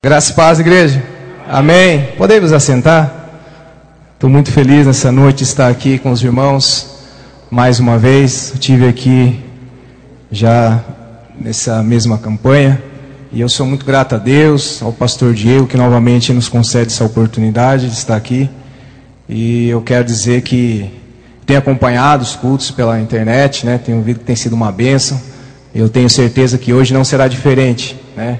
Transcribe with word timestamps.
Graças 0.00 0.30
e 0.30 0.34
paz, 0.34 0.60
igreja. 0.60 1.02
Amém. 1.48 2.10
Podemos 2.16 2.52
assentar? 2.52 3.12
Estou 4.14 4.30
muito 4.30 4.52
feliz 4.52 4.86
nessa 4.86 5.10
noite 5.10 5.38
de 5.38 5.42
estar 5.42 5.68
aqui 5.68 5.98
com 5.98 6.12
os 6.12 6.22
irmãos 6.22 7.00
mais 7.50 7.80
uma 7.80 7.98
vez. 7.98 8.52
Eu 8.52 8.60
tive 8.60 8.86
aqui 8.86 9.40
já 10.30 10.84
nessa 11.36 11.82
mesma 11.82 12.16
campanha 12.16 12.80
e 13.32 13.40
eu 13.40 13.48
sou 13.48 13.66
muito 13.66 13.84
grato 13.84 14.14
a 14.14 14.18
Deus, 14.18 14.80
ao 14.80 14.92
pastor 14.92 15.34
Diego 15.34 15.66
que 15.66 15.76
novamente 15.76 16.32
nos 16.32 16.48
concede 16.48 16.92
essa 16.92 17.04
oportunidade 17.04 17.88
de 17.88 17.94
estar 17.94 18.14
aqui. 18.14 18.48
E 19.28 19.68
eu 19.68 19.82
quero 19.82 20.04
dizer 20.04 20.42
que 20.42 20.88
tenho 21.44 21.58
acompanhado 21.58 22.22
os 22.22 22.36
cultos 22.36 22.70
pela 22.70 23.00
internet, 23.00 23.66
né? 23.66 23.78
Tenho 23.78 23.98
ouvido 23.98 24.20
que 24.20 24.24
tem 24.24 24.36
sido 24.36 24.52
uma 24.52 24.70
bênção. 24.70 25.20
Eu 25.74 25.88
tenho 25.88 26.08
certeza 26.08 26.56
que 26.56 26.72
hoje 26.72 26.94
não 26.94 27.02
será 27.02 27.26
diferente, 27.26 27.96
né? 28.16 28.38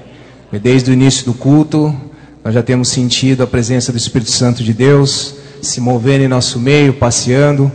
Desde 0.57 0.89
o 0.89 0.93
início 0.93 1.25
do 1.25 1.33
culto, 1.33 1.95
nós 2.43 2.53
já 2.53 2.63
temos 2.63 2.89
sentido 2.89 3.43
a 3.43 3.47
presença 3.47 3.91
do 3.91 3.97
Espírito 3.97 4.31
Santo 4.31 4.63
de 4.63 4.73
Deus 4.73 5.35
se 5.61 5.81
movendo 5.81 6.23
em 6.23 6.27
nosso 6.27 6.59
meio, 6.59 6.93
passeando. 6.93 7.71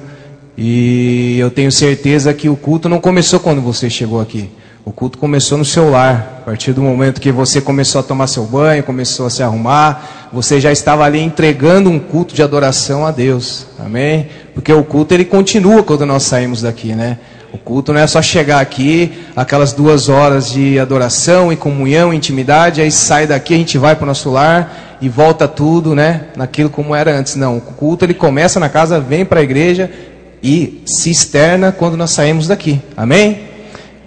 E 0.56 1.36
eu 1.38 1.50
tenho 1.50 1.70
certeza 1.70 2.32
que 2.32 2.48
o 2.48 2.56
culto 2.56 2.88
não 2.88 3.00
começou 3.00 3.40
quando 3.40 3.60
você 3.60 3.90
chegou 3.90 4.20
aqui. 4.20 4.50
O 4.84 4.92
culto 4.92 5.18
começou 5.18 5.56
no 5.56 5.64
seu 5.64 5.90
lar. 5.90 6.40
A 6.42 6.44
partir 6.44 6.72
do 6.72 6.82
momento 6.82 7.20
que 7.20 7.32
você 7.32 7.60
começou 7.60 8.00
a 8.00 8.04
tomar 8.04 8.26
seu 8.26 8.44
banho, 8.44 8.82
começou 8.82 9.26
a 9.26 9.30
se 9.30 9.42
arrumar, 9.42 10.28
você 10.32 10.60
já 10.60 10.70
estava 10.70 11.04
ali 11.04 11.18
entregando 11.18 11.88
um 11.88 11.98
culto 11.98 12.34
de 12.34 12.42
adoração 12.42 13.06
a 13.06 13.10
Deus. 13.10 13.66
Amém? 13.78 14.28
Porque 14.52 14.72
o 14.72 14.84
culto 14.84 15.14
ele 15.14 15.24
continua 15.24 15.82
quando 15.82 16.04
nós 16.04 16.24
saímos 16.24 16.60
daqui, 16.62 16.94
né? 16.94 17.18
O 17.54 17.58
culto 17.58 17.92
não 17.92 18.00
é 18.00 18.06
só 18.08 18.20
chegar 18.20 18.58
aqui, 18.58 19.12
aquelas 19.36 19.72
duas 19.72 20.08
horas 20.08 20.50
de 20.50 20.76
adoração 20.76 21.52
e 21.52 21.56
comunhão, 21.56 22.12
intimidade, 22.12 22.80
aí 22.80 22.90
sai 22.90 23.28
daqui, 23.28 23.54
a 23.54 23.56
gente 23.56 23.78
vai 23.78 23.94
para 23.94 24.02
o 24.02 24.06
nosso 24.08 24.28
lar 24.28 24.98
e 25.00 25.08
volta 25.08 25.46
tudo, 25.46 25.94
né? 25.94 26.22
Naquilo 26.34 26.68
como 26.68 26.96
era 26.96 27.16
antes. 27.16 27.36
Não, 27.36 27.58
o 27.58 27.60
culto 27.60 28.04
ele 28.04 28.12
começa 28.12 28.58
na 28.58 28.68
casa, 28.68 28.98
vem 28.98 29.24
para 29.24 29.38
a 29.38 29.42
igreja 29.44 29.88
e 30.42 30.82
se 30.84 31.12
externa 31.12 31.70
quando 31.70 31.96
nós 31.96 32.10
saímos 32.10 32.48
daqui. 32.48 32.82
Amém? 32.96 33.42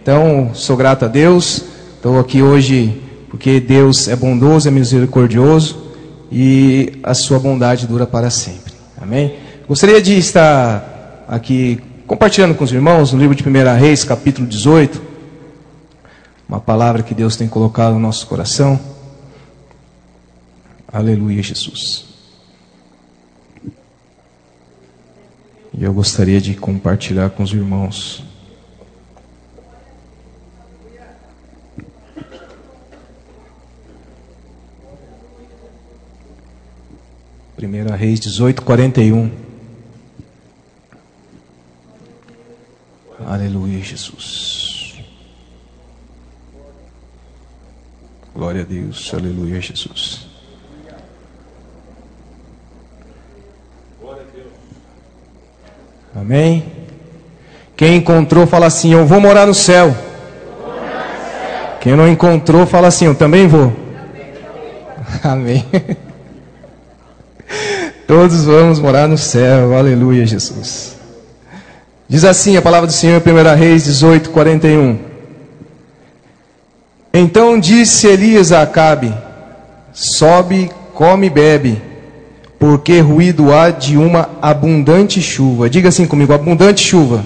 Então, 0.02 0.52
sou 0.54 0.76
grato 0.76 1.06
a 1.06 1.08
Deus. 1.08 1.64
Estou 1.96 2.20
aqui 2.20 2.42
hoje 2.42 3.02
porque 3.30 3.62
Deus 3.62 4.10
é 4.10 4.16
bondoso, 4.18 4.68
é 4.68 4.72
misericordioso 4.72 5.94
e 6.30 7.00
a 7.02 7.14
sua 7.14 7.40
bondade 7.40 7.88
dura 7.88 8.06
para 8.06 8.30
sempre. 8.30 8.74
Amém? 9.02 9.36
Gostaria 9.70 10.02
de 10.02 10.18
estar 10.18 11.24
aqui 11.30 11.80
compartilhando 12.08 12.56
com 12.56 12.64
os 12.64 12.72
irmãos 12.72 13.12
no 13.12 13.20
livro 13.20 13.36
de 13.36 13.44
1 13.44 13.52
Reis, 13.78 14.06
capítulo 14.06 14.48
18, 14.48 15.02
uma 16.48 16.62
palavra 16.62 17.04
que 17.04 17.14
Deus 17.14 17.36
tem 17.36 17.50
colocado 17.50 17.94
no 17.94 18.00
nosso 18.00 18.26
coração. 18.28 18.80
Aleluia, 20.88 21.44
Jesus. 21.44 22.06
E 25.74 25.84
eu 25.84 25.94
gostaria 25.94 26.40
de 26.40 26.56
compartilhar 26.56 27.30
com 27.32 27.44
os 27.44 27.52
irmãos. 27.52 28.24
Primeira 37.58 37.96
Reis 37.98 38.20
18, 38.22 38.62
41. 38.62 39.47
Aleluia, 43.26 43.84
Jesus. 43.84 44.96
Glória 48.34 48.62
a 48.62 48.66
Deus. 48.66 49.12
Aleluia, 49.14 49.60
Jesus. 49.60 50.28
Amém? 56.16 56.72
Quem 57.76 57.98
encontrou, 57.98 58.46
fala 58.46 58.68
assim: 58.68 58.94
Eu 58.94 59.06
vou 59.06 59.20
morar 59.20 59.48
no 59.48 59.54
céu. 59.54 59.96
Quem 61.80 61.96
não 61.96 62.08
encontrou, 62.08 62.66
fala 62.66 62.88
assim: 62.88 63.06
Eu 63.06 63.16
também 63.16 63.48
vou. 63.48 63.74
Amém. 65.24 65.66
Todos 68.08 68.46
vamos 68.46 68.80
morar 68.80 69.08
no 69.08 69.18
céu. 69.18 69.76
Aleluia, 69.76 70.26
Jesus. 70.26 70.97
Diz 72.10 72.24
assim 72.24 72.56
a 72.56 72.62
palavra 72.62 72.88
do 72.88 72.94
Senhor, 72.94 73.22
1 73.22 73.58
Reis 73.58 73.84
18, 73.84 74.30
41. 74.30 74.98
Então 77.14 77.60
disse 77.60 78.08
Elias 78.08 78.54
a 78.54 78.62
Acabe: 78.62 79.14
Sobe, 79.92 80.72
come 80.94 81.28
e 81.28 81.30
bebe, 81.30 81.82
porque 82.58 83.02
ruído 83.02 83.54
há 83.54 83.72
de 83.72 83.98
uma 83.98 84.30
abundante 84.42 85.22
chuva. 85.22 85.70
Diga 85.70 85.90
assim 85.90 86.06
comigo: 86.06 86.32
abundante 86.32 86.82
chuva. 86.82 87.26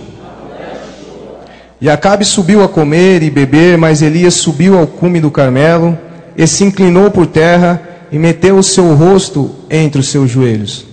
E 1.79 1.87
Acabe 1.87 2.25
subiu 2.25 2.63
a 2.63 2.69
comer 2.69 3.21
e 3.21 3.29
beber, 3.29 3.77
mas 3.77 4.01
Elias 4.01 4.33
subiu 4.33 4.79
ao 4.79 4.87
cume 4.87 5.19
do 5.21 5.29
Carmelo 5.29 5.97
e 6.35 6.47
se 6.47 6.63
inclinou 6.63 7.11
por 7.11 7.27
terra 7.27 7.81
e 8.11 8.17
meteu 8.17 8.57
o 8.57 8.63
seu 8.63 8.95
rosto 8.95 9.51
entre 9.69 9.99
os 9.99 10.09
seus 10.09 10.29
joelhos. 10.29 10.85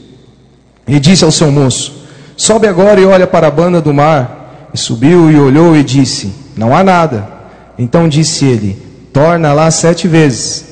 E 0.86 1.00
disse 1.00 1.24
ao 1.24 1.30
seu 1.30 1.50
moço: 1.50 1.97
Sobe 2.38 2.68
agora 2.68 3.00
e 3.00 3.04
olha 3.04 3.26
para 3.26 3.48
a 3.48 3.50
banda 3.50 3.80
do 3.80 3.92
mar. 3.92 4.68
E 4.72 4.78
subiu 4.78 5.28
e 5.28 5.36
olhou 5.36 5.76
e 5.76 5.82
disse: 5.82 6.32
Não 6.56 6.74
há 6.74 6.84
nada. 6.84 7.28
Então 7.76 8.08
disse 8.08 8.44
ele: 8.44 8.80
Torna 9.12 9.52
lá 9.52 9.68
sete 9.72 10.06
vezes. 10.06 10.64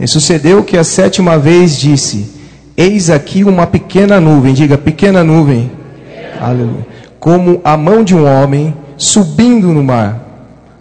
E 0.00 0.06
sucedeu 0.08 0.64
que 0.64 0.76
a 0.76 0.82
sétima 0.82 1.38
vez 1.38 1.78
disse: 1.78 2.28
Eis 2.76 3.08
aqui 3.08 3.44
uma 3.44 3.68
pequena 3.68 4.20
nuvem. 4.20 4.52
Diga, 4.52 4.76
pequena 4.76 5.22
nuvem. 5.22 5.70
Pequena. 6.04 6.44
Aleluia. 6.44 6.86
Como 7.20 7.60
a 7.62 7.76
mão 7.76 8.02
de 8.02 8.16
um 8.16 8.26
homem 8.26 8.74
subindo 8.96 9.68
no 9.68 9.84
mar. 9.84 10.18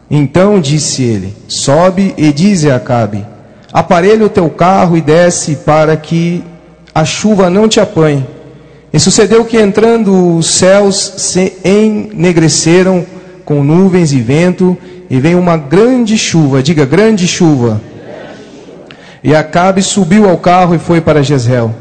Então 0.09 0.59
disse 0.59 1.03
ele: 1.03 1.38
Sobe 1.47 2.16
e 2.18 2.34
dize 2.34 2.72
a 2.72 2.78
Acabe: 2.78 3.23
Aparelha 3.72 4.25
o 4.25 4.29
teu 4.29 4.50
carro 4.50 4.97
e 4.97 5.02
desce 5.02 5.58
para 5.58 5.96
que 5.96 6.44
a 6.96 7.06
chuva 7.06 7.47
não 7.47 7.68
te 7.68 7.79
apanhe. 7.79 8.25
E 8.94 9.00
sucedeu 9.00 9.46
que 9.46 9.57
entrando 9.57 10.38
os 10.38 10.47
céus 10.47 11.13
se 11.18 11.53
ennegreceram 11.63 13.06
com 13.46 13.63
nuvens 13.63 14.12
e 14.12 14.19
vento, 14.19 14.78
e 15.09 15.19
veio 15.19 15.40
uma 15.40 15.57
grande 15.57 16.18
chuva, 16.18 16.63
diga 16.63 16.85
grande 16.85 17.28
chuva. 17.28 17.81
E 19.24 19.35
Acabe 19.35 19.81
subiu 19.81 20.29
ao 20.29 20.38
carro 20.38 20.74
e 20.74 20.79
foi 20.79 21.02
para 21.02 21.24
Jezreel. 21.24 21.74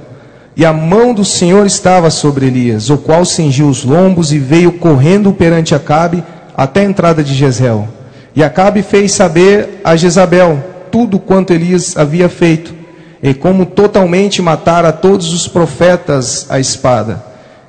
E 0.56 0.64
a 0.64 0.72
mão 0.72 1.14
do 1.14 1.24
Senhor 1.24 1.64
estava 1.64 2.10
sobre 2.10 2.46
Elias, 2.46 2.90
o 2.90 2.98
qual 2.98 3.24
cingiu 3.24 3.68
os 3.68 3.84
lombos 3.84 4.32
e 4.32 4.38
veio 4.38 4.72
correndo 4.72 5.32
perante 5.32 5.74
Acabe 5.74 6.24
até 6.56 6.80
a 6.80 6.84
entrada 6.84 7.22
de 7.22 7.34
Jezreel. 7.34 7.88
E 8.34 8.42
Acabe 8.42 8.82
fez 8.82 9.12
saber 9.12 9.80
a 9.84 9.96
Jezabel 9.96 10.62
tudo 10.90 11.18
quanto 11.18 11.52
Elias 11.52 11.96
havia 11.96 12.28
feito 12.28 12.79
e 13.22 13.34
como 13.34 13.66
totalmente 13.66 14.40
matar 14.40 14.84
a 14.84 14.92
todos 14.92 15.32
os 15.32 15.46
profetas 15.46 16.46
à 16.48 16.58
espada. 16.58 17.22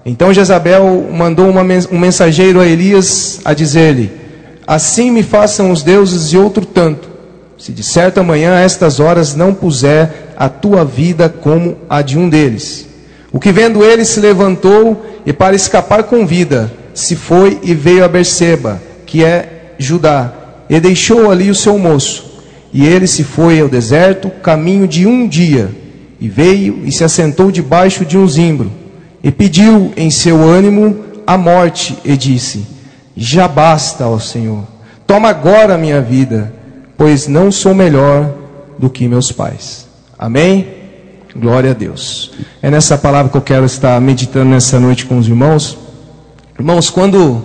Então 0.06 0.34
Jezabel 0.34 1.07
mandou 1.12 1.50
uma, 1.50 1.62
um 1.91 2.00
mensageiro 2.00 2.59
a 2.59 2.66
Elias 2.66 3.39
a 3.44 3.53
dizer-lhe: 3.53 4.11
Assim 4.66 5.11
me 5.11 5.22
façam 5.22 5.72
os 5.72 5.84
deuses 5.84 6.29
de 6.29 6.38
outro 6.38 6.66
tanto, 6.66 7.09
se 7.57 7.72
de 7.72 7.84
certa 7.84 8.23
manhã 8.23 8.56
a 8.56 8.61
estas 8.61 9.00
horas 9.00 9.35
não 9.35 9.53
puser 9.53 10.34
a 10.38 10.50
tua 10.50 10.84
vida 10.84 11.29
como 11.29 11.78
a 11.90 12.01
de 12.01 12.17
um 12.17 12.29
deles. 12.29 12.88
O 13.31 13.40
que 13.40 13.51
vendo 13.51 13.84
ele 13.84 14.03
se 14.03 14.19
levantou 14.19 15.06
e 15.25 15.31
para 15.31 15.56
escapar 15.56 16.03
com 16.03 16.25
vida, 16.25 16.72
se 16.94 17.16
foi 17.16 17.59
e 17.61 17.73
veio 17.73 18.03
a 18.03 18.07
Berseba, 18.07 18.81
que 19.06 19.23
é 19.23 19.73
Judá, 19.78 20.34
e 20.69 20.79
deixou 20.79 21.29
ali 21.29 21.50
o 21.50 21.56
seu 21.56 21.78
moço. 21.78 22.31
E 22.74 22.86
ele 22.86 23.06
se 23.06 23.24
foi 23.24 23.59
ao 23.59 23.68
deserto, 23.68 24.30
caminho 24.30 24.88
de 24.88 25.06
um 25.06 25.28
dia, 25.28 25.70
e 26.20 26.29
veio 26.29 26.82
e 26.85 26.91
se 26.91 27.03
assentou 27.03 27.52
debaixo 27.52 28.06
de 28.06 28.18
um 28.18 28.28
zimbro, 28.28 28.72
e 29.23 29.32
pediu 29.32 29.91
em 29.97 30.09
seu 30.09 30.41
ânimo 30.41 30.97
a 31.28 31.38
morte, 31.38 31.97
e 32.06 32.16
disse: 32.16 32.66
Já 33.16 33.47
basta, 33.47 34.08
ó 34.08 34.18
Senhor, 34.20 34.64
toma 35.06 35.29
agora 35.29 35.76
a 35.76 35.78
minha 35.78 36.02
vida, 36.02 36.53
pois 36.97 37.28
não 37.28 37.52
sou 37.52 37.73
melhor 37.73 38.34
do 38.79 38.90
que 38.90 39.08
meus 39.08 39.32
pais. 39.32 39.88
Amém? 40.17 40.67
Glória 41.35 41.72
a 41.72 41.74
Deus. 41.74 42.32
É 42.62 42.70
nessa 42.70 42.97
palavra 42.97 43.32
que 43.32 43.38
eu 43.38 43.41
quero 43.41 43.66
estar 43.66 44.00
meditando 44.00 44.50
nessa 44.50 44.79
noite 44.79 45.06
com 45.06 45.17
os 45.17 45.28
irmãos. 45.28 45.78
Irmãos, 46.58 46.90
quando, 46.90 47.44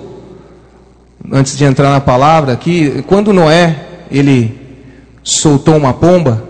antes 1.32 1.56
de 1.56 1.64
entrar 1.64 1.90
na 1.90 2.00
palavra 2.00 2.52
aqui, 2.52 3.04
quando 3.06 3.32
Noé, 3.32 3.76
ele 4.10 4.65
soltou 5.26 5.76
uma 5.76 5.92
pomba, 5.92 6.44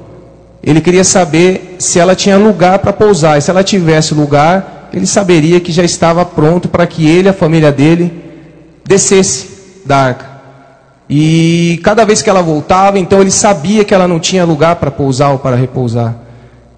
ele 0.62 0.82
queria 0.82 1.02
saber 1.02 1.76
se 1.78 1.98
ela 1.98 2.14
tinha 2.14 2.36
lugar 2.36 2.78
para 2.80 2.92
pousar. 2.92 3.38
E 3.38 3.40
se 3.40 3.50
ela 3.50 3.64
tivesse 3.64 4.12
lugar, 4.12 4.90
ele 4.92 5.06
saberia 5.06 5.58
que 5.60 5.72
já 5.72 5.82
estava 5.82 6.24
pronto 6.26 6.68
para 6.68 6.86
que 6.86 7.08
ele 7.08 7.26
e 7.26 7.30
a 7.30 7.32
família 7.32 7.72
dele 7.72 8.12
descesse 8.84 9.48
da 9.86 9.96
arca. 9.96 10.26
E 11.08 11.80
cada 11.82 12.04
vez 12.04 12.20
que 12.20 12.28
ela 12.28 12.42
voltava, 12.42 12.98
então 12.98 13.20
ele 13.20 13.30
sabia 13.30 13.82
que 13.82 13.94
ela 13.94 14.06
não 14.06 14.20
tinha 14.20 14.44
lugar 14.44 14.76
para 14.76 14.90
pousar 14.90 15.30
ou 15.30 15.38
para 15.38 15.56
repousar. 15.56 16.14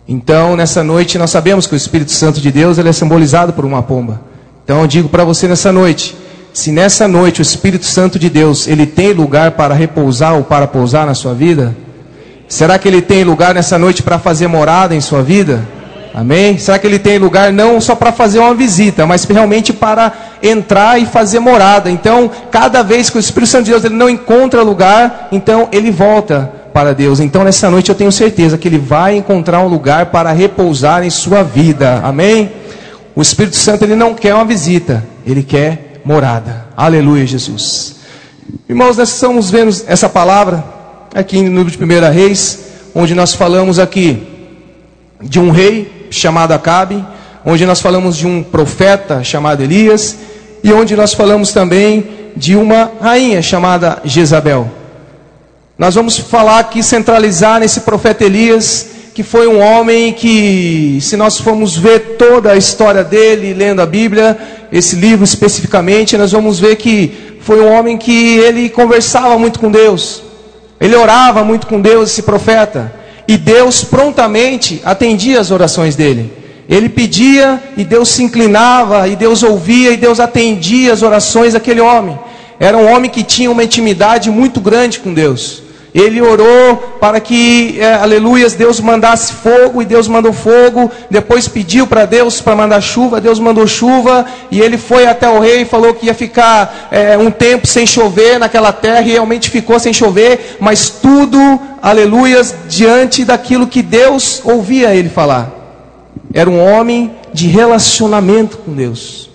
Então, 0.07 0.55
nessa 0.55 0.85
noite, 0.85 1.19
nós 1.19 1.31
sabemos 1.31 1.67
que 1.67 1.75
o 1.75 1.77
Espírito 1.77 2.13
Santo 2.13 2.41
de 2.41 2.53
Deus 2.53 2.79
ele 2.79 2.91
é 2.91 2.93
simbolizado 2.93 3.53
por 3.53 3.65
uma 3.65 3.83
pomba. 3.83 4.21
Então, 4.65 4.83
eu 4.83 4.87
digo 4.87 5.09
para 5.09 5.25
você 5.25 5.49
nessa 5.49 5.73
noite: 5.73 6.15
se 6.53 6.71
nessa 6.71 7.09
noite 7.09 7.41
o 7.41 7.43
Espírito 7.43 7.87
Santo 7.87 8.19
de 8.19 8.31
Deus 8.31 8.69
ele 8.69 8.87
tem 8.87 9.13
lugar 9.13 9.53
para 9.53 9.75
repousar 9.75 10.35
ou 10.35 10.45
para 10.45 10.67
pousar 10.67 11.07
na 11.07 11.15
sua 11.15 11.35
vida, 11.35 11.75
será 12.49 12.79
que 12.79 12.89
ele 12.89 13.03
tem 13.03 13.23
lugar 13.23 13.55
nessa 13.55 13.79
noite 13.79 14.03
para 14.03 14.19
fazer 14.19 14.47
morada 14.47 14.95
em 14.95 15.01
sua 15.01 15.23
vida? 15.23 15.63
Amém? 16.15 16.59
Será 16.59 16.79
que 16.79 16.87
ele 16.87 16.99
tem 16.99 17.19
lugar 17.19 17.53
não 17.53 17.81
só 17.81 17.95
para 17.95 18.11
fazer 18.11 18.41
uma 18.41 18.55
visita, 18.55 19.07
mas 19.07 19.25
realmente 19.25 19.73
para 19.73 20.13
entrar 20.43 21.01
e 21.01 21.07
fazer 21.07 21.39
morada? 21.39 21.91
Então, 21.91 22.31
cada 22.51 22.83
vez 22.83 23.09
que 23.09 23.19
o 23.19 23.21
Espírito 23.21 23.51
Santo 23.51 23.67
de 23.67 23.71
Deus 23.71 23.85
ele 23.85 23.95
não 23.95 24.11
encontra 24.11 24.63
lugar, 24.63 25.29
então 25.31 25.69
ele 25.71 25.93
volta 25.93 26.51
para 26.73 26.93
Deus. 26.93 27.21
Então, 27.21 27.45
nessa 27.45 27.71
noite 27.71 27.89
eu 27.89 27.95
tenho 27.95 28.11
certeza 28.11 28.59
que 28.59 28.67
ele 28.67 28.79
vai 28.79 29.17
encontrar 29.17 29.61
um 29.61 29.69
lugar 29.69 30.07
para 30.07 30.33
repousar 30.33 31.05
em 31.05 31.11
sua 31.11 31.45
vida. 31.45 32.01
Amém? 32.03 32.51
O 33.15 33.23
Espírito 33.23 33.57
Santo 33.57 33.85
ele 33.85 33.95
não 33.95 34.15
quer 34.15 34.35
uma 34.35 34.45
visita, 34.45 35.05
ele 35.27 35.43
quer 35.43 36.01
morada. 36.05 36.67
Aleluia, 36.77 37.27
Jesus. 37.27 37.97
Irmãos, 38.69 38.97
nós 38.97 39.11
estamos 39.11 39.51
vendo 39.51 39.71
essa 39.87 40.09
palavra 40.09 40.78
aqui 41.15 41.43
no 41.43 41.63
livro 41.63 41.71
de 41.71 41.83
1 41.83 42.13
Reis, 42.13 42.59
onde 42.95 43.15
nós 43.15 43.35
falamos 43.35 43.79
aqui 43.79 44.23
de 45.21 45.39
um 45.39 45.51
rei 45.51 46.09
chamado 46.11 46.53
Acabe, 46.53 47.05
onde 47.45 47.65
nós 47.67 47.81
falamos 47.81 48.17
de 48.17 48.27
um 48.27 48.43
profeta 48.43 49.23
chamado 49.25 49.63
Elias, 49.63 50.17
e 50.63 50.73
onde 50.73 50.97
nós 50.97 51.15
falamos 51.15 51.53
também 51.53 52.07
de 52.37 52.57
uma 52.57 52.91
rainha 53.01 53.41
chamada 53.43 54.01
Jezabel. 54.05 54.71
Nós 55.77 55.95
vamos 55.95 56.19
falar 56.19 56.59
aqui, 56.59 56.83
centralizar 56.83 57.61
nesse 57.61 57.81
profeta 57.81 58.25
Elias, 58.25 58.89
que 59.15 59.23
foi 59.23 59.49
um 59.49 59.61
homem 59.61 60.13
que, 60.13 60.99
se 61.01 61.17
nós 61.17 61.39
formos 61.39 61.77
ver 61.77 62.17
toda 62.19 62.53
a 62.53 62.57
história 62.57 63.03
dele, 63.03 63.55
lendo 63.55 63.81
a 63.81 63.87
Bíblia, 63.87 64.37
esse 64.71 64.97
livro 64.97 65.25
especificamente, 65.25 66.17
nós 66.17 66.33
vamos 66.33 66.61
ver 66.61 66.77
que 66.77 67.39
foi 67.41 67.61
um 67.61 67.73
homem 67.73 67.97
que 67.97 68.39
ele 68.39 68.69
conversava 68.69 69.39
muito 69.39 69.59
com 69.59 69.71
Deus, 69.71 70.23
ele 70.81 70.95
orava 70.95 71.45
muito 71.45 71.67
com 71.67 71.81
Deus, 71.81 72.11
esse 72.11 72.23
profeta. 72.23 72.93
E 73.27 73.37
Deus 73.37 73.85
prontamente 73.85 74.81
atendia 74.85 75.41
as 75.41 75.51
orações 75.51 75.97
dele. 75.97 76.33
Ele 76.69 76.89
pedia 76.89 77.63
e 77.77 77.85
Deus 77.85 78.11
se 78.11 78.23
inclinava, 78.23 79.09
e 79.09 79.17
Deus 79.17 79.43
ouvia 79.43 79.93
e 79.93 79.97
Deus 79.97 80.21
atendia 80.21 80.93
as 80.93 81.03
orações 81.03 81.55
daquele 81.55 81.81
homem. 81.81 82.19
Era 82.61 82.77
um 82.77 82.91
homem 82.93 83.11
que 83.11 83.23
tinha 83.23 83.51
uma 83.51 83.65
intimidade 83.65 84.31
muito 84.31 84.61
grande 84.61 85.01
com 85.01 85.13
Deus. 85.13 85.63
Ele 85.95 86.21
orou 86.21 86.77
para 87.01 87.19
que, 87.19 87.79
é, 87.81 87.95
aleluias, 87.95 88.55
Deus 88.55 88.79
mandasse 88.79 89.33
fogo 89.33 89.81
e 89.81 89.85
Deus 89.87 90.07
mandou 90.07 90.33
fogo. 90.33 90.91
Depois 91.11 91.49
pediu 91.49 91.87
para 91.87 92.05
Deus 92.05 92.41
para 92.41 92.55
mandar 92.55 92.81
chuva, 92.81 93.21
Deus 93.21 93.39
mandou 93.39 93.67
chuva. 93.67 94.27
E 94.51 94.61
ele 94.61 94.77
foi 94.77 95.07
até 95.07 95.29
o 95.29 95.39
rei 95.39 95.63
e 95.63 95.65
falou 95.65 95.95
que 95.95 96.07
ia 96.07 96.15
ficar 96.15 96.89
é, 96.91 97.17
um 97.17 97.31
tempo 97.31 97.67
sem 97.67 97.87
chover 97.87 98.39
naquela 98.39 98.73
terra. 98.73 99.01
E 99.03 99.13
realmente 99.13 99.49
ficou 99.49 99.79
sem 99.79 99.93
chover, 99.93 100.57
mas 100.61 100.91
tudo, 100.91 101.39
aleluias, 101.81 102.55
diante 102.69 103.25
daquilo 103.25 103.67
que 103.67 103.83
Deus 103.83 104.43
ouvia 104.45 104.95
ele 104.95 105.09
falar. 105.09 105.51
Era 106.35 106.51
um 106.51 106.63
homem 106.63 107.13
de 107.33 107.47
relacionamento 107.47 108.59
com 108.59 108.73
Deus. 108.73 109.31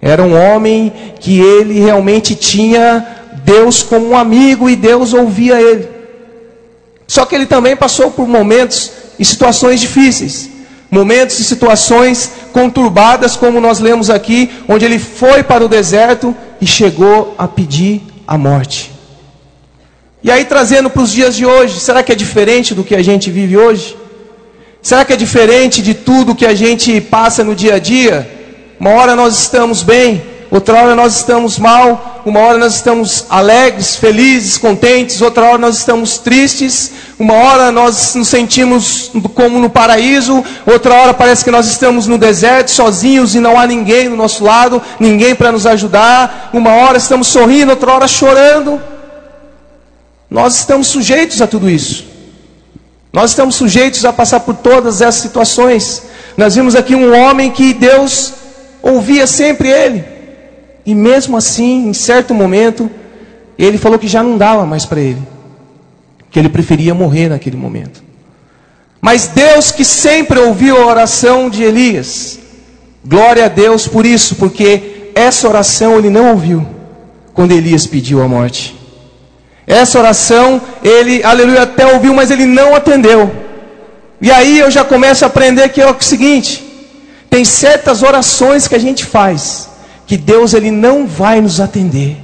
Era 0.00 0.22
um 0.22 0.38
homem 0.38 0.92
que 1.18 1.40
ele 1.40 1.80
realmente 1.80 2.34
tinha 2.34 3.04
Deus 3.48 3.82
como 3.82 4.10
um 4.10 4.16
amigo 4.16 4.68
e 4.68 4.76
Deus 4.76 5.14
ouvia 5.14 5.58
ele. 5.60 5.88
Só 7.06 7.24
que 7.24 7.34
ele 7.34 7.46
também 7.46 7.74
passou 7.74 8.10
por 8.10 8.28
momentos 8.28 8.92
e 9.18 9.24
situações 9.24 9.80
difíceis, 9.80 10.50
momentos 10.90 11.38
e 11.38 11.44
situações 11.44 12.30
conturbadas, 12.52 13.36
como 13.36 13.58
nós 13.58 13.80
lemos 13.80 14.10
aqui, 14.10 14.50
onde 14.68 14.84
ele 14.84 14.98
foi 14.98 15.42
para 15.42 15.64
o 15.64 15.68
deserto 15.68 16.36
e 16.60 16.66
chegou 16.66 17.34
a 17.38 17.48
pedir 17.48 18.02
a 18.26 18.36
morte. 18.36 18.92
E 20.22 20.30
aí, 20.30 20.44
trazendo 20.44 20.90
para 20.90 21.02
os 21.02 21.10
dias 21.10 21.34
de 21.34 21.46
hoje, 21.46 21.80
será 21.80 22.02
que 22.02 22.12
é 22.12 22.14
diferente 22.14 22.74
do 22.74 22.84
que 22.84 22.94
a 22.94 23.02
gente 23.02 23.30
vive 23.30 23.56
hoje? 23.56 23.96
Será 24.82 25.04
que 25.04 25.12
é 25.12 25.16
diferente 25.16 25.80
de 25.80 25.94
tudo 25.94 26.34
que 26.34 26.44
a 26.44 26.54
gente 26.54 27.00
passa 27.00 27.42
no 27.42 27.54
dia 27.54 27.76
a 27.76 27.78
dia? 27.78 28.16
Uma 28.78 28.90
hora 28.90 29.16
nós 29.16 29.38
estamos 29.38 29.82
bem, 29.82 30.22
outra 30.50 30.82
hora 30.82 30.94
nós 30.94 31.16
estamos 31.16 31.58
mal, 31.58 32.22
uma 32.24 32.40
hora 32.40 32.58
nós 32.58 32.74
estamos 32.76 33.26
alegres, 33.28 33.96
felizes, 33.96 34.58
contentes, 34.58 35.20
outra 35.20 35.44
hora 35.44 35.58
nós 35.58 35.78
estamos 35.78 36.18
tristes, 36.18 36.92
uma 37.18 37.34
hora 37.34 37.72
nós 37.72 38.14
nos 38.14 38.28
sentimos 38.28 39.10
como 39.34 39.58
no 39.58 39.70
paraíso, 39.70 40.44
outra 40.66 40.94
hora 40.94 41.14
parece 41.14 41.44
que 41.44 41.50
nós 41.50 41.66
estamos 41.66 42.06
no 42.06 42.18
deserto, 42.18 42.70
sozinhos 42.70 43.34
e 43.34 43.40
não 43.40 43.58
há 43.58 43.66
ninguém 43.66 44.08
do 44.08 44.16
nosso 44.16 44.44
lado, 44.44 44.80
ninguém 44.98 45.34
para 45.34 45.52
nos 45.52 45.66
ajudar, 45.66 46.50
uma 46.52 46.70
hora 46.70 46.98
estamos 46.98 47.28
sorrindo, 47.28 47.70
outra 47.70 47.92
hora 47.92 48.08
chorando. 48.08 48.80
Nós 50.30 50.56
estamos 50.56 50.88
sujeitos 50.88 51.40
a 51.40 51.46
tudo 51.46 51.70
isso. 51.70 52.04
Nós 53.12 53.30
estamos 53.30 53.54
sujeitos 53.54 54.04
a 54.04 54.12
passar 54.12 54.40
por 54.40 54.54
todas 54.54 55.00
essas 55.00 55.22
situações. 55.22 56.02
Nós 56.36 56.54
vimos 56.54 56.76
aqui 56.76 56.94
um 56.94 57.18
homem 57.18 57.50
que 57.50 57.72
Deus 57.72 58.34
ouvia 58.82 59.26
sempre 59.26 59.68
ele. 59.68 60.17
E 60.88 60.94
mesmo 60.94 61.36
assim, 61.36 61.86
em 61.90 61.92
certo 61.92 62.32
momento, 62.32 62.90
ele 63.58 63.76
falou 63.76 63.98
que 63.98 64.08
já 64.08 64.22
não 64.22 64.38
dava 64.38 64.64
mais 64.64 64.86
para 64.86 64.98
ele, 64.98 65.22
que 66.30 66.38
ele 66.38 66.48
preferia 66.48 66.94
morrer 66.94 67.28
naquele 67.28 67.58
momento. 67.58 68.02
Mas 68.98 69.26
Deus 69.26 69.70
que 69.70 69.84
sempre 69.84 70.38
ouviu 70.38 70.78
a 70.78 70.86
oração 70.86 71.50
de 71.50 71.62
Elias, 71.62 72.38
glória 73.04 73.44
a 73.44 73.48
Deus 73.48 73.86
por 73.86 74.06
isso, 74.06 74.36
porque 74.36 75.10
essa 75.14 75.46
oração 75.46 75.98
ele 75.98 76.08
não 76.08 76.30
ouviu 76.30 76.66
quando 77.34 77.52
Elias 77.52 77.86
pediu 77.86 78.22
a 78.22 78.26
morte. 78.26 78.74
Essa 79.66 79.98
oração 79.98 80.58
ele, 80.82 81.22
aleluia, 81.22 81.64
até 81.64 81.86
ouviu, 81.92 82.14
mas 82.14 82.30
ele 82.30 82.46
não 82.46 82.74
atendeu. 82.74 83.30
E 84.22 84.30
aí 84.30 84.58
eu 84.58 84.70
já 84.70 84.86
começo 84.86 85.22
a 85.22 85.26
aprender 85.26 85.68
que 85.68 85.82
é 85.82 85.90
o 85.90 86.00
seguinte: 86.00 86.64
tem 87.28 87.44
certas 87.44 88.02
orações 88.02 88.66
que 88.66 88.74
a 88.74 88.80
gente 88.80 89.04
faz 89.04 89.68
que 90.08 90.16
Deus 90.16 90.54
ele 90.54 90.70
não 90.70 91.06
vai 91.06 91.38
nos 91.38 91.60
atender. 91.60 92.16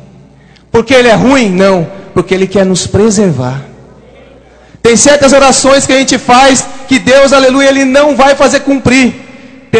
Porque 0.72 0.94
ele 0.94 1.06
é 1.06 1.14
ruim? 1.14 1.50
Não, 1.50 1.86
porque 2.14 2.34
ele 2.34 2.46
quer 2.46 2.64
nos 2.64 2.86
preservar. 2.86 3.62
Tem 4.82 4.96
certas 4.96 5.34
orações 5.34 5.86
que 5.86 5.92
a 5.92 5.98
gente 5.98 6.16
faz 6.18 6.66
que 6.88 6.98
Deus, 6.98 7.32
aleluia, 7.32 7.68
ele 7.68 7.84
não 7.84 8.16
vai 8.16 8.34
fazer 8.34 8.60
cumprir. 8.60 9.14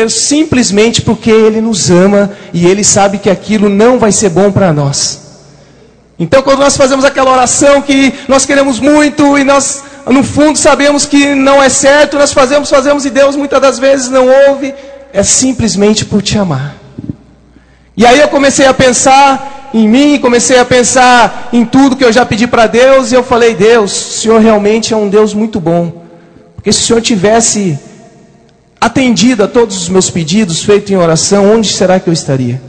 Simplesmente 0.09 1.01
porque 1.01 1.31
ele 1.31 1.61
nos 1.61 1.91
ama 1.91 2.33
e 2.53 2.67
ele 2.67 2.85
sabe 2.85 3.19
que 3.19 3.31
aquilo 3.31 3.69
não 3.69 3.99
vai 3.99 4.13
ser 4.13 4.29
bom 4.29 4.53
para 4.53 4.73
nós. 4.73 5.21
Então, 6.19 6.43
quando 6.43 6.59
nós 6.59 6.77
fazemos 6.77 7.05
aquela 7.05 7.33
oração 7.33 7.81
que 7.81 8.13
nós 8.29 8.45
queremos 8.45 8.81
muito 8.81 9.39
e 9.39 9.45
nós, 9.45 9.83
no 10.07 10.23
fundo, 10.23 10.59
sabemos 10.59 11.07
que 11.07 11.35
não 11.35 11.63
é 11.63 11.69
certo, 11.69 12.19
nós 12.19 12.33
fazemos, 12.33 12.69
fazemos 12.69 13.07
e 13.07 13.11
Deus 13.11 13.35
muitas 13.35 13.61
das 13.61 13.79
vezes 13.79 14.11
não 14.11 14.27
ouve, 14.49 14.75
é 15.13 15.23
simplesmente 15.23 16.05
por 16.05 16.21
te 16.21 16.37
amar. 16.37 16.84
E 17.97 18.05
aí 18.05 18.21
eu 18.21 18.29
comecei 18.29 18.67
a 18.67 18.75
pensar 18.75 19.71
em 19.73 19.89
mim, 19.89 20.19
comecei 20.19 20.59
a 20.59 20.65
pensar 20.65 21.49
em 21.53 21.65
tudo 21.65 21.97
que 21.97 22.05
eu 22.05 22.13
já 22.13 22.25
pedi 22.25 22.47
para 22.47 22.67
Deus, 22.67 23.11
e 23.11 23.15
eu 23.15 23.23
falei: 23.23 23.55
Deus, 23.55 23.93
o 23.93 24.21
Senhor 24.21 24.41
realmente 24.41 24.93
é 24.93 24.97
um 24.97 25.09
Deus 25.09 25.35
muito 25.35 25.61
bom. 25.61 26.05
Porque 26.55 26.73
se 26.73 26.81
o 26.81 26.87
Senhor 26.87 27.03
tivesse 27.03 27.79
atendido 28.81 29.43
a 29.45 29.49
todos 29.49 29.77
os 29.77 29.89
meus 29.89 30.11
pedidos, 30.11 30.63
feito 30.63 30.93
em 30.93 30.97
oração, 30.97 31.53
onde 31.55 31.73
será 31.73 31.99
que 31.99 32.09
eu 32.09 32.13
estaria? 32.13 32.61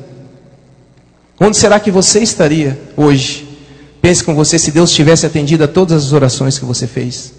Onde 1.40 1.58
será 1.58 1.80
que 1.80 1.92
você 1.92 2.20
estaria 2.20 2.80
hoje? 2.96 3.46
Pense 4.02 4.24
com 4.24 4.34
você 4.34 4.58
se 4.58 4.72
Deus 4.72 4.92
tivesse 4.92 5.26
atendido 5.26 5.64
a 5.64 5.68
todas 5.68 6.06
as 6.06 6.14
orações 6.14 6.58
que 6.58 6.66
você 6.66 6.88
fez. 6.88 7.35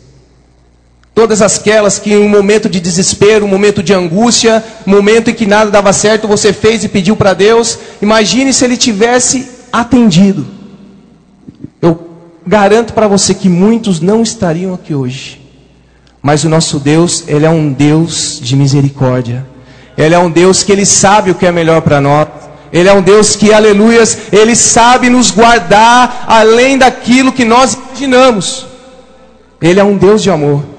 Todas 1.16 1.40
aquelas 1.40 1.98
que 1.98 2.12
em 2.12 2.18
um 2.18 2.28
momento 2.28 2.68
de 2.68 2.78
desespero, 2.78 3.46
um 3.46 3.48
momento 3.48 3.82
de 3.82 3.94
angústia, 3.94 4.62
um 4.86 4.90
momento 4.90 5.30
em 5.30 5.34
que 5.34 5.46
nada 5.46 5.70
dava 5.70 5.90
certo, 5.90 6.28
você 6.28 6.52
fez 6.52 6.84
e 6.84 6.90
pediu 6.90 7.16
para 7.16 7.32
Deus. 7.32 7.78
Imagine 8.02 8.52
se 8.52 8.62
ele 8.66 8.76
tivesse 8.76 9.48
atendido. 9.72 10.46
Eu 11.80 12.06
garanto 12.46 12.92
para 12.92 13.08
você 13.08 13.32
que 13.32 13.48
muitos 13.48 13.98
não 13.98 14.22
estariam 14.22 14.74
aqui 14.74 14.94
hoje. 14.94 15.40
Mas 16.20 16.44
o 16.44 16.50
nosso 16.50 16.78
Deus, 16.78 17.24
ele 17.26 17.46
é 17.46 17.50
um 17.50 17.72
Deus 17.72 18.38
de 18.38 18.54
misericórdia. 18.54 19.42
Ele 19.96 20.14
é 20.14 20.18
um 20.18 20.30
Deus 20.30 20.62
que 20.62 20.70
ele 20.70 20.84
sabe 20.84 21.30
o 21.30 21.34
que 21.34 21.46
é 21.46 21.50
melhor 21.50 21.80
para 21.80 21.98
nós. 21.98 22.28
Ele 22.70 22.90
é 22.90 22.92
um 22.92 23.00
Deus 23.00 23.34
que, 23.34 23.54
aleluias, 23.54 24.18
ele 24.30 24.54
sabe 24.54 25.08
nos 25.08 25.30
guardar 25.30 26.26
além 26.28 26.76
daquilo 26.76 27.32
que 27.32 27.46
nós 27.46 27.72
imaginamos. 27.72 28.66
Ele 29.62 29.80
é 29.80 29.84
um 29.84 29.96
Deus 29.96 30.22
de 30.22 30.30
amor. 30.30 30.75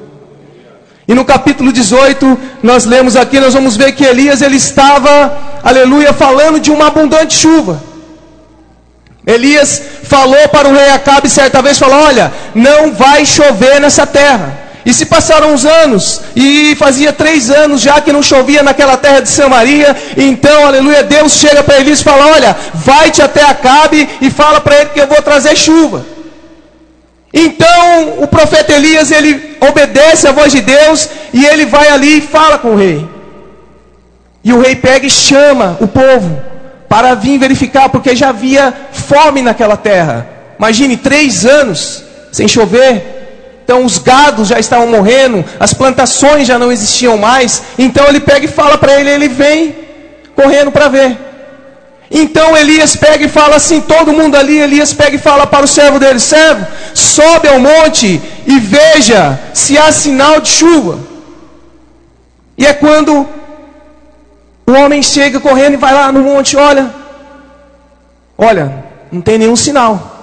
E 1.07 1.13
no 1.13 1.23
capítulo 1.23 1.71
18, 1.71 2.37
nós 2.61 2.83
lemos 2.83 3.15
aqui, 3.15 3.39
nós 3.39 3.53
vamos 3.53 3.77
ver 3.77 3.93
que 3.93 4.03
Elias 4.03 4.41
ele 4.41 4.57
estava, 4.57 5.37
aleluia, 5.63 6.11
falando 6.11 6.59
de 6.59 6.69
uma 6.69 6.87
abundante 6.87 7.33
chuva. 7.33 7.81
Elias 9.25 9.81
falou 10.03 10.49
para 10.49 10.67
o 10.67 10.73
rei 10.73 10.89
Acabe 10.89 11.29
certa 11.29 11.61
vez, 11.61 11.77
falou: 11.77 11.97
"Olha, 11.97 12.31
não 12.53 12.91
vai 12.91 13.25
chover 13.25 13.79
nessa 13.79 14.05
terra". 14.05 14.67
E 14.85 14.93
se 14.93 15.05
passaram 15.05 15.53
uns 15.53 15.65
anos, 15.65 16.21
e 16.35 16.75
fazia 16.75 17.11
três 17.11 17.49
anos 17.49 17.81
já 17.81 17.99
que 18.01 18.11
não 18.11 18.23
chovia 18.23 18.63
naquela 18.63 18.95
terra 18.97 19.21
de 19.21 19.29
Samaria, 19.29 19.95
então, 20.15 20.65
aleluia, 20.65 21.03
Deus 21.03 21.33
chega 21.33 21.63
para 21.63 21.79
Elias 21.79 21.99
e 22.01 22.03
fala: 22.03 22.27
Olha, 22.27 22.55
vai-te 22.73 23.21
até 23.21 23.43
Acabe 23.43 24.09
e 24.21 24.29
fala 24.29 24.59
para 24.59 24.77
ele 24.77 24.89
que 24.89 24.99
eu 24.99 25.07
vou 25.07 25.21
trazer 25.21 25.55
chuva. 25.55 26.16
Então 27.39 28.23
o 28.23 28.27
profeta 28.27 28.73
Elias 28.73 29.11
ele 29.11 29.57
obedece 29.59 30.27
à 30.27 30.31
voz 30.31 30.51
de 30.51 30.59
Deus 30.59 31.07
e 31.31 31.45
ele 31.45 31.67
vai 31.67 31.87
ali 31.87 32.17
e 32.17 32.21
fala 32.21 32.57
com 32.57 32.69
o 32.69 32.75
rei. 32.75 33.07
E 34.43 34.51
o 34.51 34.59
rei 34.59 34.75
pega 34.75 35.05
e 35.05 35.09
chama 35.09 35.77
o 35.79 35.87
povo 35.87 36.41
para 36.89 37.13
vir 37.13 37.37
verificar, 37.37 37.89
porque 37.89 38.15
já 38.15 38.29
havia 38.29 38.73
fome 38.91 39.43
naquela 39.43 39.77
terra. 39.77 40.27
Imagine 40.57 40.97
três 40.97 41.45
anos 41.45 42.03
sem 42.31 42.47
chover. 42.47 43.61
Então 43.63 43.85
os 43.85 43.99
gados 43.99 44.47
já 44.47 44.57
estavam 44.57 44.87
morrendo, 44.87 45.45
as 45.59 45.75
plantações 45.75 46.47
já 46.47 46.57
não 46.57 46.71
existiam 46.71 47.17
mais. 47.19 47.61
Então 47.77 48.07
ele 48.07 48.19
pega 48.19 48.45
e 48.45 48.49
fala 48.49 48.79
para 48.79 48.99
ele, 48.99 49.11
ele 49.11 49.27
vem 49.27 49.75
correndo 50.35 50.71
para 50.71 50.87
ver. 50.87 51.26
Então 52.09 52.55
Elias 52.55 52.95
pega 52.95 53.25
e 53.25 53.29
fala 53.29 53.57
assim, 53.57 53.81
todo 53.81 54.13
mundo 54.13 54.35
ali, 54.35 54.57
Elias 54.57 54.93
pega 54.93 55.15
e 55.17 55.19
fala 55.19 55.45
para 55.45 55.65
o 55.65 55.67
servo 55.67 55.99
dele, 55.99 56.19
servo, 56.19 56.65
sobe 56.93 57.47
ao 57.49 57.59
monte 57.59 58.21
e 58.45 58.59
veja 58.59 59.37
se 59.53 59.77
há 59.77 59.91
sinal 59.91 60.39
de 60.39 60.49
chuva. 60.49 60.99
E 62.57 62.65
é 62.65 62.73
quando 62.73 63.27
o 64.65 64.71
homem 64.71 65.03
chega 65.03 65.39
correndo 65.39 65.73
e 65.73 65.77
vai 65.77 65.93
lá 65.93 66.11
no 66.11 66.21
monte, 66.21 66.55
olha, 66.55 66.93
olha, 68.37 68.85
não 69.11 69.21
tem 69.21 69.37
nenhum 69.37 69.55
sinal. 69.55 70.17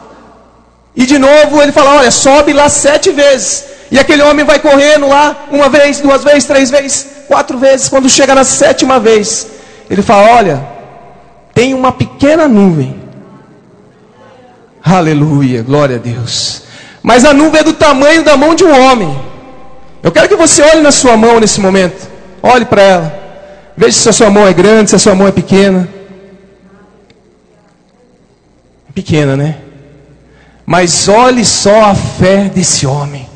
E 0.97 1.05
de 1.07 1.19
novo 1.19 1.61
ele 1.61 1.73
fala: 1.73 1.97
Olha, 1.97 2.11
sobe 2.11 2.53
lá 2.53 2.69
sete 2.69 3.11
vezes. 3.11 3.65
E 3.91 3.99
aquele 3.99 4.23
homem 4.23 4.45
vai 4.45 4.59
correndo 4.59 5.09
lá, 5.09 5.47
uma 5.51 5.69
vez, 5.69 6.01
duas 6.01 6.25
vezes, 6.25 6.45
três 6.45 6.71
vezes, 6.71 7.07
quatro 7.27 7.59
vezes. 7.59 7.89
Quando 7.89 8.09
chega 8.09 8.35
na 8.35 8.45
sétima 8.45 9.01
vez, 9.01 9.47
ele 9.91 10.03
fala: 10.03 10.37
Olha, 10.37 10.74
tem 11.55 11.73
uma 11.73 11.93
pequena 11.93 12.49
nuvem. 12.49 12.95
Aleluia, 14.83 15.63
glória 15.63 15.97
a 15.97 15.99
Deus. 15.99 16.63
Mas 17.03 17.25
a 17.25 17.33
nuvem 17.33 17.61
é 17.61 17.65
do 17.65 17.73
tamanho 17.73 18.25
da 18.25 18.37
mão 18.37 18.55
de 18.55 18.65
um 18.65 18.85
homem. 18.85 19.17
Eu 20.03 20.13
quero 20.13 20.29
que 20.29 20.37
você 20.37 20.63
olhe 20.63 20.83
na 20.83 20.93
sua 20.93 21.17
mão 21.17 21.41
nesse 21.41 21.61
momento. 21.61 22.09
Olhe 22.43 22.65
para 22.65 22.83
ela. 22.83 23.25
Veja 23.77 23.97
se 23.97 24.09
a 24.09 24.13
sua 24.13 24.31
mão 24.31 24.47
é 24.47 24.53
grande, 24.53 24.91
se 24.91 24.97
a 24.97 24.99
sua 24.99 25.15
mão 25.15 25.29
é 25.29 25.33
pequena. 25.33 25.89
Pequena, 28.95 29.37
né? 29.37 29.57
Mas 30.67 31.09
olhe 31.09 31.45
só 31.45 31.87
a 31.87 31.95
fé 31.95 32.51
desse 32.55 32.87
homem. 32.87 33.29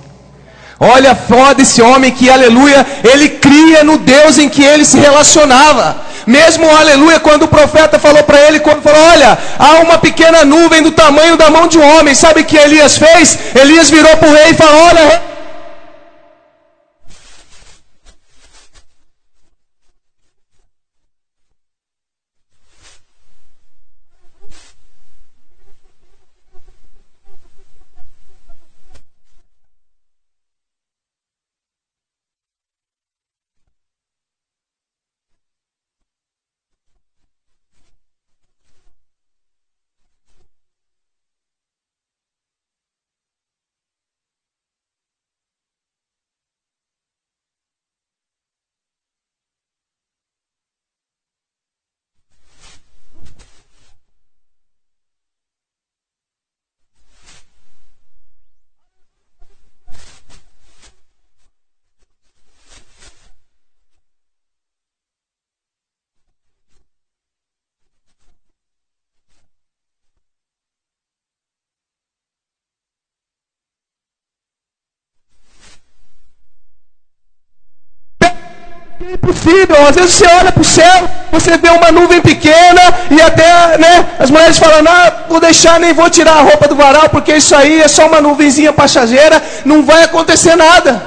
Olha 0.81 1.13
a 1.13 1.15
fé 1.15 1.55
desse 1.55 1.83
homem 1.83 2.13
que, 2.13 2.31
aleluia, 2.31 2.87
ele 3.03 3.31
cria 3.31 3.83
no 3.83 3.99
Deus 3.99 4.39
em 4.39 4.49
que 4.49 4.63
ele 4.63 4.85
se 4.85 4.99
relacionava. 4.99 6.08
Mesmo, 6.29 6.69
aleluia, 6.69 7.19
quando 7.19 7.45
o 7.45 7.49
profeta 7.49 7.99
falou 7.99 8.23
para 8.23 8.39
ele, 8.47 8.61
quando 8.61 8.83
falou, 8.83 9.03
olha, 9.13 9.39
há 9.59 9.77
uma 9.81 9.97
pequena 9.97 10.45
nuvem 10.45 10.83
do 10.83 10.91
tamanho 10.91 11.39
da 11.39 11.49
mão 11.49 11.67
de 11.67 11.79
um 11.79 11.97
homem. 11.97 12.15
Sabe 12.15 12.43
o 12.43 12.45
que 12.45 12.59
Elias 12.59 12.99
fez? 12.99 13.39
Elias 13.55 13.89
virou 13.89 14.15
para 14.19 14.29
o 14.29 14.35
rei 14.35 14.51
e 14.51 14.55
falou, 14.55 14.79
olha, 14.89 15.23
Impossível. 79.49 79.87
Às 79.87 79.97
vezes 79.97 80.15
você 80.15 80.27
olha 80.27 80.53
para 80.53 80.61
o 80.61 80.65
céu, 80.65 81.09
você 81.33 81.57
vê 81.57 81.71
uma 81.71 81.91
nuvem 81.91 82.21
pequena 82.21 82.83
e 83.11 83.21
até 83.21 83.79
né, 83.79 84.07
as 84.19 84.31
mulheres 84.31 84.59
falam: 84.59 84.85
ah, 84.87 85.13
vou 85.29 85.41
deixar, 85.41 85.81
nem 85.81 85.93
vou 85.93 86.11
tirar 86.11 86.35
a 86.35 86.43
roupa 86.43 86.69
do 86.69 86.75
varal, 86.75 87.09
porque 87.09 87.35
isso 87.35 87.55
aí 87.55 87.81
é 87.81 87.89
só 87.89 88.07
uma 88.07 88.21
nuvenzinha 88.21 88.73
passageira, 88.73 89.43
não 89.65 89.83
vai 89.83 90.05
acontecer 90.05 90.57
nada. 90.57 91.03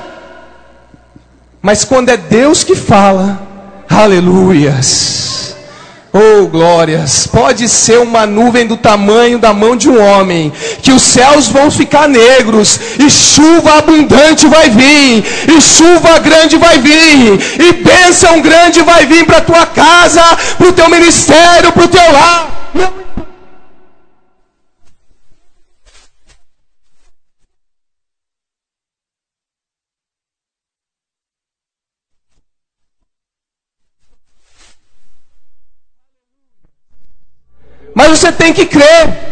Mas 1.62 1.86
quando 1.86 2.10
é 2.10 2.18
Deus 2.18 2.64
que 2.64 2.76
fala, 2.76 3.40
aleluias. 3.88 5.51
Oh, 6.14 6.46
glórias! 6.48 7.26
Pode 7.26 7.70
ser 7.70 8.00
uma 8.00 8.26
nuvem 8.26 8.68
do 8.68 8.76
tamanho 8.76 9.40
da 9.40 9.54
mão 9.54 9.78
de 9.78 9.88
um 9.88 9.98
homem, 9.98 10.52
que 10.82 10.92
os 10.92 11.02
céus 11.02 11.48
vão 11.48 11.72
ficar 11.72 12.10
negros, 12.10 12.78
e 13.00 13.10
chuva 13.10 13.78
abundante 13.78 14.46
vai 14.46 14.70
vir, 14.70 15.24
e 15.48 15.62
chuva 15.62 16.20
grande 16.20 16.58
vai 16.58 16.80
vir, 16.80 17.40
e 17.58 17.74
bênção 17.74 18.42
grande 18.42 18.82
vai 18.82 19.06
vir 19.06 19.26
para 19.26 19.40
tua 19.40 19.66
casa, 19.66 20.22
para 20.58 20.68
o 20.68 20.74
teu 20.74 20.90
ministério, 20.90 21.72
para 21.72 21.86
o 21.86 21.88
teu 21.88 22.12
lar. 22.12 22.72
Mas 22.74 22.90
você 38.16 38.32
tem 38.32 38.54
que 38.54 38.66
crer. 38.66 39.32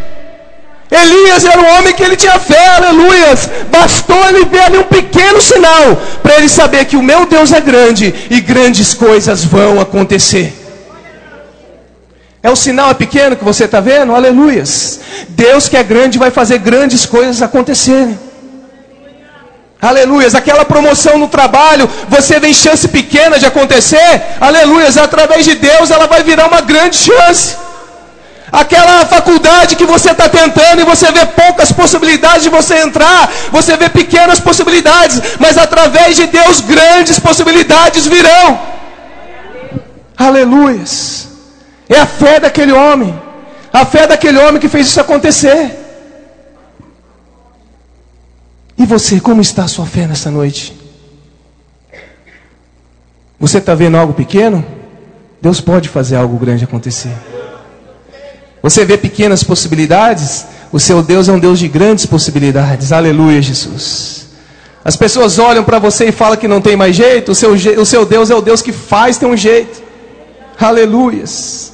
Elias 0.91 1.45
era 1.45 1.59
um 1.61 1.77
homem 1.77 1.93
que 1.93 2.03
ele 2.03 2.15
tinha 2.15 2.39
fé, 2.39 2.67
aleluias. 2.77 3.47
Bastou 3.69 4.27
ele 4.27 4.45
ver 4.45 4.61
ali 4.61 4.77
um 4.79 4.83
pequeno 4.83 5.39
sinal 5.39 5.95
para 6.23 6.37
ele 6.37 6.49
saber 6.49 6.85
que 6.85 6.97
o 6.97 7.03
meu 7.03 7.27
Deus 7.27 7.51
é 7.51 7.61
grande 7.61 8.13
e 8.29 8.41
grandes 8.41 8.93
coisas 8.93 9.43
vão 9.43 9.79
acontecer. 9.79 10.55
É 12.41 12.49
o 12.49 12.55
sinal 12.55 12.89
é 12.89 12.93
pequeno 12.93 13.35
que 13.35 13.43
você 13.43 13.65
está 13.65 13.79
vendo? 13.79 14.15
Aleluias. 14.15 14.99
Deus 15.29 15.69
que 15.69 15.77
é 15.77 15.83
grande 15.83 16.17
vai 16.17 16.31
fazer 16.31 16.57
grandes 16.57 17.05
coisas 17.05 17.41
acontecerem. 17.41 18.17
Aleluias. 19.79 20.33
Aquela 20.33 20.65
promoção 20.65 21.17
no 21.17 21.27
trabalho, 21.27 21.87
você 22.07 22.39
vê 22.39 22.53
chance 22.53 22.87
pequena 22.87 23.37
de 23.37 23.45
acontecer. 23.45 24.23
Aleluias. 24.41 24.97
Através 24.97 25.45
de 25.45 25.55
Deus 25.55 25.91
ela 25.91 26.07
vai 26.07 26.23
virar 26.23 26.47
uma 26.47 26.61
grande 26.61 26.95
chance. 26.95 27.55
Aquela 28.51 29.05
faculdade 29.05 29.75
que 29.75 29.85
você 29.85 30.11
está 30.11 30.27
tentando 30.27 30.81
e 30.81 30.85
você 30.85 31.11
vê 31.11 31.25
poucas 31.25 31.71
possibilidades 31.71 32.43
de 32.43 32.49
você 32.49 32.75
entrar, 32.79 33.31
você 33.51 33.77
vê 33.77 33.89
pequenas 33.89 34.39
possibilidades, 34.39 35.21
mas 35.39 35.57
através 35.57 36.15
de 36.15 36.25
Deus 36.27 36.61
grandes 36.61 37.19
possibilidades 37.19 38.07
virão. 38.07 38.59
Aleluias. 40.17 41.27
É 41.87 41.99
a 41.99 42.05
fé 42.05 42.39
daquele 42.39 42.71
homem, 42.71 43.19
a 43.71 43.85
fé 43.85 44.05
daquele 44.07 44.37
homem 44.37 44.59
que 44.59 44.69
fez 44.69 44.87
isso 44.87 44.99
acontecer. 44.99 45.77
E 48.77 48.85
você, 48.85 49.19
como 49.19 49.41
está 49.41 49.63
a 49.63 49.67
sua 49.67 49.85
fé 49.85 50.07
nessa 50.07 50.31
noite? 50.31 50.77
Você 53.39 53.57
está 53.57 53.75
vendo 53.75 53.97
algo 53.97 54.13
pequeno? 54.13 54.65
Deus 55.41 55.61
pode 55.61 55.87
fazer 55.87 56.15
algo 56.15 56.37
grande 56.37 56.63
acontecer. 56.63 57.13
Você 58.61 58.85
vê 58.85 58.97
pequenas 58.97 59.43
possibilidades? 59.43 60.45
O 60.71 60.79
seu 60.79 61.01
Deus 61.01 61.27
é 61.27 61.31
um 61.31 61.39
Deus 61.39 61.59
de 61.59 61.67
grandes 61.67 62.05
possibilidades. 62.05 62.91
Aleluia, 62.91 63.41
Jesus. 63.41 64.27
As 64.83 64.95
pessoas 64.95 65.39
olham 65.39 65.63
para 65.63 65.79
você 65.79 66.05
e 66.05 66.11
falam 66.11 66.37
que 66.37 66.47
não 66.47 66.61
tem 66.61 66.75
mais 66.75 66.95
jeito. 66.95 67.31
O 67.31 67.35
seu, 67.35 67.51
o 67.51 67.85
seu 67.85 68.05
Deus 68.05 68.29
é 68.29 68.35
o 68.35 68.41
Deus 68.41 68.61
que 68.61 68.71
faz 68.71 69.17
ter 69.17 69.25
um 69.25 69.35
jeito. 69.35 69.81
Aleluias. 70.59 71.73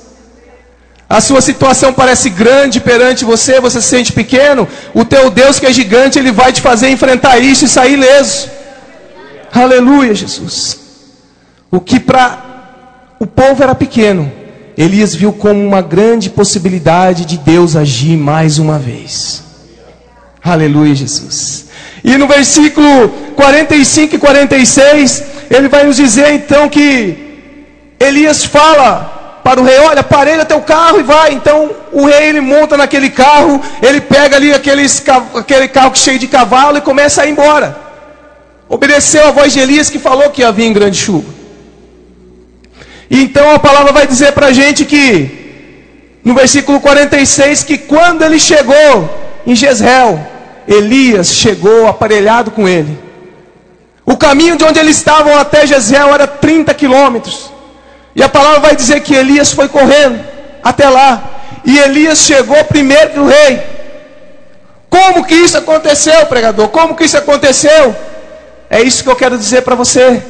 A 1.08 1.22
sua 1.22 1.40
situação 1.40 1.94
parece 1.94 2.30
grande 2.30 2.80
perante 2.80 3.24
você, 3.24 3.60
você 3.60 3.80
se 3.80 3.88
sente 3.88 4.12
pequeno. 4.12 4.68
O 4.94 5.06
teu 5.06 5.30
Deus 5.30 5.60
que 5.60 5.66
é 5.66 5.74
gigante, 5.74 6.18
ele 6.18 6.32
vai 6.32 6.52
te 6.52 6.62
fazer 6.62 6.90
enfrentar 6.90 7.38
isso 7.38 7.66
e 7.66 7.68
sair 7.68 7.96
leso. 7.96 8.50
Aleluia, 9.54 10.14
Jesus. 10.14 10.80
O 11.70 11.80
que 11.80 12.00
para 12.00 12.44
o 13.20 13.28
povo 13.28 13.62
era 13.62 13.76
pequeno, 13.76 14.32
Elias 14.78 15.16
viu 15.16 15.32
como 15.32 15.64
uma 15.66 15.82
grande 15.82 16.30
possibilidade 16.30 17.26
de 17.26 17.38
Deus 17.38 17.76
agir 17.76 18.18
mais 18.18 18.60
uma 18.60 18.78
vez. 18.78 19.44
Aleluia, 20.44 20.94
Jesus. 20.94 21.66
E 22.04 22.18
no 22.18 22.28
versículo 22.28 23.10
45 23.36 24.16
e 24.16 24.20
46, 24.20 25.24
ele 25.50 25.68
vai 25.68 25.84
nos 25.84 25.96
dizer 25.96 26.34
então 26.34 26.68
que 26.70 27.18
Elias 28.00 28.44
fala 28.44 29.40
para 29.44 29.62
o 29.62 29.64
rei: 29.64 29.78
Olha, 29.80 30.04
parelha 30.04 30.46
teu 30.46 30.62
carro 30.62 31.00
e 31.00 31.04
vai. 31.04 31.34
Então 31.34 31.72
o 31.92 32.06
rei 32.06 32.30
ele 32.30 32.42
monta 32.42 32.76
naquele 32.76 33.10
carro, 33.10 33.62
ele 33.82 34.02
pega 34.02 34.36
ali 34.36 34.54
aqueles, 34.54 35.04
aquele 35.36 35.68
carro 35.68 35.96
cheio 35.96 36.20
de 36.20 36.28
cavalo 36.28 36.78
e 36.78 36.82
começa 36.82 37.22
a 37.22 37.26
ir 37.26 37.32
embora. 37.32 37.78
Obedeceu 38.68 39.28
a 39.28 39.32
voz 39.32 39.54
de 39.54 39.60
Elias 39.60 39.90
que 39.90 40.00
falou 40.00 40.30
que 40.32 40.44
havia 40.44 40.66
em 40.66 40.74
grande 40.74 40.98
chuva. 40.98 41.35
Então 43.10 43.52
a 43.52 43.60
palavra 43.60 43.92
vai 43.92 44.08
dizer 44.08 44.32
para 44.32 44.48
a 44.48 44.54
gente 44.54 44.86
que, 44.86 46.20
no 46.24 46.34
versículo 46.34 46.80
46, 46.80 47.64
que 47.64 47.78
quando 47.78 48.24
ele 48.24 48.40
chegou 48.40 49.10
em 49.46 49.56
Jezreel, 49.56 50.20
Elias 50.68 51.28
chegou 51.34 51.88
aparelhado 51.88 52.52
com 52.52 52.68
ele. 52.68 52.98
O 54.06 54.18
caminho 54.18 54.58
de 54.58 54.64
onde 54.64 54.80
eles 54.80 54.98
estavam 54.98 55.38
até 55.38 55.66
Jezreel 55.66 56.14
era 56.14 56.28
30 56.28 56.74
quilômetros. 56.74 57.52
E 58.16 58.24
a 58.24 58.30
palavra 58.30 58.60
vai 58.60 58.76
dizer 58.76 59.02
que 59.02 59.14
Elias 59.14 59.52
foi 59.52 59.68
correndo 59.68 60.24
até 60.64 60.90
lá. 60.90 61.24
E 61.64 61.78
Elias 61.78 62.20
chegou 62.20 62.64
primeiro 62.66 63.12
que 63.12 63.20
o 63.20 63.28
rei. 63.28 63.62
Como 64.90 65.26
que 65.26 65.36
isso 65.36 65.58
aconteceu, 65.58 66.26
pregador? 66.28 66.70
Como 66.70 66.96
que 66.96 67.04
isso 67.04 67.18
aconteceu? 67.18 67.96
É 68.70 68.82
isso 68.82 69.04
que 69.04 69.10
eu 69.10 69.16
quero 69.16 69.38
dizer 69.38 69.62
para 69.64 69.76
você. 69.76 70.24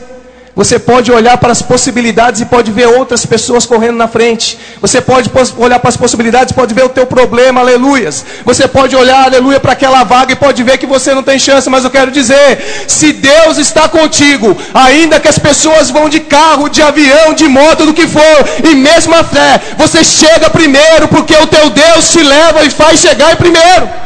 Você 0.56 0.80
pode 0.80 1.12
olhar 1.12 1.38
para 1.38 1.52
as 1.52 1.62
possibilidades 1.62 2.40
e 2.40 2.46
pode 2.46 2.72
ver 2.72 2.88
outras 2.88 3.26
pessoas 3.26 3.66
correndo 3.66 3.98
na 3.98 4.08
frente. 4.08 4.58
Você 4.80 5.02
pode 5.02 5.30
olhar 5.58 5.80
para 5.80 5.90
as 5.90 5.98
possibilidades 5.98 6.52
e 6.52 6.56
pode 6.56 6.74
ver 6.74 6.86
o 6.86 6.90
teu 6.90 7.06
problema, 7.06 7.60
aleluias. 7.60 8.26
Você 8.46 8.66
pode 8.66 8.96
olhar, 8.96 9.26
aleluia, 9.26 9.60
para 9.60 9.74
aquela 9.74 10.06
vaga 10.06 10.32
e 10.32 10.36
pode 10.38 10.64
ver 10.64 10.78
que 10.78 10.86
você 10.86 11.14
não 11.14 11.24
tem 11.24 11.38
chance. 11.38 11.70
Mas 11.70 11.84
eu 11.84 11.92
quero 11.92 12.10
dizer: 12.10 12.86
se 12.88 13.12
Deus 13.12 13.58
está 13.58 13.90
contigo, 13.90 14.56
ainda 14.74 15.20
que 15.20 15.28
as 15.28 15.38
pessoas 15.38 15.90
vão 15.90 16.08
de 16.08 16.22
carro, 16.22 16.70
de 16.70 16.82
avião, 16.82 17.34
de 17.34 17.50
moto, 17.50 17.86
do 17.86 17.94
que 17.94 18.08
for, 18.08 18.38
e 18.64 18.76
mesmo 18.76 19.14
a 19.14 19.26
fé, 19.26 19.60
você 19.78 20.06
chega 20.06 20.50
primeiro, 20.50 21.10
porque 21.10 21.36
o 21.36 21.48
teu 21.48 21.70
Deus 21.70 22.12
te 22.12 22.24
leva 22.24 22.64
e 22.64 22.70
faz 22.70 23.02
chegar 23.02 23.36
primeiro. 23.36 24.06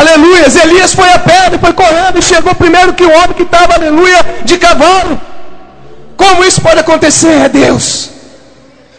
Aleluia. 0.00 0.46
Elias 0.64 0.94
foi 0.94 1.10
a 1.12 1.18
pé, 1.18 1.50
foi 1.60 1.74
correndo 1.74 2.18
e 2.18 2.22
chegou 2.22 2.54
primeiro 2.54 2.94
que 2.94 3.04
o 3.04 3.12
homem 3.12 3.34
que 3.34 3.42
estava, 3.42 3.74
aleluia, 3.74 4.20
de 4.42 4.56
cavalo. 4.56 5.20
Como 6.16 6.42
isso 6.44 6.62
pode 6.62 6.80
acontecer? 6.80 7.36
É 7.44 7.48
Deus. 7.48 8.10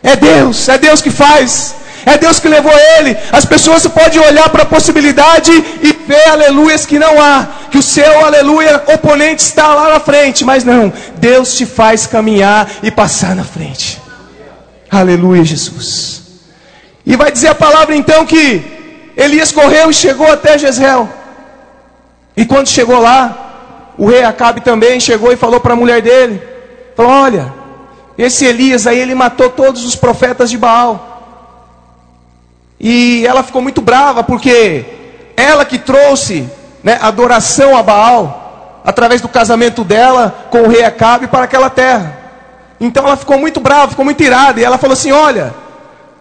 É 0.03 0.15
Deus, 0.15 0.69
é 0.69 0.77
Deus 0.77 1.01
que 1.01 1.09
faz. 1.09 1.75
É 2.05 2.17
Deus 2.17 2.39
que 2.39 2.47
levou 2.47 2.73
ele. 2.97 3.17
As 3.31 3.45
pessoas 3.45 3.88
podem 3.88 4.19
olhar 4.19 4.50
para 4.50 4.63
a 4.63 4.65
possibilidade 4.65 5.51
e 5.51 5.93
ver 6.05 6.29
aleluias 6.29 6.85
que 6.85 7.00
não 7.00 7.19
há. 7.19 7.47
Que 7.71 7.79
o 7.79 7.81
seu 7.81 8.25
aleluia 8.25 8.83
oponente 8.93 9.41
está 9.41 9.73
lá 9.73 9.89
na 9.93 10.00
frente. 10.00 10.45
Mas 10.45 10.63
não, 10.63 10.93
Deus 11.17 11.57
te 11.57 11.65
faz 11.65 12.05
caminhar 12.05 12.69
e 12.83 12.91
passar 12.91 13.35
na 13.35 13.43
frente. 13.43 14.00
Aleluia, 14.91 15.43
Jesus. 15.43 16.21
E 17.05 17.15
vai 17.15 17.31
dizer 17.31 17.47
a 17.47 17.55
palavra 17.55 17.95
então 17.95 18.25
que 18.25 18.73
Elias 19.15 19.51
correu 19.51 19.89
e 19.89 19.93
chegou 19.93 20.32
até 20.32 20.58
Jezreel. 20.58 21.08
E 22.36 22.46
quando 22.46 22.67
chegou 22.67 23.00
lá, 23.00 23.93
o 23.98 24.08
rei 24.08 24.24
Acabe 24.24 24.62
também 24.62 25.00
chegou 25.00 25.32
e 25.32 25.38
falou 25.38 25.60
para 25.60 25.74
a 25.74 25.75
mulher 25.75 26.01
dele: 26.01 26.41
falou, 26.96 27.12
Olha, 27.12 27.53
esse 28.17 28.46
Elias 28.46 28.88
aí, 28.88 29.00
ele 29.00 29.15
matou 29.15 29.49
todos 29.49 29.86
os 29.86 29.95
profetas 29.95 30.49
de 30.49 30.58
Baal. 30.58 31.10
E 32.80 33.26
ela 33.26 33.43
ficou 33.43 33.62
muito 33.62 33.82
brava, 33.82 34.23
porque 34.23 34.86
ela 35.38 35.63
que 35.63 35.80
trouxe 35.80 36.49
né, 36.84 36.97
adoração 37.02 37.78
a 37.78 37.82
Baal, 37.82 38.82
através 38.84 39.21
do 39.21 39.30
casamento 39.30 39.84
dela 39.84 40.47
com 40.49 40.63
o 40.63 40.67
rei 40.67 40.84
Acabe 40.84 41.28
para 41.28 41.45
aquela 41.45 41.69
terra. 41.69 42.17
Então 42.80 43.06
ela 43.06 43.15
ficou 43.15 43.38
muito 43.38 43.60
brava, 43.60 43.91
ficou 43.91 44.04
muito 44.04 44.21
irada. 44.21 44.60
E 44.60 44.63
ela 44.63 44.78
falou 44.78 44.93
assim: 44.93 45.12
Olha, 45.12 45.54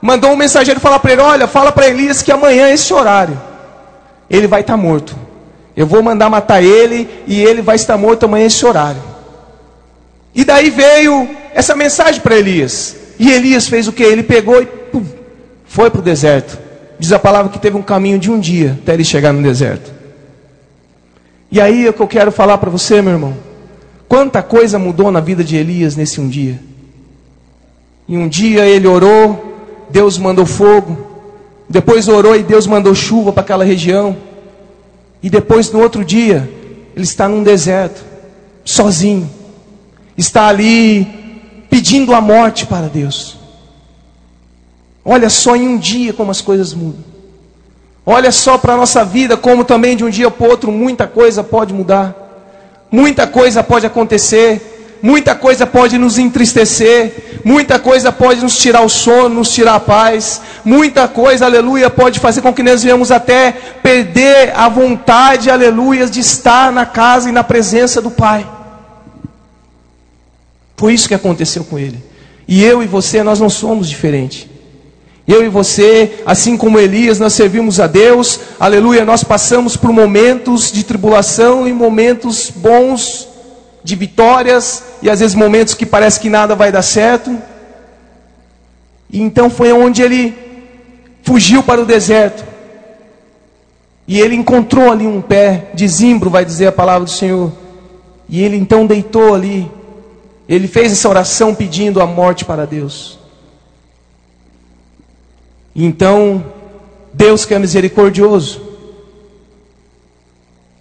mandou 0.02 0.32
um 0.32 0.36
mensageiro 0.36 0.80
falar 0.80 0.98
para 0.98 1.12
ele: 1.12 1.22
Olha, 1.22 1.46
fala 1.46 1.70
para 1.70 1.86
Elias 1.86 2.20
que 2.20 2.32
amanhã, 2.32 2.68
esse 2.68 2.92
horário, 2.92 3.40
ele 4.28 4.48
vai 4.48 4.60
estar 4.60 4.74
tá 4.74 4.76
morto. 4.76 5.16
Eu 5.74 5.86
vou 5.86 6.02
mandar 6.02 6.28
matar 6.28 6.62
ele 6.62 7.08
e 7.26 7.40
ele 7.40 7.62
vai 7.62 7.76
estar 7.76 7.96
morto 7.96 8.24
amanhã, 8.24 8.46
esse 8.46 8.66
horário. 8.66 9.00
E 10.34 10.44
daí 10.44 10.68
veio 10.68 11.28
essa 11.54 11.74
mensagem 11.74 12.20
para 12.20 12.36
Elias. 12.36 12.96
E 13.18 13.30
Elias 13.30 13.68
fez 13.68 13.86
o 13.86 13.92
que? 13.92 14.02
Ele 14.02 14.22
pegou 14.22 14.60
e 14.60 14.66
pum, 14.66 15.04
foi 15.64 15.88
para 15.88 16.00
o 16.00 16.04
deserto. 16.04 16.58
Diz 16.98 17.12
a 17.12 17.18
palavra 17.18 17.50
que 17.50 17.58
teve 17.58 17.76
um 17.76 17.82
caminho 17.82 18.18
de 18.18 18.30
um 18.30 18.38
dia 18.38 18.78
até 18.82 18.94
ele 18.94 19.04
chegar 19.04 19.32
no 19.32 19.42
deserto. 19.42 19.92
E 21.50 21.60
aí 21.60 21.86
é 21.86 21.90
o 21.90 21.92
que 21.92 22.00
eu 22.00 22.08
quero 22.08 22.32
falar 22.32 22.58
para 22.58 22.70
você, 22.70 23.00
meu 23.02 23.12
irmão. 23.12 23.36
Quanta 24.08 24.42
coisa 24.42 24.78
mudou 24.78 25.10
na 25.10 25.20
vida 25.20 25.42
de 25.42 25.56
Elias 25.56 25.96
nesse 25.96 26.20
um 26.20 26.28
dia. 26.28 26.58
E 28.08 28.16
um 28.16 28.28
dia 28.28 28.66
ele 28.66 28.86
orou, 28.86 29.51
Deus 29.92 30.16
mandou 30.18 30.46
fogo. 30.46 30.96
Depois 31.68 32.08
orou 32.08 32.34
e 32.34 32.42
Deus 32.42 32.66
mandou 32.66 32.94
chuva 32.94 33.32
para 33.32 33.42
aquela 33.42 33.64
região. 33.64 34.16
E 35.22 35.30
depois, 35.30 35.70
no 35.70 35.80
outro 35.80 36.04
dia, 36.04 36.50
ele 36.96 37.04
está 37.04 37.28
num 37.28 37.42
deserto, 37.42 38.02
sozinho. 38.64 39.30
Está 40.16 40.48
ali 40.48 41.06
pedindo 41.70 42.14
a 42.14 42.20
morte 42.20 42.66
para 42.66 42.88
Deus. 42.88 43.38
Olha 45.04 45.28
só 45.28 45.54
em 45.54 45.68
um 45.68 45.78
dia 45.78 46.12
como 46.12 46.30
as 46.30 46.40
coisas 46.40 46.74
mudam. 46.74 47.04
Olha 48.04 48.32
só 48.32 48.58
para 48.58 48.74
a 48.74 48.76
nossa 48.76 49.04
vida, 49.04 49.36
como 49.36 49.64
também 49.64 49.96
de 49.96 50.04
um 50.04 50.10
dia 50.10 50.30
para 50.30 50.46
o 50.46 50.50
outro 50.50 50.72
muita 50.72 51.06
coisa 51.06 51.44
pode 51.44 51.72
mudar. 51.72 52.16
Muita 52.90 53.26
coisa 53.26 53.62
pode 53.62 53.86
acontecer 53.86 54.71
muita 55.02 55.34
coisa 55.34 55.66
pode 55.66 55.98
nos 55.98 56.16
entristecer, 56.16 57.40
muita 57.44 57.78
coisa 57.78 58.12
pode 58.12 58.40
nos 58.40 58.56
tirar 58.56 58.82
o 58.82 58.88
sono, 58.88 59.34
nos 59.34 59.52
tirar 59.52 59.74
a 59.74 59.80
paz, 59.80 60.40
muita 60.64 61.08
coisa, 61.08 61.44
aleluia, 61.44 61.90
pode 61.90 62.20
fazer 62.20 62.40
com 62.40 62.54
que 62.54 62.62
nós 62.62 62.84
venhamos 62.84 63.10
até 63.10 63.50
perder 63.82 64.52
a 64.54 64.68
vontade, 64.68 65.50
aleluia, 65.50 66.06
de 66.06 66.20
estar 66.20 66.70
na 66.70 66.86
casa 66.86 67.28
e 67.28 67.32
na 67.32 67.42
presença 67.42 68.00
do 68.00 68.12
Pai. 68.12 68.48
Foi 70.76 70.94
isso 70.94 71.08
que 71.08 71.14
aconteceu 71.14 71.64
com 71.64 71.78
ele. 71.78 72.02
E 72.46 72.62
eu 72.62 72.82
e 72.82 72.86
você, 72.86 73.22
nós 73.22 73.40
não 73.40 73.50
somos 73.50 73.88
diferentes. 73.88 74.46
Eu 75.26 75.44
e 75.44 75.48
você, 75.48 76.22
assim 76.26 76.56
como 76.56 76.78
Elias, 76.78 77.18
nós 77.18 77.32
servimos 77.32 77.78
a 77.78 77.86
Deus, 77.86 78.40
aleluia, 78.58 79.04
nós 79.04 79.22
passamos 79.22 79.76
por 79.76 79.92
momentos 79.92 80.72
de 80.72 80.82
tribulação 80.82 81.66
e 81.66 81.72
momentos 81.72 82.50
bons 82.54 83.31
de 83.84 83.96
vitórias 83.96 84.84
e 85.02 85.10
às 85.10 85.20
vezes 85.20 85.34
momentos 85.34 85.74
que 85.74 85.84
parece 85.84 86.20
que 86.20 86.28
nada 86.28 86.54
vai 86.54 86.70
dar 86.70 86.82
certo. 86.82 87.36
E 89.10 89.20
então 89.20 89.50
foi 89.50 89.72
onde 89.72 90.02
ele 90.02 90.36
fugiu 91.22 91.62
para 91.62 91.80
o 91.80 91.86
deserto. 91.86 92.44
E 94.06 94.20
ele 94.20 94.34
encontrou 94.34 94.90
ali 94.90 95.06
um 95.06 95.20
pé 95.20 95.70
de 95.74 95.86
zimbro, 95.86 96.30
vai 96.30 96.44
dizer 96.44 96.66
a 96.66 96.72
palavra 96.72 97.04
do 97.04 97.10
Senhor. 97.10 97.52
E 98.28 98.42
ele 98.42 98.56
então 98.56 98.86
deitou 98.86 99.34
ali. 99.34 99.70
Ele 100.48 100.66
fez 100.66 100.92
essa 100.92 101.08
oração 101.08 101.54
pedindo 101.54 102.00
a 102.00 102.06
morte 102.06 102.44
para 102.44 102.66
Deus. 102.66 103.18
Então, 105.74 106.44
Deus 107.12 107.44
que 107.44 107.54
é 107.54 107.58
misericordioso, 107.58 108.60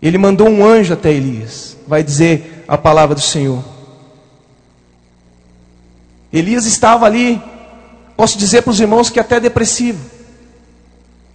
ele 0.02 0.18
mandou 0.18 0.50
um 0.50 0.66
anjo 0.66 0.94
até 0.94 1.12
Elias. 1.12 1.78
Vai 1.88 2.04
dizer: 2.04 2.61
a 2.71 2.77
palavra 2.77 3.13
do 3.13 3.19
Senhor. 3.19 3.62
Elias 6.31 6.65
estava 6.65 7.05
ali, 7.05 7.41
posso 8.15 8.38
dizer 8.38 8.62
para 8.62 8.71
os 8.71 8.79
irmãos 8.79 9.10
que 9.10 9.19
até 9.19 9.41
depressivo, 9.41 9.99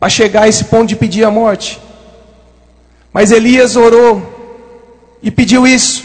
para 0.01 0.09
chegar 0.09 0.45
a 0.45 0.49
esse 0.49 0.65
ponto 0.65 0.87
de 0.87 0.97
pedir 0.97 1.25
a 1.25 1.31
morte. 1.31 1.79
Mas 3.13 3.33
Elias 3.33 3.77
orou 3.77 5.19
e 5.23 5.31
pediu 5.31 5.67
isso. 5.67 6.05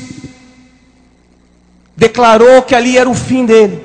Declarou 1.96 2.64
que 2.64 2.76
ali 2.76 2.98
era 2.98 3.10
o 3.10 3.16
fim 3.16 3.46
dele. 3.46 3.82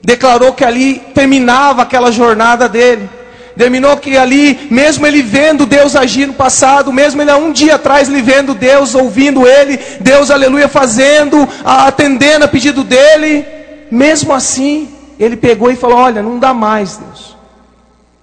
Declarou 0.00 0.52
que 0.52 0.64
ali 0.64 1.00
terminava 1.12 1.82
aquela 1.82 2.12
jornada 2.12 2.68
dele. 2.68 3.10
Terminou 3.56 3.96
que 3.96 4.18
ali, 4.18 4.68
mesmo 4.70 5.06
ele 5.06 5.22
vendo 5.22 5.64
Deus 5.64 5.96
agir 5.96 6.26
no 6.26 6.34
passado, 6.34 6.92
mesmo 6.92 7.22
ele 7.22 7.30
há 7.30 7.36
um 7.38 7.52
dia 7.52 7.76
atrás, 7.76 8.06
ele 8.08 8.20
vendo 8.20 8.54
Deus, 8.54 8.94
ouvindo 8.94 9.46
ele, 9.46 9.80
Deus, 9.98 10.30
aleluia, 10.30 10.68
fazendo, 10.68 11.48
atendendo 11.64 12.44
a 12.44 12.48
pedido 12.48 12.84
dele, 12.84 13.46
mesmo 13.90 14.34
assim, 14.34 14.90
ele 15.18 15.36
pegou 15.36 15.70
e 15.70 15.76
falou: 15.76 15.96
Olha, 15.96 16.22
não 16.22 16.38
dá 16.38 16.52
mais, 16.52 16.98
Deus. 16.98 17.36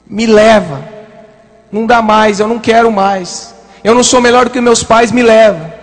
Me 0.05 0.27
leva. 0.27 0.83
Não 1.71 1.87
dá 1.87 2.01
mais, 2.01 2.39
eu 2.39 2.47
não 2.47 2.59
quero 2.59 2.91
mais. 2.91 3.55
Eu 3.83 3.95
não 3.95 4.03
sou 4.03 4.21
melhor 4.21 4.45
do 4.45 4.51
que 4.51 4.61
meus 4.61 4.83
pais, 4.83 5.11
me 5.11 5.23
leva. 5.23 5.73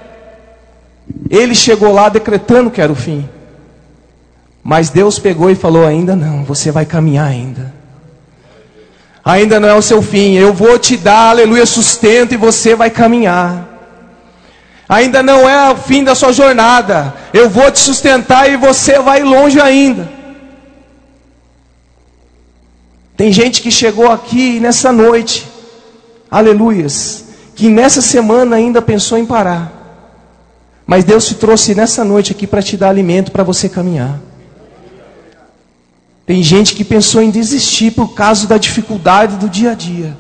Ele 1.29 1.57
chegou 1.57 1.93
lá 1.93 2.09
decretando 2.09 2.71
que 2.71 2.81
era 2.81 2.93
o 2.93 2.95
fim. 2.95 3.29
Mas 4.63 4.91
Deus 4.91 5.19
pegou 5.19 5.51
e 5.51 5.57
falou: 5.57 5.85
Ainda 5.85 6.15
não, 6.15 6.45
você 6.45 6.71
vai 6.71 6.87
caminhar 6.87 7.27
ainda. 7.27 7.80
Ainda 9.25 9.61
não 9.61 9.69
é 9.69 9.75
o 9.75 9.83
seu 9.83 10.03
fim. 10.03 10.35
Eu 10.35 10.53
vou 10.53 10.79
te 10.79 10.97
dar, 10.97 11.31
aleluia, 11.31 11.67
sustento 11.67 12.33
e 12.33 12.37
você 12.37 12.75
vai 12.75 12.91
caminhar. 12.91 13.69
Ainda 14.89 15.23
não 15.23 15.49
é 15.49 15.71
o 15.71 15.77
fim 15.77 16.03
da 16.03 16.15
sua 16.15 16.33
jornada. 16.33 17.15
Eu 17.33 17.49
vou 17.49 17.71
te 17.71 17.79
sustentar 17.79 18.51
e 18.51 18.57
você 18.57 18.99
vai 18.99 19.23
longe 19.23 19.61
ainda. 19.61 20.09
Tem 23.17 23.31
gente 23.31 23.61
que 23.61 23.71
chegou 23.71 24.11
aqui 24.11 24.59
nessa 24.59 24.91
noite, 24.91 25.47
aleluias, 26.31 27.27
que 27.55 27.69
nessa 27.69 28.01
semana 28.01 28.57
ainda 28.57 28.81
pensou 28.81 29.19
em 29.19 29.27
parar. 29.27 29.71
Mas 30.87 31.05
Deus 31.05 31.27
te 31.27 31.35
trouxe 31.35 31.75
nessa 31.75 32.03
noite 32.03 32.33
aqui 32.33 32.47
para 32.47 32.63
te 32.63 32.77
dar 32.77 32.89
alimento 32.89 33.31
para 33.31 33.45
você 33.45 33.69
caminhar. 33.69 34.19
Tem 36.31 36.45
gente 36.45 36.77
que 36.77 36.85
pensou 36.85 37.21
em 37.21 37.29
desistir 37.29 37.91
por 37.91 38.15
causa 38.15 38.47
da 38.47 38.57
dificuldade 38.57 39.35
do 39.35 39.49
dia 39.49 39.73
a 39.73 39.75
dia. 39.75 40.17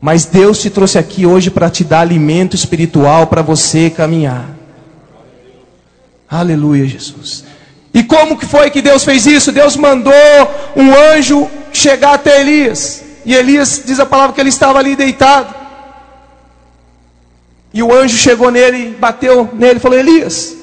Mas 0.00 0.24
Deus 0.24 0.60
te 0.60 0.68
trouxe 0.68 0.98
aqui 0.98 1.24
hoje 1.24 1.52
para 1.52 1.70
te 1.70 1.84
dar 1.84 2.00
alimento 2.00 2.56
espiritual 2.56 3.28
para 3.28 3.40
você 3.40 3.88
caminhar. 3.90 4.44
Aleluia, 6.28 6.84
Jesus. 6.88 7.44
E 7.94 8.02
como 8.02 8.36
que 8.36 8.44
foi 8.44 8.72
que 8.72 8.82
Deus 8.82 9.04
fez 9.04 9.24
isso? 9.24 9.52
Deus 9.52 9.76
mandou 9.76 10.12
um 10.74 10.92
anjo 10.92 11.48
chegar 11.72 12.14
até 12.14 12.40
Elias. 12.40 13.04
E 13.24 13.36
Elias 13.36 13.84
diz 13.86 14.00
a 14.00 14.06
palavra 14.06 14.34
que 14.34 14.40
ele 14.40 14.48
estava 14.48 14.80
ali 14.80 14.96
deitado. 14.96 15.54
E 17.72 17.84
o 17.84 17.94
anjo 17.94 18.16
chegou 18.16 18.50
nele, 18.50 18.96
bateu 18.98 19.48
nele 19.52 19.76
e 19.76 19.80
falou: 19.80 19.96
Elias, 19.96 20.56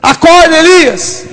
acorda, 0.00 0.56
Elias. 0.56 1.26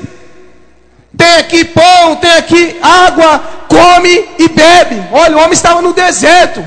Tem 1.15 1.35
aqui 1.35 1.65
pão, 1.65 2.15
tem 2.15 2.31
aqui 2.31 2.79
água, 2.81 3.43
come 3.67 4.29
e 4.39 4.47
bebe. 4.47 5.03
Olha, 5.11 5.37
o 5.37 5.39
homem 5.39 5.53
estava 5.53 5.81
no 5.81 5.93
deserto. 5.93 6.65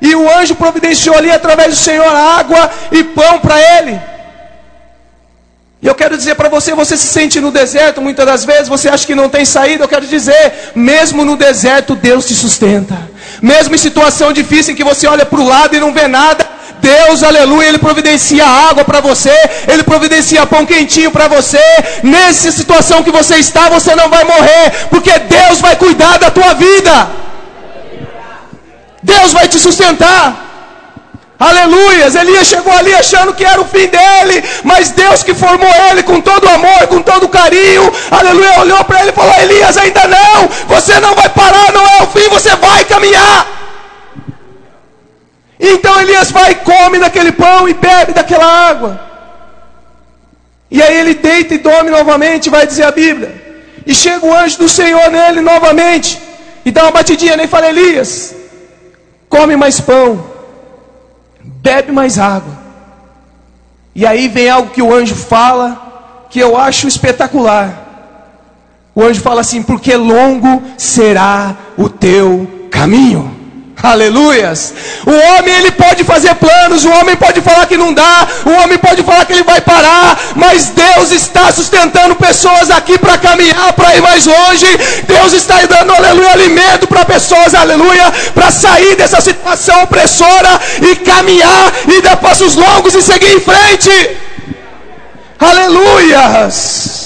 E 0.00 0.14
o 0.14 0.30
anjo 0.38 0.54
providenciou 0.54 1.16
ali 1.16 1.30
através 1.30 1.70
do 1.70 1.76
Senhor 1.76 2.06
água 2.06 2.70
e 2.92 3.02
pão 3.02 3.40
para 3.40 3.60
ele. 3.78 4.00
E 5.84 5.86
eu 5.86 5.94
quero 5.94 6.16
dizer 6.16 6.34
para 6.34 6.48
você, 6.48 6.74
você 6.74 6.96
se 6.96 7.06
sente 7.06 7.40
no 7.40 7.50
deserto 7.50 8.00
muitas 8.00 8.24
das 8.24 8.42
vezes, 8.42 8.68
você 8.68 8.88
acha 8.88 9.06
que 9.06 9.14
não 9.14 9.28
tem 9.28 9.44
saída, 9.44 9.84
eu 9.84 9.88
quero 9.88 10.06
dizer, 10.06 10.72
mesmo 10.74 11.26
no 11.26 11.36
deserto 11.36 11.94
Deus 11.94 12.26
te 12.26 12.34
sustenta. 12.34 12.96
Mesmo 13.42 13.74
em 13.74 13.78
situação 13.78 14.32
difícil 14.32 14.72
em 14.72 14.76
que 14.76 14.82
você 14.82 15.06
olha 15.06 15.26
para 15.26 15.38
o 15.38 15.46
lado 15.46 15.76
e 15.76 15.80
não 15.80 15.92
vê 15.92 16.08
nada, 16.08 16.43
Deus, 16.90 17.22
aleluia, 17.22 17.68
Ele 17.68 17.78
providencia 17.86 18.46
água 18.68 18.84
para 18.90 19.00
você, 19.08 19.34
Ele 19.72 19.82
providencia 19.82 20.46
pão 20.52 20.64
quentinho 20.72 21.10
para 21.16 21.28
você. 21.36 21.64
Nessa 22.02 22.52
situação 22.60 23.02
que 23.06 23.16
você 23.18 23.36
está, 23.46 23.64
você 23.76 23.94
não 24.00 24.08
vai 24.14 24.24
morrer, 24.32 24.64
porque 24.92 25.12
Deus 25.36 25.60
vai 25.66 25.74
cuidar 25.84 26.16
da 26.24 26.30
tua 26.30 26.52
vida. 26.54 26.94
Deus 29.02 29.32
vai 29.32 29.46
te 29.52 29.58
sustentar. 29.66 30.22
Aleluias, 31.38 32.14
Elias 32.14 32.46
chegou 32.46 32.72
ali 32.72 32.94
achando 32.94 33.34
que 33.34 33.44
era 33.44 33.60
o 33.60 33.64
fim 33.72 33.86
dele, 33.96 34.36
mas 34.62 34.90
Deus 34.90 35.22
que 35.24 35.34
formou 35.34 35.74
ele 35.90 36.02
com 36.04 36.20
todo 36.20 36.48
amor, 36.48 36.86
com 36.92 37.02
todo 37.02 37.28
carinho, 37.28 37.92
aleluia, 38.18 38.60
olhou 38.60 38.82
para 38.84 39.00
ele 39.00 39.10
e 39.10 39.18
falou: 39.20 39.34
Elias, 39.40 39.76
ainda 39.76 40.04
não, 40.06 40.48
você 40.68 40.94
não 41.00 41.12
vai 41.14 41.28
parar, 41.28 41.72
não 41.72 41.84
é 41.84 42.02
o 42.04 42.06
fim, 42.06 42.28
você 42.28 42.54
vai 42.56 42.84
caminhar. 42.84 43.63
Então 45.58 46.00
Elias 46.00 46.30
vai 46.30 46.52
e 46.52 46.54
come 46.56 46.98
daquele 46.98 47.32
pão 47.32 47.68
e 47.68 47.74
bebe 47.74 48.12
daquela 48.12 48.44
água. 48.44 49.00
E 50.70 50.82
aí 50.82 50.96
ele 50.98 51.14
deita 51.14 51.54
e 51.54 51.58
dorme 51.58 51.90
novamente, 51.90 52.50
vai 52.50 52.66
dizer 52.66 52.84
a 52.84 52.90
Bíblia. 52.90 53.42
E 53.86 53.94
chega 53.94 54.26
o 54.26 54.34
anjo 54.34 54.58
do 54.58 54.68
Senhor 54.68 55.10
nele 55.10 55.40
novamente, 55.40 56.20
e 56.64 56.70
dá 56.70 56.82
uma 56.82 56.90
batidinha 56.90 57.40
e 57.42 57.46
fala: 57.46 57.68
Elias, 57.68 58.34
come 59.28 59.56
mais 59.56 59.80
pão, 59.80 60.24
bebe 61.40 61.92
mais 61.92 62.18
água. 62.18 62.64
E 63.94 64.04
aí 64.04 64.26
vem 64.26 64.48
algo 64.48 64.70
que 64.70 64.82
o 64.82 64.92
anjo 64.92 65.14
fala, 65.14 66.26
que 66.30 66.40
eu 66.40 66.56
acho 66.56 66.88
espetacular. 66.88 67.82
O 68.94 69.02
anjo 69.02 69.20
fala 69.20 69.42
assim: 69.42 69.62
porque 69.62 69.94
longo 69.94 70.62
será 70.76 71.56
o 71.76 71.88
teu 71.88 72.68
caminho. 72.70 73.43
Aleluias. 73.84 74.72
O 75.04 75.10
homem 75.10 75.54
ele 75.56 75.70
pode 75.72 76.04
fazer 76.04 76.34
planos, 76.36 76.86
o 76.86 76.90
homem 76.90 77.14
pode 77.16 77.42
falar 77.42 77.66
que 77.66 77.76
não 77.76 77.92
dá, 77.92 78.26
o 78.46 78.62
homem 78.62 78.78
pode 78.78 79.02
falar 79.02 79.26
que 79.26 79.34
ele 79.34 79.42
vai 79.42 79.60
parar, 79.60 80.18
mas 80.34 80.70
Deus 80.70 81.10
está 81.10 81.52
sustentando 81.52 82.16
pessoas 82.16 82.70
aqui 82.70 82.96
para 82.96 83.18
caminhar, 83.18 83.74
para 83.74 83.94
ir 83.94 84.00
mais 84.00 84.24
longe. 84.24 84.66
Deus 85.06 85.34
está 85.34 85.56
dando, 85.66 85.92
aleluia, 85.92 86.30
alimento 86.30 86.86
para 86.86 87.04
pessoas, 87.04 87.54
aleluia, 87.54 88.10
para 88.34 88.50
sair 88.50 88.96
dessa 88.96 89.20
situação 89.20 89.82
opressora 89.82 90.58
e 90.80 90.96
caminhar 90.96 91.70
e 91.86 92.00
dar 92.00 92.16
passos 92.16 92.54
longos 92.54 92.94
e 92.94 93.02
seguir 93.02 93.36
em 93.36 93.40
frente. 93.40 94.16
Aleluias. 95.38 97.03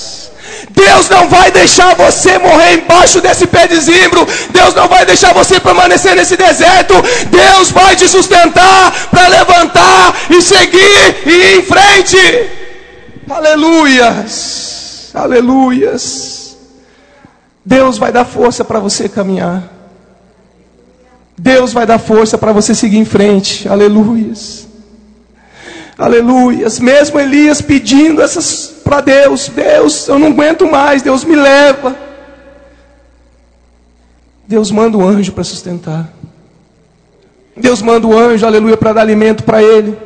Deus 0.79 1.09
não 1.09 1.29
vai 1.29 1.51
deixar 1.51 1.95
você 1.97 2.39
morrer 2.39 2.75
embaixo 2.75 3.21
desse 3.21 3.47
pé 3.49 3.67
de 3.67 3.81
zimbro. 3.81 4.27
Deus 4.51 4.75
não 4.75 4.87
vai 4.87 5.05
deixar 5.05 5.33
você 5.35 5.59
permanecer 5.59 6.15
nesse 6.15 6.37
deserto. 6.37 6.95
Deus 7.31 7.71
vai 7.71 7.97
te 7.97 8.09
sustentar 8.09 9.09
para 9.11 9.27
levantar 9.29 10.15
e 10.31 10.41
seguir 10.41 11.17
e 11.27 11.31
ir 11.31 11.59
em 11.59 11.63
frente. 11.63 12.17
Aleluias. 13.29 15.11
Aleluias. 15.15 16.57
Deus 17.65 17.99
vai 17.99 18.13
dar 18.13 18.25
força 18.25 18.65
para 18.65 18.79
você 18.79 19.09
caminhar. 19.09 19.65
Deus 21.37 21.73
vai 21.73 21.87
dar 21.87 21.99
força 21.99 22.39
para 22.39 22.53
você 22.53 22.73
seguir 22.73 22.99
em 22.99 23.05
frente. 23.05 23.69
Aleluias. 23.69 24.68
Aleluias. 25.99 26.79
Mesmo 26.79 27.19
Elias 27.19 27.61
pedindo 27.61 28.23
essas 28.23 28.77
para 28.85 29.01
Deus: 29.01 29.49
Deus, 29.49 30.07
eu 30.07 30.19
não 30.19 30.29
aguento 30.29 30.71
mais, 30.71 31.03
Deus 31.03 31.25
me 31.25 31.35
leva. 31.35 31.97
Deus 34.47 34.71
manda 34.71 34.97
o 34.97 35.07
anjo 35.07 35.33
para 35.33 35.45
sustentar. 35.45 36.09
Deus 37.57 37.83
manda 37.83 38.07
o 38.07 38.17
anjo, 38.17 38.47
aleluia, 38.47 38.77
para 38.77 38.93
dar 38.93 39.01
alimento 39.01 39.43
para 39.43 39.61
ele. 39.61 39.99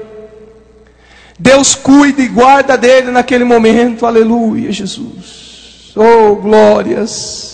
Deus 1.39 1.75
cuida 1.75 2.23
e 2.23 2.29
guarda 2.29 2.77
dele 2.79 3.11
naquele 3.11 3.45
momento, 3.45 4.07
aleluia, 4.07 4.73
Jesus. 4.73 5.93
Oh, 5.95 6.37
glórias. 6.37 7.52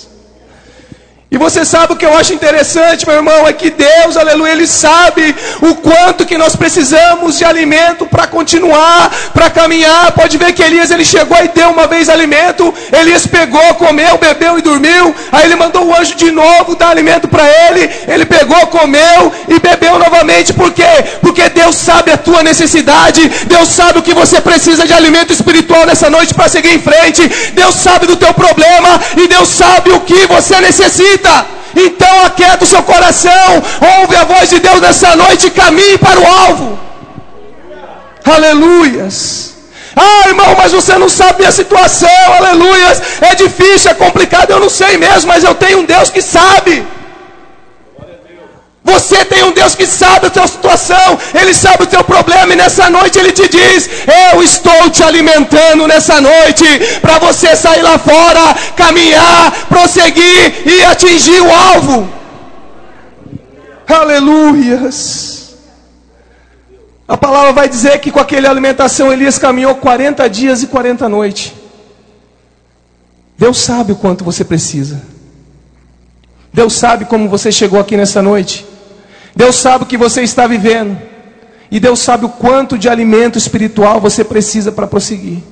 E 1.30 1.36
você 1.36 1.62
sabe 1.62 1.92
o 1.92 1.96
que 1.96 2.06
eu 2.06 2.16
acho 2.16 2.32
interessante, 2.32 3.06
meu 3.06 3.16
irmão, 3.16 3.46
é 3.46 3.52
que 3.52 3.68
Deus, 3.68 4.16
aleluia, 4.16 4.52
Ele 4.52 4.66
sabe 4.66 5.36
o 5.60 5.74
quanto 5.74 6.24
que 6.24 6.38
nós 6.38 6.56
precisamos 6.56 7.36
de 7.36 7.44
alimento 7.44 8.06
para 8.06 8.26
continuar, 8.26 9.10
para 9.34 9.50
caminhar. 9.50 10.12
Pode 10.12 10.38
ver 10.38 10.54
que 10.54 10.62
Elias 10.62 10.90
ele 10.90 11.04
chegou 11.04 11.36
e 11.44 11.48
deu 11.48 11.68
uma 11.68 11.86
vez 11.86 12.08
alimento, 12.08 12.72
Elias 12.90 13.26
pegou, 13.26 13.74
comeu, 13.74 14.16
bebeu 14.16 14.58
e 14.58 14.62
dormiu. 14.62 15.14
Aí 15.30 15.44
ele 15.44 15.56
mandou 15.56 15.84
o 15.84 15.94
anjo 15.94 16.14
de 16.14 16.30
novo 16.30 16.74
dar 16.74 16.88
alimento 16.88 17.28
para 17.28 17.44
ele. 17.66 17.90
Ele 18.08 18.24
pegou, 18.24 18.66
comeu 18.68 19.30
e 19.48 19.58
bebeu 19.58 19.98
novamente. 19.98 20.54
Por 20.54 20.72
quê? 20.72 21.04
Porque 21.20 21.46
Deus 21.50 21.76
sabe 21.76 22.10
a 22.10 22.16
tua 22.16 22.42
necessidade. 22.42 23.28
Deus 23.44 23.68
sabe 23.68 23.98
o 23.98 24.02
que 24.02 24.14
você 24.14 24.40
precisa 24.40 24.86
de 24.86 24.94
alimento 24.94 25.34
espiritual 25.34 25.84
nessa 25.84 26.08
noite 26.08 26.32
para 26.32 26.48
seguir 26.48 26.74
em 26.74 26.80
frente. 26.80 27.28
Deus 27.52 27.74
sabe 27.74 28.06
do 28.06 28.16
teu 28.16 28.32
problema 28.32 28.98
e 29.14 29.28
Deus 29.28 29.48
sabe 29.50 29.90
o 29.90 30.00
que 30.00 30.26
você 30.26 30.58
necessita 30.62 31.17
necessita. 31.18 31.46
Então 31.76 32.26
aquieta 32.26 32.64
o 32.64 32.66
seu 32.66 32.82
coração, 32.82 33.62
ouve 34.00 34.16
a 34.16 34.24
voz 34.24 34.48
de 34.48 34.58
Deus 34.58 34.80
nessa 34.80 35.14
noite 35.14 35.46
e 35.46 35.50
caminhe 35.50 35.98
para 35.98 36.18
o 36.18 36.26
alvo. 36.26 36.78
Aleluias. 38.24 39.54
Ah, 39.94 40.28
irmão, 40.28 40.54
mas 40.56 40.72
você 40.72 40.96
não 40.96 41.08
sabe 41.08 41.44
a 41.44 41.52
situação, 41.52 42.08
aleluias. 42.38 43.02
É 43.20 43.34
difícil, 43.34 43.90
é 43.90 43.94
complicado, 43.94 44.50
eu 44.50 44.60
não 44.60 44.68
sei 44.68 44.96
mesmo, 44.96 45.28
mas 45.28 45.44
eu 45.44 45.54
tenho 45.54 45.80
um 45.80 45.84
Deus 45.84 46.10
que 46.10 46.22
sabe. 46.22 46.86
Você 48.84 49.24
tem 49.24 49.44
um 49.44 49.52
Deus 49.52 49.74
que 49.74 49.86
sabe 49.86 50.26
a 50.26 50.30
tua 50.30 50.46
situação, 50.46 51.18
Ele 51.34 51.52
sabe 51.52 51.82
o 51.82 51.86
teu 51.86 52.02
problema, 52.04 52.52
e 52.52 52.56
nessa 52.56 52.88
noite 52.88 53.18
Ele 53.18 53.32
te 53.32 53.48
diz: 53.48 53.88
Eu 54.32 54.42
estou 54.42 54.88
te 54.90 55.02
alimentando 55.02 55.86
nessa 55.86 56.20
noite, 56.20 56.64
para 57.00 57.18
você 57.18 57.54
sair 57.56 57.82
lá 57.82 57.98
fora, 57.98 58.54
caminhar, 58.76 59.66
prosseguir 59.68 60.66
e 60.66 60.84
atingir 60.84 61.40
o 61.40 61.52
alvo. 61.52 62.08
Aleluias. 63.86 65.56
A 67.06 67.16
palavra 67.16 67.52
vai 67.52 67.68
dizer 67.68 67.98
que 68.00 68.10
com 68.10 68.20
aquela 68.20 68.50
alimentação 68.50 69.10
Elias 69.10 69.38
caminhou 69.38 69.74
40 69.76 70.28
dias 70.28 70.62
e 70.62 70.66
40 70.66 71.08
noites. 71.08 71.54
Deus 73.38 73.58
sabe 73.58 73.92
o 73.92 73.96
quanto 73.96 74.24
você 74.24 74.44
precisa. 74.44 75.00
Deus 76.52 76.74
sabe 76.74 77.04
como 77.04 77.28
você 77.28 77.52
chegou 77.52 77.78
aqui 77.78 77.96
nessa 77.96 78.22
noite. 78.22 78.66
Deus 79.34 79.56
sabe 79.56 79.84
o 79.84 79.86
que 79.86 79.96
você 79.96 80.22
está 80.22 80.46
vivendo. 80.46 80.98
E 81.70 81.78
Deus 81.78 82.00
sabe 82.00 82.24
o 82.24 82.28
quanto 82.30 82.78
de 82.78 82.88
alimento 82.88 83.36
espiritual 83.36 84.00
você 84.00 84.24
precisa 84.24 84.72
para 84.72 84.86
prosseguir. 84.86 85.42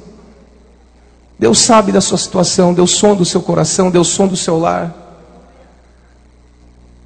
Deus 1.38 1.58
sabe 1.58 1.92
da 1.92 2.00
sua 2.00 2.16
situação, 2.16 2.72
Deus 2.72 2.92
som 2.92 3.14
do 3.14 3.24
seu 3.24 3.42
coração, 3.42 3.90
Deus 3.90 4.08
som 4.08 4.26
do 4.26 4.36
seu 4.36 4.58
lar. 4.58 4.94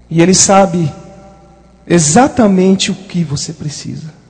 E 0.09 0.23
Ele 0.23 0.35
sabe 0.35 0.93
exatamente 1.87 2.93
o 2.93 2.95
que 2.95 3.25
você 3.25 3.53
precisa. 3.53 4.21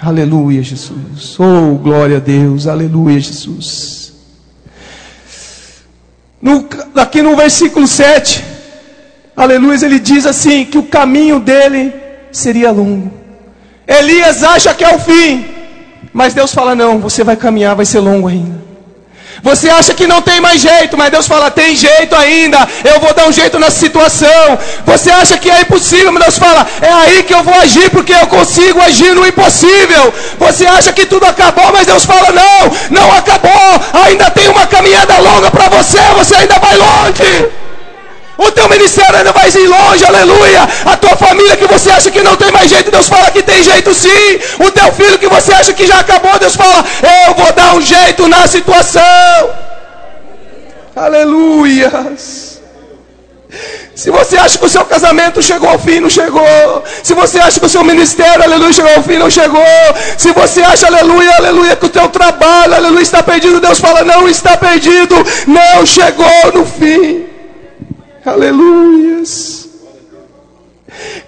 Aleluia, 0.00 0.62
Jesus. 0.62 1.38
Oh, 1.38 1.74
glória 1.76 2.16
a 2.16 2.20
Deus. 2.20 2.66
Aleluia, 2.66 3.20
Jesus. 3.20 3.99
No, 6.40 6.66
aqui 6.96 7.20
no 7.20 7.36
versículo 7.36 7.86
7, 7.86 8.42
aleluia, 9.36 9.84
ele 9.84 9.98
diz 9.98 10.24
assim: 10.24 10.64
que 10.64 10.78
o 10.78 10.84
caminho 10.84 11.38
dele 11.38 11.92
seria 12.32 12.70
longo. 12.70 13.12
Elias 13.86 14.42
acha 14.42 14.72
que 14.74 14.84
é 14.84 14.94
o 14.94 14.98
fim, 14.98 15.46
mas 16.12 16.32
Deus 16.32 16.54
fala: 16.54 16.74
não, 16.74 16.98
você 16.98 17.22
vai 17.22 17.36
caminhar, 17.36 17.74
vai 17.74 17.84
ser 17.84 17.98
longo 18.00 18.28
ainda. 18.28 18.69
Você 19.42 19.68
acha 19.70 19.94
que 19.94 20.06
não 20.06 20.20
tem 20.20 20.40
mais 20.40 20.60
jeito, 20.60 20.96
mas 20.96 21.10
Deus 21.10 21.26
fala: 21.26 21.50
tem 21.50 21.74
jeito 21.74 22.14
ainda, 22.14 22.68
eu 22.84 23.00
vou 23.00 23.12
dar 23.14 23.26
um 23.26 23.32
jeito 23.32 23.58
nessa 23.58 23.78
situação. 23.78 24.58
Você 24.86 25.10
acha 25.10 25.38
que 25.38 25.50
é 25.50 25.62
impossível, 25.62 26.12
mas 26.12 26.22
Deus 26.24 26.38
fala: 26.38 26.66
é 26.80 26.92
aí 26.92 27.22
que 27.22 27.34
eu 27.34 27.42
vou 27.42 27.54
agir, 27.54 27.90
porque 27.90 28.12
eu 28.12 28.26
consigo 28.26 28.80
agir 28.80 29.14
no 29.14 29.26
impossível. 29.26 30.12
Você 30.38 30.66
acha 30.66 30.92
que 30.92 31.06
tudo 31.06 31.24
acabou, 31.26 31.72
mas 31.72 31.86
Deus 31.86 32.04
fala: 32.04 32.32
não, 32.32 32.60
não 32.90 33.12
acabou, 33.12 33.80
ainda 34.04 34.30
tem 34.30 34.48
uma 34.48 34.66
caminhada 34.66 35.16
longa 35.18 35.50
para 35.50 35.68
você, 35.68 36.00
você 36.16 36.34
ainda 36.34 36.58
vai 36.58 36.76
longe. 36.76 37.59
O 38.46 38.50
teu 38.52 38.66
ministério 38.70 39.16
ainda 39.18 39.32
vai 39.32 39.48
ir 39.50 39.66
longe, 39.66 40.02
aleluia. 40.04 40.62
A 40.86 40.96
tua 40.96 41.14
família 41.24 41.56
que 41.58 41.66
você 41.66 41.90
acha 41.90 42.10
que 42.10 42.22
não 42.22 42.36
tem 42.36 42.50
mais 42.50 42.70
jeito, 42.70 42.90
Deus 42.90 43.06
fala 43.06 43.30
que 43.30 43.42
tem 43.42 43.62
jeito 43.62 43.92
sim. 43.92 44.28
O 44.66 44.70
teu 44.70 44.90
filho 44.92 45.18
que 45.18 45.28
você 45.28 45.52
acha 45.52 45.74
que 45.74 45.86
já 45.86 45.98
acabou, 46.00 46.38
Deus 46.38 46.56
fala, 46.56 46.82
eu 47.26 47.34
vou 47.34 47.52
dar 47.52 47.74
um 47.74 47.82
jeito 47.82 48.26
na 48.28 48.46
situação. 48.46 49.50
Aleluia. 50.96 51.90
Se 53.94 54.10
você 54.10 54.38
acha 54.38 54.56
que 54.56 54.64
o 54.64 54.68
seu 54.70 54.84
casamento 54.86 55.42
chegou 55.42 55.68
ao 55.68 55.78
fim, 55.78 56.00
não 56.00 56.08
chegou. 56.08 56.82
Se 57.02 57.12
você 57.12 57.38
acha 57.38 57.60
que 57.60 57.66
o 57.66 57.68
seu 57.68 57.84
ministério, 57.84 58.42
aleluia, 58.42 58.72
chegou 58.72 58.94
ao 58.94 59.02
fim, 59.02 59.18
não 59.18 59.30
chegou. 59.30 59.62
Se 60.16 60.32
você 60.32 60.62
acha, 60.62 60.86
aleluia, 60.86 61.34
aleluia, 61.36 61.76
que 61.76 61.84
o 61.84 61.90
teu 61.90 62.08
trabalho, 62.08 62.74
aleluia, 62.74 63.02
está 63.02 63.22
perdido, 63.22 63.60
Deus 63.60 63.78
fala, 63.78 64.02
não 64.02 64.26
está 64.26 64.56
perdido, 64.56 65.14
não 65.46 65.84
chegou 65.84 66.52
no 66.54 66.64
fim. 66.64 67.26
Aleluias. 68.24 69.68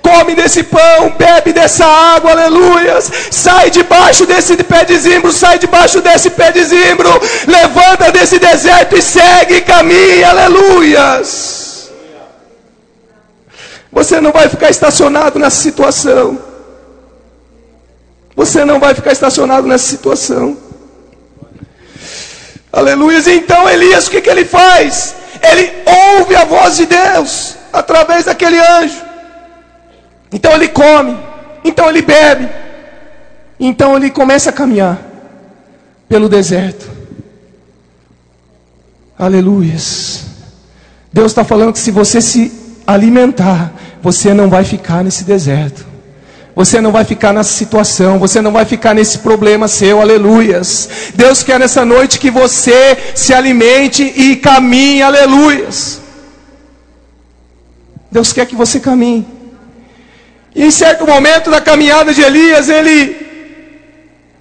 Come 0.02 0.34
desse 0.34 0.62
pão, 0.64 1.10
bebe 1.16 1.52
dessa 1.52 1.86
água, 1.86 2.32
aleluias. 2.32 3.10
Sai 3.30 3.70
debaixo 3.70 4.26
desse 4.26 4.56
pé 4.56 4.84
de 4.84 4.98
zimbro, 4.98 5.32
sai 5.32 5.58
debaixo 5.58 6.00
desse 6.00 6.30
pé 6.30 6.50
de 6.52 6.64
zimbro. 6.64 7.08
Levanta 7.46 8.10
desse 8.10 8.38
deserto 8.38 8.96
e 8.96 9.02
segue, 9.02 9.60
caminha, 9.62 10.30
aleluias. 10.30 11.90
Você 13.90 14.20
não 14.20 14.32
vai 14.32 14.48
ficar 14.48 14.70
estacionado 14.70 15.38
nessa 15.38 15.60
situação. 15.62 16.38
Você 18.34 18.64
não 18.64 18.80
vai 18.80 18.94
ficar 18.94 19.12
estacionado 19.12 19.66
nessa 19.66 19.86
situação. 19.86 20.56
Aleluias. 22.72 23.26
Então 23.26 23.68
Elias, 23.68 24.06
o 24.06 24.10
que, 24.10 24.20
que 24.20 24.30
ele 24.30 24.44
faz? 24.44 25.21
Ele 25.42 25.72
ouve 26.16 26.36
a 26.36 26.44
voz 26.44 26.76
de 26.76 26.86
Deus 26.86 27.56
através 27.72 28.26
daquele 28.26 28.58
anjo. 28.58 29.02
Então 30.30 30.52
ele 30.52 30.68
come, 30.68 31.18
então 31.64 31.88
ele 31.88 32.02
bebe, 32.02 32.48
então 33.58 33.96
ele 33.96 34.10
começa 34.10 34.50
a 34.50 34.52
caminhar 34.52 34.98
pelo 36.08 36.28
deserto. 36.28 36.90
Aleluias. 39.18 40.24
Deus 41.12 41.32
está 41.32 41.44
falando 41.44 41.72
que 41.72 41.78
se 41.78 41.90
você 41.90 42.20
se 42.20 42.52
alimentar, 42.86 43.72
você 44.02 44.32
não 44.32 44.48
vai 44.48 44.64
ficar 44.64 45.04
nesse 45.04 45.24
deserto. 45.24 45.91
Você 46.54 46.80
não 46.80 46.92
vai 46.92 47.04
ficar 47.04 47.32
nessa 47.32 47.52
situação, 47.52 48.18
você 48.18 48.40
não 48.42 48.52
vai 48.52 48.64
ficar 48.64 48.94
nesse 48.94 49.18
problema 49.18 49.68
seu, 49.68 50.00
aleluias. 50.00 51.12
Deus 51.14 51.42
quer 51.42 51.58
nessa 51.58 51.84
noite 51.84 52.18
que 52.18 52.30
você 52.30 52.96
se 53.14 53.32
alimente 53.32 54.02
e 54.02 54.36
caminhe, 54.36 55.02
aleluias. 55.02 56.02
Deus 58.10 58.32
quer 58.32 58.44
que 58.44 58.54
você 58.54 58.78
caminhe. 58.78 59.26
E 60.54 60.64
em 60.66 60.70
certo 60.70 61.06
momento 61.06 61.50
da 61.50 61.60
caminhada 61.60 62.12
de 62.12 62.20
Elias, 62.20 62.68
ele 62.68 63.16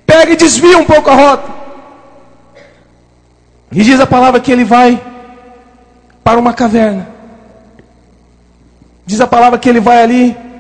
pega 0.05 0.33
e 0.33 0.35
desvia 0.35 0.77
um 0.77 0.83
pouco 0.83 1.09
a 1.09 1.15
rota. 1.15 1.49
E 3.71 3.81
diz 3.81 3.97
a 4.01 4.05
palavra 4.05 4.41
que 4.41 4.51
ele 4.51 4.65
vai 4.65 5.01
para 6.21 6.37
uma 6.37 6.53
caverna. 6.53 7.07
Diz 9.05 9.21
a 9.21 9.27
palavra 9.27 9.57
que 9.57 9.69
ele 9.69 9.79
vai 9.79 10.03
ali 10.03 10.50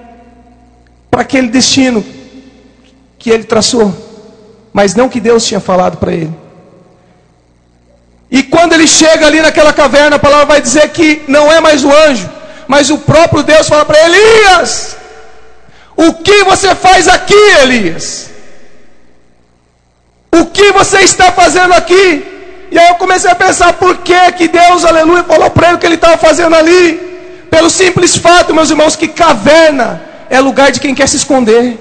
para 1.11 1.21
aquele 1.21 1.49
destino 1.49 2.03
que 3.19 3.29
ele 3.29 3.43
traçou, 3.43 3.93
mas 4.71 4.95
não 4.95 5.09
que 5.09 5.19
Deus 5.19 5.45
tinha 5.45 5.59
falado 5.59 5.97
para 5.97 6.13
ele. 6.13 6.33
E 8.31 8.41
quando 8.43 8.71
ele 8.71 8.87
chega 8.87 9.27
ali 9.27 9.41
naquela 9.41 9.73
caverna, 9.73 10.15
a 10.15 10.19
palavra 10.19 10.45
vai 10.45 10.61
dizer 10.61 10.89
que 10.89 11.23
não 11.27 11.51
é 11.51 11.59
mais 11.59 11.83
o 11.83 11.91
anjo, 11.91 12.29
mas 12.65 12.89
o 12.89 12.97
próprio 12.97 13.43
Deus 13.43 13.67
fala 13.67 13.83
para 13.83 13.99
Elias: 14.05 14.95
O 15.97 16.13
que 16.13 16.45
você 16.45 16.73
faz 16.73 17.09
aqui, 17.09 17.43
Elias? 17.61 18.29
O 20.31 20.45
que 20.45 20.71
você 20.71 21.01
está 21.01 21.29
fazendo 21.33 21.73
aqui? 21.73 22.25
E 22.71 22.79
aí 22.79 22.87
eu 22.87 22.95
comecei 22.95 23.29
a 23.29 23.35
pensar 23.35 23.73
por 23.73 23.97
que, 23.97 24.31
que 24.31 24.47
Deus, 24.47 24.85
aleluia, 24.85 25.25
falou 25.25 25.49
para 25.49 25.67
ele 25.67 25.75
o 25.75 25.79
que 25.79 25.85
ele 25.85 25.95
estava 25.95 26.17
fazendo 26.17 26.55
ali. 26.55 27.11
Pelo 27.49 27.69
simples 27.69 28.15
fato, 28.15 28.53
meus 28.53 28.69
irmãos, 28.69 28.95
que 28.95 29.09
caverna 29.09 30.10
é 30.31 30.39
lugar 30.39 30.71
de 30.71 30.79
quem 30.79 30.95
quer 30.95 31.07
se 31.07 31.17
esconder. 31.17 31.77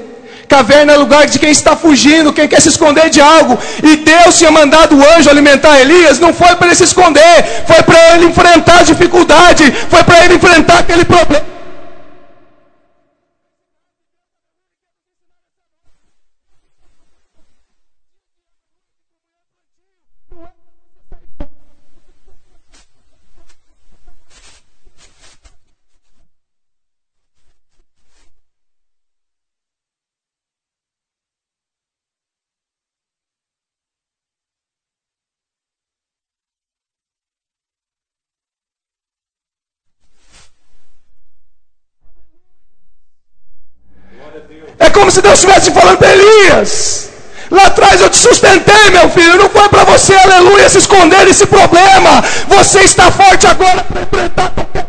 Caverna 0.49 0.93
é 0.93 0.97
lugar 0.97 1.27
de 1.29 1.39
quem 1.39 1.53
está 1.53 1.77
fugindo, 1.77 2.33
quem 2.33 2.49
quer 2.49 2.61
se 2.61 2.69
esconder 2.69 3.09
de 3.09 3.21
algo. 3.21 3.57
E 3.85 3.97
Deus 3.99 4.37
tinha 4.37 4.51
mandado 4.51 4.97
o 4.99 5.03
anjo 5.15 5.31
alimentar 5.31 5.79
Elias, 5.79 6.19
não 6.19 6.35
foi 6.35 6.57
para 6.57 6.67
ele 6.67 6.75
se 6.75 6.83
esconder, 6.83 7.37
foi 7.69 7.81
para 7.85 8.15
ele 8.15 8.27
enfrentar 8.27 8.81
a 8.81 8.83
dificuldade, 8.83 9.73
foi 9.89 10.03
para 10.03 10.25
ele 10.25 10.35
enfrentar 10.35 10.81
aquele 10.81 11.05
problema. 11.05 11.45
Como 45.11 45.13
se 45.13 45.23
Deus 45.23 45.35
estivesse 45.35 45.73
falando 45.73 45.99
para 45.99 46.13
Elias. 46.13 47.09
Lá 47.51 47.67
atrás 47.67 48.01
eu 48.01 48.09
te 48.09 48.17
sustentei, 48.17 48.91
meu 48.91 49.11
filho. 49.11 49.37
Não 49.37 49.51
foi 49.51 49.69
para 49.69 49.83
você, 49.85 50.15
aleluia, 50.15 50.69
se 50.69 50.79
esconder 50.79 51.27
desse 51.27 51.47
problema. 51.47 52.23
Você 52.49 52.81
está 52.81 53.11
forte 53.11 53.47
agora 53.47 53.83
para 53.83 54.03
enfrentar 54.03 54.51
qualquer 54.51 54.87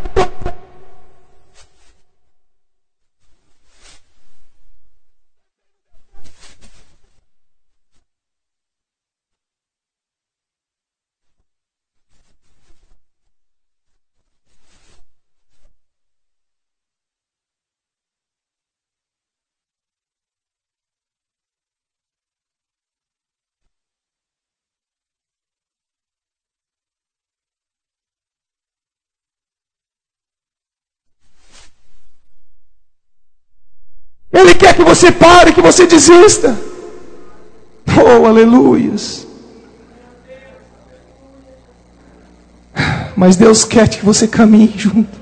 Ele 34.34 34.51
quer 34.62 34.76
que 34.76 34.84
você 34.84 35.12
pare, 35.12 35.54
que 35.54 35.62
você 35.70 35.88
desista. 35.88 36.56
Oh, 37.98 38.28
aleluias. 38.28 39.26
Mas 43.16 43.36
Deus 43.36 43.64
quer 43.66 43.88
que 43.90 44.06
você 44.06 44.28
caminhe 44.28 44.74
junto. 44.78 45.20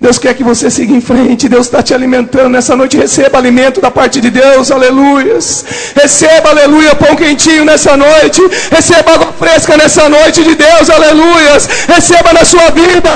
Deus 0.00 0.16
quer 0.18 0.32
que 0.34 0.44
você 0.44 0.70
siga 0.70 0.92
em 0.92 1.00
frente. 1.00 1.48
Deus 1.48 1.66
está 1.66 1.80
te 1.82 1.94
alimentando 1.94 2.48
nessa 2.48 2.74
noite. 2.76 2.96
Receba 2.96 3.38
alimento 3.38 3.80
da 3.80 3.90
parte 3.90 4.20
de 4.20 4.30
Deus. 4.30 4.70
Aleluias. 4.70 5.64
Receba, 5.94 6.50
aleluia, 6.50 6.94
pão 6.94 7.14
quentinho 7.16 7.64
nessa 7.64 7.96
noite. 7.96 8.40
Receba 8.70 9.14
água 9.14 9.32
fresca 9.38 9.76
nessa 9.76 10.08
noite 10.08 10.44
de 10.44 10.54
Deus. 10.54 10.90
Aleluias. 10.90 11.68
Receba 11.94 12.32
na 12.32 12.44
sua 12.44 12.70
vida. 12.70 13.10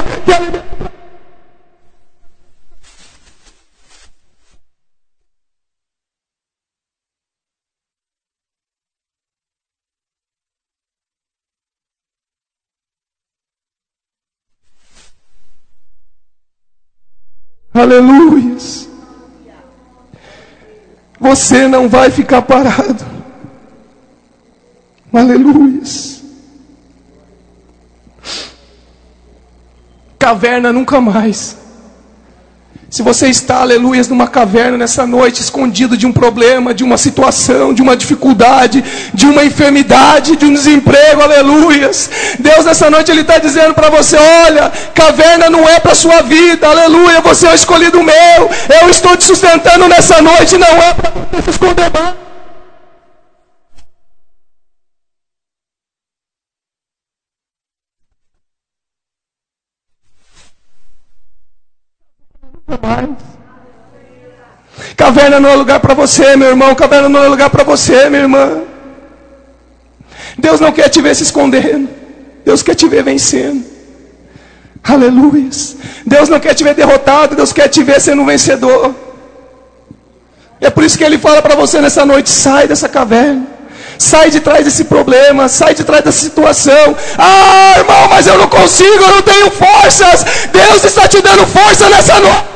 Aleluias. 17.82 18.88
Você 21.18 21.66
não 21.66 21.88
vai 21.88 22.10
ficar 22.10 22.40
parado. 22.42 23.04
Aleluias. 25.12 26.22
Caverna 30.16 30.72
nunca 30.72 31.00
mais. 31.00 31.58
Se 32.92 33.00
você 33.00 33.28
está, 33.28 33.62
aleluias, 33.62 34.06
numa 34.06 34.28
caverna 34.28 34.76
nessa 34.76 35.06
noite, 35.06 35.40
escondido 35.40 35.96
de 35.96 36.06
um 36.06 36.12
problema, 36.12 36.74
de 36.74 36.84
uma 36.84 36.98
situação, 36.98 37.72
de 37.72 37.80
uma 37.80 37.96
dificuldade, 37.96 38.84
de 39.14 39.24
uma 39.24 39.42
enfermidade, 39.42 40.36
de 40.36 40.44
um 40.44 40.52
desemprego, 40.52 41.22
aleluias. 41.22 42.10
Deus 42.38 42.66
nessa 42.66 42.90
noite 42.90 43.10
Ele 43.10 43.22
está 43.22 43.38
dizendo 43.38 43.72
para 43.72 43.88
você: 43.88 44.18
olha, 44.18 44.70
caverna 44.92 45.48
não 45.48 45.66
é 45.66 45.80
para 45.80 45.94
sua 45.94 46.20
vida, 46.20 46.68
aleluia. 46.68 47.22
Você 47.22 47.46
é 47.46 47.52
o 47.52 47.54
escolhido 47.54 48.02
meu. 48.02 48.50
Eu 48.82 48.90
estou 48.90 49.16
te 49.16 49.24
sustentando 49.24 49.88
nessa 49.88 50.20
noite, 50.20 50.58
não 50.58 50.68
é 50.68 50.92
para 50.92 51.12
você 51.12 51.42
se 51.44 51.50
esconder 51.50 51.90
mais. 51.90 52.21
Mais. 62.92 63.32
Caverna 64.96 65.40
não 65.40 65.50
é 65.50 65.54
lugar 65.54 65.80
para 65.80 65.94
você, 65.94 66.36
meu 66.36 66.48
irmão. 66.48 66.74
Caverna 66.74 67.08
não 67.08 67.22
é 67.22 67.28
lugar 67.28 67.50
para 67.50 67.64
você, 67.64 68.08
minha 68.08 68.22
irmã. 68.22 68.62
Deus 70.38 70.60
não 70.60 70.72
quer 70.72 70.88
te 70.88 71.00
ver 71.00 71.14
se 71.14 71.22
escondendo. 71.22 71.88
Deus 72.44 72.62
quer 72.62 72.74
te 72.74 72.88
ver 72.88 73.02
vencendo. 73.02 73.64
Aleluia. 74.82 75.48
Deus 76.06 76.28
não 76.28 76.40
quer 76.40 76.54
te 76.54 76.64
ver 76.64 76.74
derrotado. 76.74 77.36
Deus 77.36 77.52
quer 77.52 77.68
te 77.68 77.82
ver 77.82 78.00
sendo 78.00 78.22
um 78.22 78.26
vencedor. 78.26 78.94
É 80.60 80.70
por 80.70 80.84
isso 80.84 80.96
que 80.96 81.04
Ele 81.04 81.18
fala 81.18 81.42
para 81.42 81.54
você 81.54 81.80
nessa 81.80 82.04
noite: 82.04 82.30
sai 82.30 82.66
dessa 82.66 82.88
caverna. 82.88 83.46
Sai 83.98 84.30
de 84.30 84.40
trás 84.40 84.64
desse 84.64 84.84
problema, 84.84 85.48
sai 85.48 85.74
de 85.74 85.84
trás 85.84 86.02
dessa 86.02 86.18
situação. 86.18 86.96
Ah, 87.16 87.74
irmão, 87.78 88.08
mas 88.08 88.26
eu 88.26 88.36
não 88.36 88.48
consigo, 88.48 89.04
eu 89.04 89.14
não 89.16 89.22
tenho 89.22 89.48
forças. 89.50 90.24
Deus 90.52 90.82
está 90.84 91.06
te 91.06 91.20
dando 91.20 91.46
força 91.46 91.88
nessa 91.88 92.18
noite. 92.18 92.52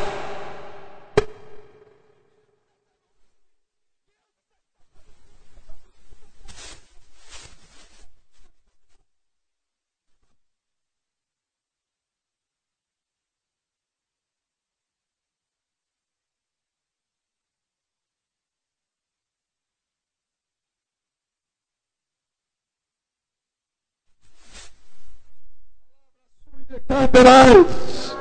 Candelabros. 27.17 28.17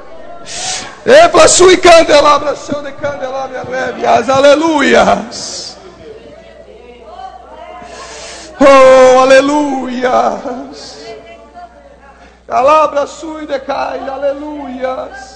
Epla 1.05 1.47
sui 1.47 1.77
candelabra, 1.77 2.55
seu 2.55 2.81
de 2.81 2.91
candelabra 2.93 3.63
levias, 3.69 4.29
aleluias. 4.29 5.77
Oh, 8.59 9.19
aleluias. 9.19 10.95
Calabra 12.47 13.05
sui 13.05 13.45
de 13.45 13.59
cai, 13.59 14.07
aleluias. 14.07 15.35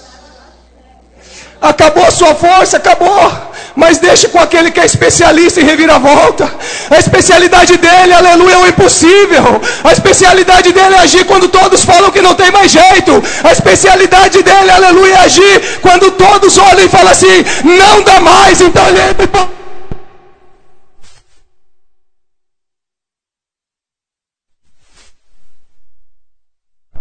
Acabou 1.60 2.06
a 2.06 2.10
sua 2.10 2.34
força, 2.34 2.78
acabou 2.78 3.49
mas 3.76 3.98
deixe 3.98 4.28
com 4.28 4.38
aquele 4.38 4.70
que 4.70 4.80
é 4.80 4.84
especialista 4.84 5.60
em 5.60 5.64
reviravolta. 5.64 6.50
A 6.90 6.98
especialidade 6.98 7.76
dele, 7.76 8.12
aleluia, 8.12 8.54
é 8.54 8.58
o 8.58 8.66
impossível. 8.66 9.60
A 9.84 9.92
especialidade 9.92 10.72
dele 10.72 10.94
é 10.94 10.98
agir 10.98 11.24
quando 11.24 11.48
todos 11.48 11.84
falam 11.84 12.10
que 12.10 12.22
não 12.22 12.34
tem 12.34 12.50
mais 12.50 12.70
jeito. 12.70 13.22
A 13.44 13.52
especialidade 13.52 14.42
dele, 14.42 14.70
aleluia, 14.70 15.14
é 15.14 15.18
agir 15.18 15.78
quando 15.80 16.10
todos 16.12 16.58
olham 16.58 16.84
e 16.84 16.88
falam 16.88 17.12
assim: 17.12 17.44
não 17.64 18.02
dá 18.02 18.20
mais, 18.20 18.60
então 18.60 18.86
ele 18.88 19.00
entra. 19.00 19.50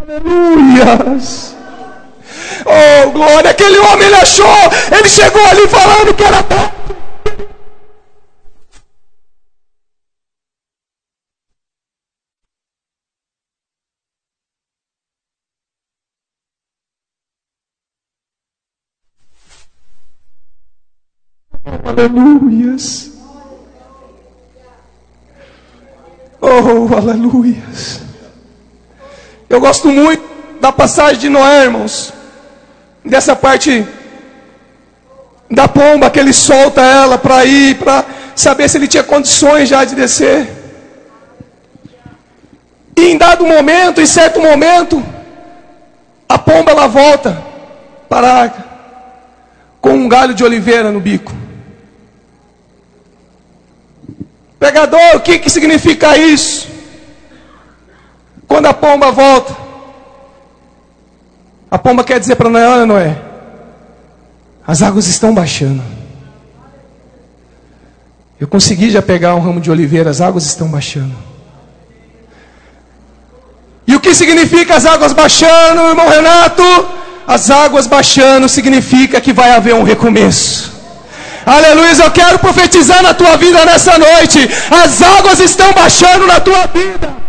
Aleluias. 0.01 1.58
Oh, 2.65 3.11
glória! 3.11 3.51
Aquele 3.51 3.77
homem 3.79 4.07
ele 4.07 4.15
achou, 4.15 4.45
ele 4.97 5.09
chegou 5.09 5.45
ali 5.45 5.67
falando 5.67 6.13
que 6.13 6.23
era 6.23 6.41
bom. 6.41 6.79
Aleluias. 21.85 23.11
Oh, 26.41 26.95
aleluias. 26.95 28.01
Eu 29.49 29.59
gosto 29.59 29.89
muito 29.89 30.23
da 30.61 30.71
passagem 30.71 31.19
de 31.19 31.29
Noé, 31.29 31.63
irmãos 31.63 32.18
dessa 33.03 33.35
parte 33.35 33.85
da 35.49 35.67
pomba 35.67 36.09
que 36.09 36.19
ele 36.19 36.33
solta 36.33 36.81
ela 36.81 37.17
para 37.17 37.43
ir, 37.45 37.75
para 37.75 38.05
saber 38.35 38.69
se 38.69 38.77
ele 38.77 38.87
tinha 38.87 39.03
condições 39.03 39.67
já 39.67 39.83
de 39.83 39.95
descer. 39.95 40.47
E 42.95 43.11
em 43.11 43.17
dado 43.17 43.45
momento, 43.45 44.01
em 44.01 44.05
certo 44.05 44.39
momento, 44.39 45.03
a 46.27 46.37
pomba 46.37 46.71
ela 46.71 46.87
volta 46.87 47.41
para 48.07 48.45
a 48.45 48.69
com 49.81 49.93
um 49.93 50.09
galho 50.09 50.33
de 50.33 50.43
oliveira 50.43 50.91
no 50.91 50.99
bico. 50.99 51.33
Pegador, 54.59 55.15
o 55.15 55.21
que, 55.21 55.39
que 55.39 55.49
significa 55.49 56.17
isso? 56.17 56.67
Quando 58.45 58.65
a 58.65 58.73
pomba 58.73 59.11
volta, 59.11 59.55
a 61.69 61.77
pomba 61.77 62.03
quer 62.03 62.19
dizer 62.19 62.35
para 62.35 62.49
Noé: 62.49 62.67
Olha, 62.67 62.85
Noé, 62.85 63.17
as 64.65 64.81
águas 64.81 65.07
estão 65.07 65.33
baixando. 65.33 65.83
Eu 68.39 68.47
consegui 68.47 68.89
já 68.89 69.01
pegar 69.01 69.35
um 69.35 69.39
ramo 69.39 69.59
de 69.59 69.69
oliveira, 69.69 70.09
as 70.09 70.21
águas 70.21 70.45
estão 70.45 70.69
baixando. 70.69 71.13
E 73.85 73.95
o 73.95 73.99
que 73.99 74.13
significa 74.13 74.75
as 74.75 74.85
águas 74.85 75.13
baixando, 75.13 75.89
irmão 75.89 76.07
Renato? 76.07 76.63
As 77.27 77.51
águas 77.51 77.85
baixando 77.85 78.47
significa 78.47 79.19
que 79.19 79.33
vai 79.33 79.51
haver 79.51 79.75
um 79.75 79.83
recomeço. 79.83 80.79
Aleluia, 81.45 82.03
eu 82.03 82.11
quero 82.11 82.39
profetizar 82.39 83.01
na 83.01 83.13
tua 83.13 83.35
vida 83.37 83.65
nessa 83.65 83.97
noite. 83.97 84.39
As 84.69 85.01
águas 85.01 85.39
estão 85.39 85.71
baixando 85.73 86.27
na 86.27 86.39
tua 86.39 86.67
vida. 86.67 87.19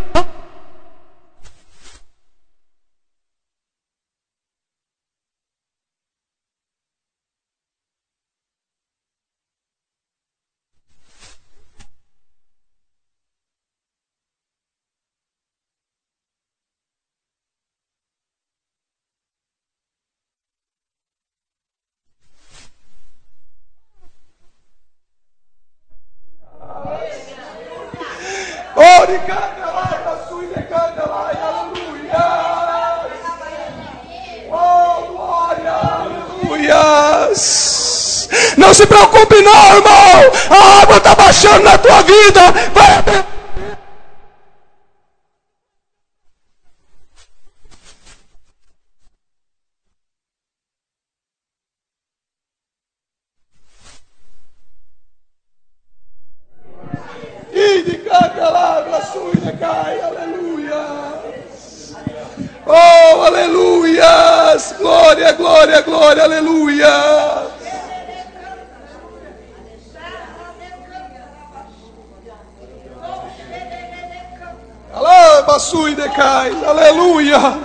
Oh, 34.53 35.05
glória! 35.07 36.01
Não 38.57 38.73
se 38.73 38.85
preocupe, 38.85 39.41
não, 39.41 39.75
irmão. 39.75 40.31
A 40.49 40.81
água 40.81 40.97
está 40.97 41.15
baixando 41.15 41.63
na 41.63 41.77
tua 41.77 42.01
vida. 42.03 42.51
Vai. 42.73 43.31
Oh, 62.73 63.23
aleluia! 63.23 64.55
Glória, 64.77 65.33
glória, 65.33 65.81
glória, 65.81 66.23
aleluia! 66.23 66.87
Alô, 74.93 75.43
Bassui 75.45 75.95
decai, 75.95 76.51
aleluia! 76.65 77.59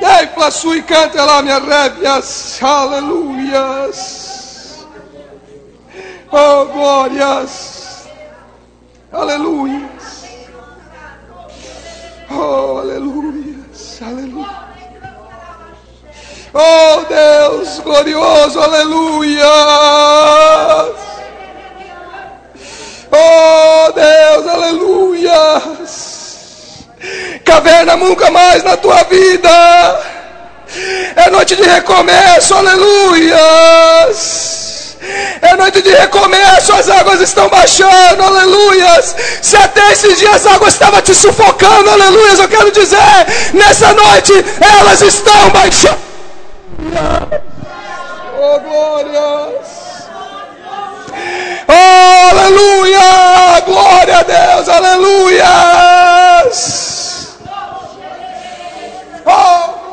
Dei 0.00 0.26
Plassui, 0.28 0.75
canta 0.86 1.24
lá, 1.24 1.42
minha 1.42 1.58
révias, 1.58 2.58
aleluias! 2.62 4.16
Oh, 6.32 6.66
glórias! 6.66 8.08
Aleluia! 9.12 9.88
Oh, 12.30 12.78
aleluia, 12.78 13.56
aleluia. 14.00 14.66
Oh, 16.52 17.04
Deus 17.08 17.80
glorioso, 17.80 18.60
aleluia. 18.60 19.46
Oh, 23.12 23.92
Deus, 23.92 24.46
aleluia. 24.48 25.62
Caverna 27.44 27.96
nunca 27.96 28.30
mais 28.30 28.64
na 28.64 28.76
tua 28.76 29.02
vida. 29.04 30.15
É 31.14 31.30
noite 31.30 31.56
de 31.56 31.62
recomeço, 31.62 32.54
aleluia. 32.54 33.36
É 35.40 35.54
noite 35.56 35.82
de 35.82 35.90
recomeço, 35.90 36.72
as 36.72 36.88
águas 36.88 37.20
estão 37.20 37.48
baixando, 37.48 38.22
aleluias. 38.22 39.14
Se 39.40 39.56
até 39.56 39.92
esses 39.92 40.18
dias 40.18 40.34
as 40.34 40.46
águas 40.46 40.72
estavam 40.74 41.00
te 41.00 41.14
sufocando, 41.14 41.90
aleluias, 41.90 42.38
eu 42.38 42.48
quero 42.48 42.70
dizer, 42.72 42.98
nessa 43.54 43.92
noite 43.92 44.32
elas 44.60 45.00
estão 45.02 45.50
baixando. 45.50 45.98
Oh, 48.38 48.60
glórias. 48.60 49.76
Oh, 51.68 52.30
aleluia! 52.30 53.60
Glória 53.66 54.18
a 54.18 54.22
Deus, 54.22 54.68
aleluias! 54.68 55.36
Oh, 59.26 59.85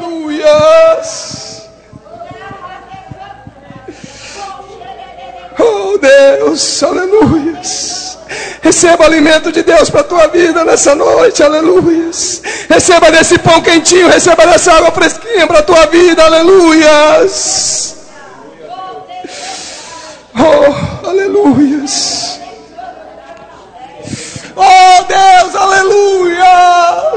aleluias! 0.00 1.68
Oh 5.58 5.98
Deus, 5.98 6.82
aleluia. 6.82 7.60
Receba 8.62 9.04
alimento 9.04 9.50
de 9.52 9.62
Deus 9.62 9.90
para 9.90 10.00
a 10.00 10.04
tua 10.04 10.26
vida 10.28 10.64
nessa 10.64 10.94
noite, 10.94 11.42
aleluia. 11.42 12.10
Receba 12.68 13.10
desse 13.10 13.38
pão 13.38 13.60
quentinho, 13.60 14.08
receba 14.08 14.46
dessa 14.46 14.72
água 14.72 14.92
fresquinha 14.92 15.46
para 15.46 15.58
a 15.58 15.62
tua 15.62 15.86
vida, 15.86 16.24
aleluia. 16.24 17.26
Oh, 20.38 21.08
aleluia. 21.08 21.84
Oh 24.56 25.02
Deus, 25.08 25.54
aleluia. 25.54 27.10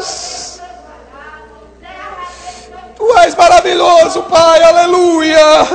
Tu 2.96 3.18
és 3.20 3.36
maravilhoso, 3.74 4.24
Pai, 4.24 4.64
aleluia. 4.64 5.68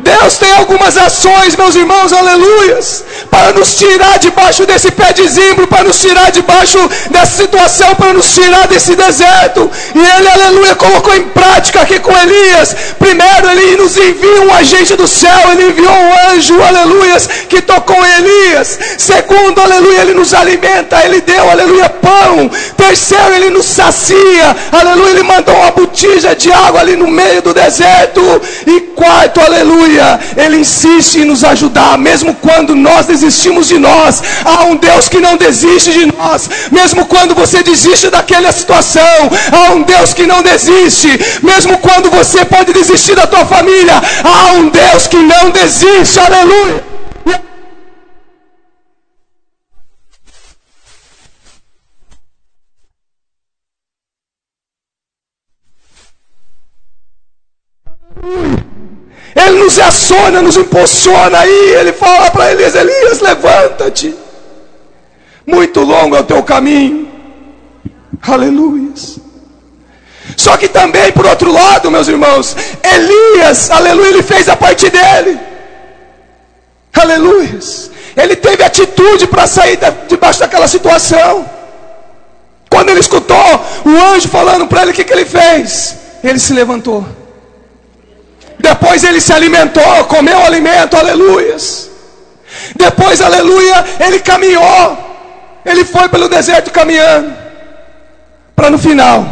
Deus 0.00 0.38
tem 0.38 0.52
algumas 0.54 0.96
ações, 0.96 1.56
meus 1.56 1.74
irmãos, 1.74 2.12
aleluias, 2.12 3.04
para 3.30 3.52
nos 3.52 3.76
tirar 3.76 4.18
debaixo 4.18 4.66
desse 4.66 4.90
pé 4.90 5.12
de 5.12 5.26
zimbro, 5.28 5.66
para 5.66 5.84
nos 5.84 6.00
tirar 6.00 6.30
debaixo 6.30 6.78
dessa 7.10 7.42
situação, 7.42 7.94
para 7.94 8.12
nos 8.12 8.34
tirar 8.34 8.66
desse 8.66 8.96
deserto. 8.96 9.70
E 9.94 9.98
ele, 9.98 10.28
aleluia, 10.28 10.74
colocou 10.74 11.14
em 11.14 11.22
prática 11.22 11.82
aqui 11.82 12.00
com 12.00 12.12
Elias. 12.16 12.74
Primeiro, 12.98 13.48
ele 13.50 13.76
nos 13.76 13.96
envia 13.96 14.42
um 14.42 14.52
agente 14.52 14.96
do 14.96 15.06
céu, 15.06 15.52
ele 15.52 15.68
enviou 15.68 15.92
um 15.92 16.32
anjo, 16.32 16.60
aleluias, 16.60 17.28
que 17.48 17.62
tocou 17.62 17.96
Elias. 18.18 18.78
Segundo, 18.98 19.60
aleluia, 19.60 20.00
ele 20.02 20.14
nos 20.14 20.34
alimenta, 20.34 21.00
ele 21.04 21.20
deu, 21.20 21.48
aleluia, 21.48 21.88
pão. 21.88 22.50
Terceiro, 22.76 23.34
ele 23.34 23.50
nos 23.50 23.66
sacia, 23.66 24.56
aleluia, 24.72 25.10
ele 25.10 25.22
mandou 25.22 25.54
uma 25.54 25.70
botija 25.70 26.34
de 26.34 26.52
água 26.52 26.80
ali 26.80 26.96
no 26.96 27.06
meio 27.06 27.42
do 27.42 27.54
deserto. 27.54 28.20
E 28.66 28.80
quarto, 29.00 29.40
aleluia, 29.40 30.18
ele 30.36 30.58
insiste 30.58 31.20
em 31.20 31.24
nos 31.24 31.44
ajudar, 31.44 31.96
mesmo 31.96 32.34
quando 32.34 32.74
nós 32.74 33.06
desistimos 33.06 33.19
de 33.68 33.78
nós. 33.78 34.22
Há 34.44 34.64
um 34.64 34.76
Deus 34.76 35.08
que 35.08 35.18
não 35.18 35.36
desiste 35.36 35.92
de 35.92 36.06
nós, 36.06 36.48
mesmo 36.70 37.06
quando 37.06 37.34
você 37.34 37.62
desiste 37.62 38.10
daquela 38.10 38.52
situação. 38.52 39.30
Há 39.52 39.72
um 39.72 39.82
Deus 39.82 40.14
que 40.14 40.26
não 40.26 40.42
desiste, 40.42 41.08
mesmo 41.42 41.78
quando 41.78 42.10
você 42.10 42.44
pode 42.44 42.72
desistir 42.72 43.14
da 43.14 43.26
tua 43.26 43.44
família. 43.44 44.00
Há 44.24 44.52
um 44.52 44.68
Deus 44.68 45.06
que 45.06 45.16
não 45.16 45.50
desiste, 45.50 46.18
aleluia. 46.18 46.90
Ele 59.34 59.64
aciona, 60.10 60.42
nos 60.42 60.56
impulsiona 60.56 61.38
aí. 61.38 61.74
Ele 61.78 61.92
fala 61.92 62.30
para 62.30 62.52
Elias: 62.52 62.74
Elias, 62.74 63.20
levanta-te. 63.20 64.14
Muito 65.46 65.80
longo 65.80 66.16
é 66.16 66.20
o 66.20 66.24
teu 66.24 66.42
caminho. 66.42 67.08
Aleluia. 68.22 68.90
Só 70.36 70.56
que 70.56 70.68
também, 70.68 71.12
por 71.12 71.26
outro 71.26 71.52
lado, 71.52 71.90
meus 71.90 72.08
irmãos, 72.08 72.56
Elias, 72.82 73.70
aleluia, 73.70 74.10
ele 74.10 74.22
fez 74.22 74.48
a 74.48 74.56
parte 74.56 74.88
dele. 74.88 75.38
Aleluia. 76.94 77.58
Ele 78.16 78.36
teve 78.36 78.62
atitude 78.62 79.26
para 79.26 79.46
sair 79.46 79.78
debaixo 80.08 80.40
daquela 80.40 80.68
situação. 80.68 81.48
Quando 82.68 82.90
ele 82.90 83.00
escutou 83.00 83.36
o 83.84 83.90
anjo 84.12 84.28
falando 84.28 84.66
para 84.66 84.82
ele 84.82 84.92
o 84.92 84.94
que, 84.94 85.04
que 85.04 85.12
ele 85.12 85.24
fez, 85.24 85.96
ele 86.22 86.38
se 86.38 86.52
levantou. 86.52 87.04
Depois 88.60 89.02
ele 89.04 89.20
se 89.20 89.32
alimentou, 89.32 90.04
comeu 90.04 90.38
alimento, 90.44 90.96
aleluias. 90.96 91.90
Depois, 92.76 93.20
aleluia, 93.20 93.84
ele 94.00 94.20
caminhou. 94.20 94.98
Ele 95.64 95.84
foi 95.84 96.08
pelo 96.08 96.28
deserto 96.28 96.70
caminhando. 96.70 97.32
Para 98.54 98.70
no 98.70 98.78
final, 98.78 99.26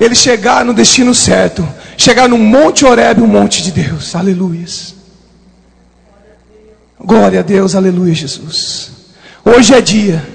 ele 0.00 0.14
chegar 0.14 0.64
no 0.64 0.74
destino 0.74 1.14
certo. 1.14 1.66
Chegar 1.96 2.28
no 2.28 2.38
Monte 2.38 2.84
Oreb, 2.84 3.20
o 3.20 3.26
monte 3.26 3.62
de 3.62 3.70
Deus. 3.70 4.16
Aleluias. 4.16 4.94
Glória 6.98 7.40
a 7.40 7.42
Deus, 7.42 7.74
aleluia, 7.74 8.14
Jesus. 8.14 8.90
Hoje 9.44 9.74
é 9.74 9.80
dia 9.80 10.26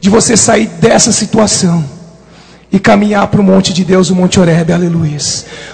de 0.00 0.10
você 0.10 0.36
sair 0.36 0.66
dessa 0.66 1.12
situação 1.12 1.84
e 2.72 2.78
caminhar 2.78 3.26
para 3.26 3.40
o 3.40 3.44
monte 3.44 3.72
de 3.72 3.84
Deus, 3.84 4.10
o 4.10 4.14
Monte 4.14 4.38
Oreb, 4.38 4.72
aleluia. 4.72 5.18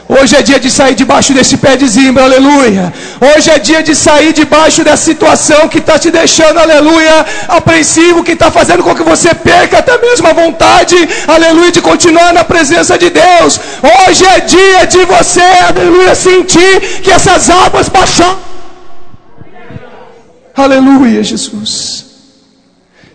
Hoje 0.08 0.34
é 0.34 0.42
dia 0.42 0.58
de 0.58 0.70
sair 0.70 0.94
debaixo 0.94 1.34
desse 1.34 1.58
pé 1.58 1.76
de 1.76 1.86
zimbra, 1.86 2.24
aleluia. 2.24 2.92
Hoje 3.20 3.50
é 3.50 3.58
dia 3.58 3.82
de 3.82 3.94
sair 3.94 4.32
debaixo 4.32 4.82
dessa 4.82 5.04
situação 5.04 5.68
que 5.68 5.78
está 5.78 5.98
te 5.98 6.10
deixando, 6.10 6.58
aleluia, 6.58 7.26
apreensivo, 7.48 8.24
que 8.24 8.32
está 8.32 8.50
fazendo 8.50 8.82
com 8.82 8.94
que 8.94 9.02
você 9.02 9.34
perca 9.34 9.78
até 9.78 9.98
mesmo 9.98 10.26
a 10.26 10.32
vontade, 10.32 10.96
aleluia, 11.28 11.70
de 11.70 11.82
continuar 11.82 12.32
na 12.32 12.44
presença 12.44 12.96
de 12.96 13.10
Deus. 13.10 13.60
Hoje 13.82 14.24
é 14.24 14.40
dia 14.40 14.86
de 14.86 15.04
você, 15.04 15.42
aleluia, 15.68 16.14
sentir 16.14 16.80
que 17.02 17.10
essas 17.10 17.50
águas 17.50 17.90
baixam. 17.90 18.38
Aleluia, 20.56 21.22
Jesus. 21.22 22.06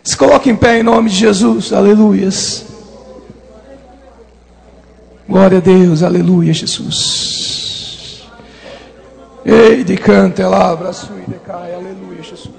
Se 0.04 0.16
coloque 0.16 0.52
em 0.52 0.56
pé 0.56 0.80
em 0.80 0.84
nome 0.84 1.10
de 1.10 1.16
Jesus, 1.16 1.74
aleluias. 1.74 2.71
Glória 5.32 5.60
a 5.60 5.62
Deus, 5.62 6.04
aleluia, 6.04 6.54
Jesus. 6.54 8.22
Ei, 9.46 9.82
de 9.82 9.96
canta, 9.96 10.42
ela 10.42 10.74
abraço 10.74 11.10
e 11.26 11.32
decai, 11.32 11.74
aleluia, 11.74 12.22
Jesus. 12.22 12.52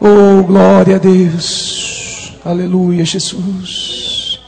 Oh, 0.00 0.42
glória 0.42 0.96
a 0.96 0.98
Deus, 0.98 2.32
aleluia, 2.42 3.04
Jesus. 3.04 4.40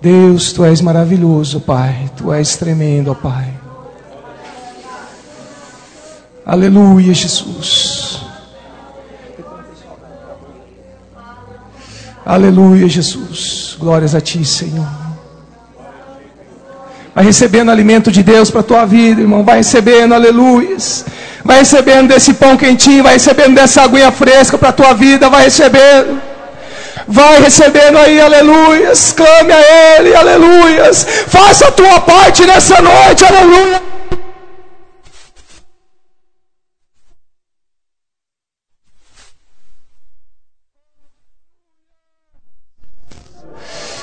Deus, 0.00 0.54
tu 0.54 0.64
és 0.64 0.80
maravilhoso, 0.80 1.60
Pai. 1.60 2.10
Tu 2.16 2.32
és 2.32 2.56
tremendo, 2.56 3.14
Pai. 3.14 3.52
Aleluia, 6.46 7.12
Jesus. 7.12 8.22
Aleluia, 12.24 12.88
Jesus. 12.88 13.63
Glórias 13.74 14.14
a 14.14 14.20
Ti, 14.20 14.44
Senhor. 14.44 14.86
Vai 17.14 17.24
recebendo 17.24 17.70
alimento 17.70 18.10
de 18.10 18.22
Deus 18.22 18.50
para 18.50 18.60
a 18.60 18.64
tua 18.64 18.84
vida, 18.84 19.20
irmão. 19.20 19.44
Vai 19.44 19.58
recebendo, 19.58 20.14
aleluias. 20.14 21.04
Vai 21.44 21.58
recebendo 21.58 22.08
desse 22.08 22.34
pão 22.34 22.56
quentinho, 22.56 23.04
vai 23.04 23.12
recebendo 23.12 23.54
dessa 23.54 23.82
aguinha 23.82 24.10
fresca 24.10 24.58
para 24.58 24.70
a 24.70 24.72
tua 24.72 24.94
vida, 24.94 25.28
vai 25.28 25.44
recebendo. 25.44 26.20
Vai 27.06 27.40
recebendo 27.40 27.98
aí, 27.98 28.20
aleluias. 28.20 29.12
Clame 29.12 29.52
a 29.52 29.98
Ele, 29.98 30.16
aleluias. 30.16 31.06
Faça 31.28 31.68
a 31.68 31.72
tua 31.72 32.00
parte 32.00 32.44
nessa 32.46 32.80
noite, 32.80 33.24
aleluia. 33.24 33.83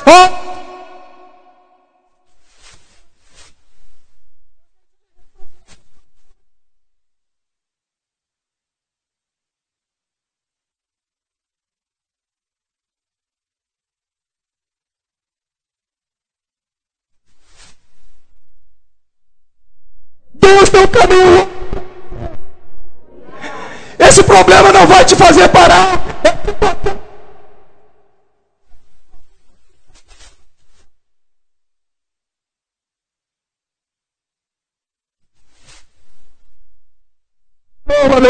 Oh! 0.08 0.41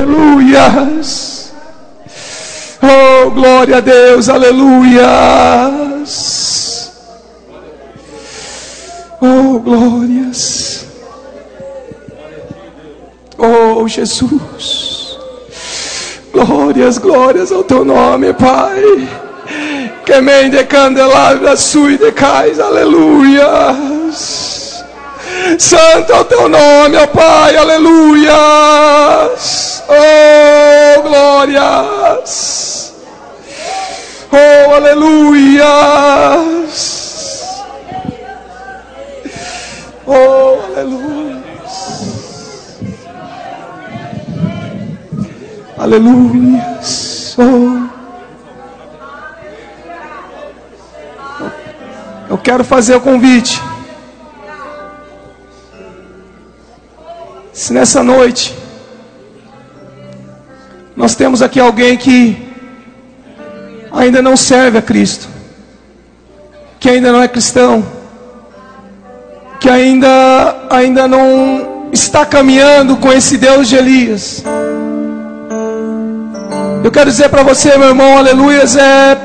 Aleluias. 0.02 1.54
Oh, 2.82 3.30
glória 3.30 3.78
a 3.78 3.82
Deus, 3.82 4.28
aleluias. 4.30 5.02
Oh, 9.22 9.60
glórias. 9.60 10.88
Oh, 13.38 13.88
Jesus. 13.88 15.20
Glórias, 16.34 16.98
glórias 16.98 17.52
ao 17.52 17.64
teu 17.64 17.86
nome, 17.86 18.34
Pai. 18.34 19.08
Que 20.06 20.50
de 20.50 20.64
candelabra 20.66 21.56
sui 21.56 21.98
decais, 21.98 22.60
aleluias. 22.60 24.02
Santo 25.58 26.12
é 26.14 26.20
o 26.20 26.26
teu 26.26 26.50
nome, 26.50 26.98
ó 26.98 27.08
Pai, 27.08 27.56
aleluias. 27.56 28.92
Oh, 29.88 31.02
glórias. 31.02 32.94
Oh, 34.32 34.74
aleluias. 34.74 35.62
Oh, 40.06 40.60
aleluia. 40.66 41.42
Aleluia. 45.78 46.80
Oh. 47.38 47.90
Eu 52.30 52.38
quero 52.38 52.64
fazer 52.64 52.96
o 52.96 53.02
convite. 53.02 53.62
Se 57.52 57.74
nessa 57.74 58.02
noite 58.02 58.61
nós 60.96 61.16
temos 61.16 61.42
aqui 61.42 61.60
alguém 61.60 61.98
que 61.98 62.38
ainda 63.92 64.22
não 64.22 64.36
serve 64.36 64.78
a 64.78 64.82
Cristo, 64.82 65.28
que 66.80 66.90
ainda 66.90 67.12
não 67.12 67.22
é 67.22 67.28
cristão, 67.28 67.86
que 69.60 69.70
ainda 69.70 70.68
ainda 70.70 71.08
não 71.08 71.90
está 71.92 72.26
caminhando 72.26 72.98
com 72.98 73.12
esse 73.12 73.38
Deus 73.38 73.68
de 73.68 73.76
Elias. 73.76 74.44
Eu 76.84 76.92
quero 76.92 77.10
dizer 77.10 77.30
para 77.30 77.44
você, 77.44 77.78
meu 77.78 77.90
irmão, 77.90 78.18
aleluias, 78.18 78.76
é 78.76 79.18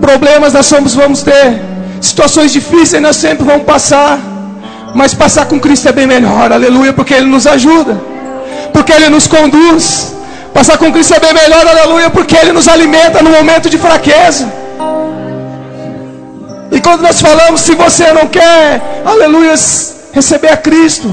problemas 0.00 0.54
nós 0.54 0.66
somos, 0.66 0.94
vamos 0.94 1.22
ter, 1.22 1.60
situações 2.00 2.52
difíceis 2.52 3.02
nós 3.02 3.16
sempre 3.16 3.44
vamos 3.44 3.64
passar, 3.64 4.18
mas 4.94 5.14
passar 5.14 5.46
com 5.46 5.60
Cristo 5.60 5.88
é 5.88 5.92
bem 5.92 6.06
melhor, 6.06 6.50
aleluia, 6.52 6.92
porque 6.92 7.14
Ele 7.14 7.26
nos 7.26 7.46
ajuda, 7.46 8.00
porque 8.72 8.92
Ele 8.92 9.08
nos 9.08 9.26
conduz. 9.26 10.19
Passar 10.60 10.76
com 10.76 10.92
Cristo 10.92 11.14
é 11.14 11.18
bem 11.18 11.32
melhor, 11.32 11.66
aleluia, 11.66 12.10
porque 12.10 12.36
Ele 12.36 12.52
nos 12.52 12.68
alimenta 12.68 13.22
no 13.22 13.30
momento 13.30 13.70
de 13.70 13.78
fraqueza. 13.78 14.46
E 16.70 16.78
quando 16.82 17.00
nós 17.00 17.18
falamos, 17.18 17.62
se 17.62 17.74
você 17.74 18.12
não 18.12 18.26
quer, 18.26 19.00
aleluia, 19.02 19.54
receber 20.12 20.48
a 20.48 20.58
Cristo, 20.58 21.08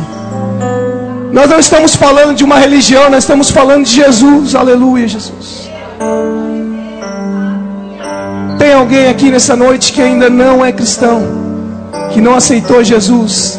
nós 1.32 1.50
não 1.50 1.60
estamos 1.60 1.96
falando 1.96 2.36
de 2.36 2.44
uma 2.44 2.60
religião, 2.60 3.10
nós 3.10 3.24
estamos 3.24 3.50
falando 3.50 3.86
de 3.86 3.92
Jesus, 3.92 4.54
aleluia, 4.54 5.08
Jesus. 5.08 5.70
Tem 8.60 8.74
alguém 8.74 9.08
aqui 9.08 9.32
nessa 9.32 9.56
noite 9.56 9.94
que 9.94 10.02
ainda 10.02 10.30
não 10.30 10.66
é 10.66 10.74
cristão, 10.74 11.24
que 12.12 12.20
não 12.20 12.36
aceitou 12.36 12.84
Jesus, 12.84 13.58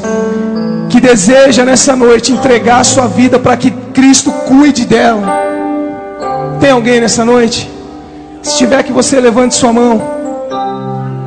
que 0.91 1.01
deseja 1.01 1.65
nessa 1.65 1.97
noite 1.97 2.31
entregar 2.31 2.81
a 2.81 2.85
sua 2.85 3.07
vida 3.07 3.39
para 3.39 3.57
que 3.57 3.71
Cristo 3.95 4.31
cuide 4.31 4.85
dela? 4.85 5.48
Tem 6.61 6.71
alguém 6.71 7.01
nessa 7.01 7.25
noite? 7.25 7.71
Se 8.43 8.57
tiver 8.57 8.83
que 8.83 8.93
você 8.93 9.21
levante 9.21 9.55
sua 9.55 9.73
mão. 9.73 10.03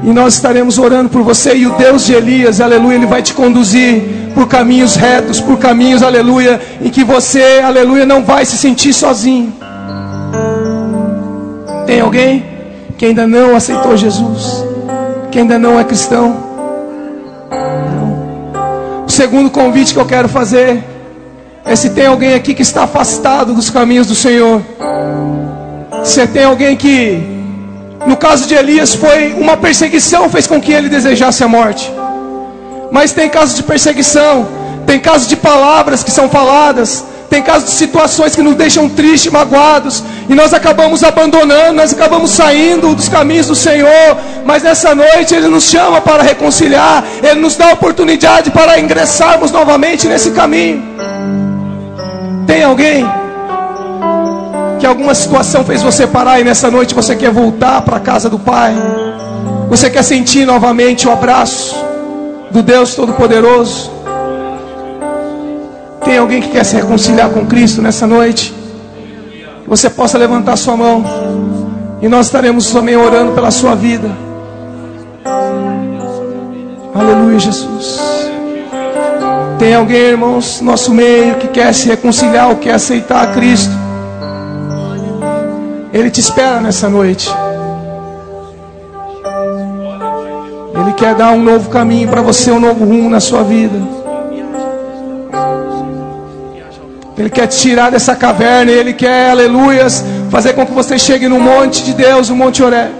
E 0.03 0.11
nós 0.11 0.33
estaremos 0.33 0.77
orando 0.77 1.09
por 1.09 1.21
você. 1.21 1.55
E 1.55 1.67
o 1.67 1.71
Deus 1.71 2.05
de 2.05 2.13
Elias, 2.13 2.59
aleluia, 2.59 2.95
Ele 2.95 3.05
vai 3.05 3.21
te 3.21 3.33
conduzir 3.33 4.03
por 4.33 4.47
caminhos 4.47 4.95
retos, 4.95 5.39
por 5.39 5.57
caminhos, 5.57 6.01
aleluia, 6.01 6.59
em 6.81 6.89
que 6.89 7.03
você, 7.03 7.61
aleluia, 7.63 8.05
não 8.05 8.23
vai 8.23 8.45
se 8.45 8.57
sentir 8.57 8.93
sozinho. 8.93 9.53
Tem 11.85 11.99
alguém 11.99 12.45
que 12.97 13.05
ainda 13.05 13.27
não 13.27 13.55
aceitou 13.55 13.95
Jesus? 13.95 14.65
Que 15.31 15.39
ainda 15.39 15.59
não 15.59 15.79
é 15.79 15.83
cristão? 15.83 16.51
O 19.05 19.09
segundo 19.11 19.49
convite 19.49 19.93
que 19.93 19.99
eu 19.99 20.05
quero 20.05 20.29
fazer 20.29 20.83
é 21.65 21.75
se 21.75 21.91
tem 21.91 22.07
alguém 22.07 22.33
aqui 22.33 22.53
que 22.53 22.61
está 22.61 22.83
afastado 22.83 23.53
dos 23.53 23.69
caminhos 23.69 24.07
do 24.07 24.15
Senhor. 24.15 24.61
Se 26.03 26.25
tem 26.27 26.43
alguém 26.43 26.75
que, 26.75 27.21
no 28.07 28.17
caso 28.17 28.47
de 28.47 28.55
Elias, 28.55 28.93
foi 28.95 29.33
uma 29.33 29.55
perseguição 29.55 30.29
fez 30.29 30.47
com 30.47 30.59
que 30.59 30.71
ele 30.71 30.89
desejasse 30.89 31.43
a 31.43 31.47
morte. 31.47 31.91
Mas 32.91 33.11
tem 33.11 33.29
casos 33.29 33.55
de 33.55 33.63
perseguição, 33.63 34.47
tem 34.85 34.99
casos 34.99 35.27
de 35.27 35.35
palavras 35.35 36.03
que 36.03 36.11
são 36.11 36.27
faladas, 36.27 37.05
tem 37.29 37.41
casos 37.41 37.69
de 37.69 37.75
situações 37.75 38.35
que 38.35 38.41
nos 38.41 38.55
deixam 38.55 38.89
tristes, 38.89 39.31
magoados, 39.31 40.03
e 40.27 40.33
nós 40.33 40.53
acabamos 40.53 41.03
abandonando, 41.03 41.73
nós 41.73 41.93
acabamos 41.93 42.31
saindo 42.31 42.93
dos 42.93 43.07
caminhos 43.07 43.47
do 43.47 43.55
Senhor, 43.55 44.17
mas 44.43 44.63
nessa 44.63 44.93
noite 44.93 45.33
Ele 45.33 45.47
nos 45.47 45.63
chama 45.63 46.01
para 46.01 46.23
reconciliar, 46.23 47.03
Ele 47.23 47.39
nos 47.39 47.55
dá 47.55 47.69
a 47.69 47.73
oportunidade 47.73 48.51
para 48.51 48.79
ingressarmos 48.79 49.51
novamente 49.51 50.07
nesse 50.07 50.31
caminho. 50.31 50.83
Tem 52.45 52.63
alguém 52.63 53.09
que 54.81 54.85
alguma 54.85 55.15
situação 55.15 55.63
fez 55.63 55.81
você 55.81 56.05
parar 56.05 56.41
e 56.41 56.43
nessa 56.43 56.69
noite 56.69 56.93
você 56.93 57.15
quer 57.15 57.31
voltar 57.31 57.81
para 57.83 57.95
a 57.95 57.99
casa 58.01 58.29
do 58.29 58.37
Pai? 58.37 58.73
Você 59.69 59.89
quer 59.89 60.03
sentir 60.03 60.45
novamente 60.45 61.07
o 61.07 61.11
abraço? 61.11 61.91
do 62.51 62.61
Deus 62.61 62.93
Todo-Poderoso. 62.95 63.89
Tem 66.03 66.17
alguém 66.17 66.41
que 66.41 66.49
quer 66.49 66.65
se 66.65 66.75
reconciliar 66.75 67.29
com 67.29 67.45
Cristo 67.45 67.81
nessa 67.81 68.05
noite? 68.05 68.53
Você 69.67 69.89
possa 69.89 70.17
levantar 70.17 70.57
sua 70.57 70.75
mão 70.75 71.03
e 72.01 72.09
nós 72.09 72.25
estaremos 72.25 72.69
também 72.71 72.97
orando 72.97 73.31
pela 73.31 73.51
sua 73.51 73.73
vida. 73.75 74.09
Aleluia, 76.93 77.39
Jesus. 77.39 78.01
Tem 79.57 79.73
alguém, 79.73 80.01
irmãos, 80.01 80.59
no 80.59 80.71
nosso 80.71 80.91
meio 80.91 81.35
que 81.35 81.47
quer 81.47 81.73
se 81.73 81.87
reconciliar 81.87 82.49
ou 82.49 82.55
quer 82.57 82.73
aceitar 82.73 83.23
a 83.23 83.27
Cristo? 83.27 83.80
Ele 85.93 86.09
te 86.09 86.19
espera 86.19 86.61
nessa 86.61 86.89
noite. 86.89 87.29
quer 91.01 91.15
dar 91.15 91.31
um 91.31 91.41
novo 91.41 91.67
caminho 91.71 92.07
para 92.07 92.21
você, 92.21 92.51
um 92.51 92.59
novo 92.59 92.85
rumo 92.85 93.09
na 93.09 93.19
sua 93.19 93.41
vida. 93.41 93.75
Ele 97.17 97.29
quer 97.31 97.47
te 97.47 97.57
tirar 97.57 97.89
dessa 97.89 98.15
caverna, 98.15 98.71
Ele 98.71 98.93
quer, 98.93 99.31
aleluias, 99.31 100.05
fazer 100.29 100.53
com 100.53 100.63
que 100.63 100.71
você 100.71 100.99
chegue 100.99 101.27
no 101.27 101.39
monte 101.39 101.83
de 101.83 101.93
Deus, 101.95 102.29
o 102.29 102.35
Monte 102.35 102.61
Oré. 102.61 102.91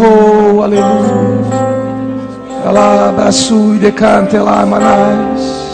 Oh, 0.00 0.62
aleluia. 0.62 1.18
Ela 2.64 3.08
abraço 3.08 3.74
e 3.74 3.78
decante 3.78 4.36
lá, 4.36 4.64
manais. 4.64 5.67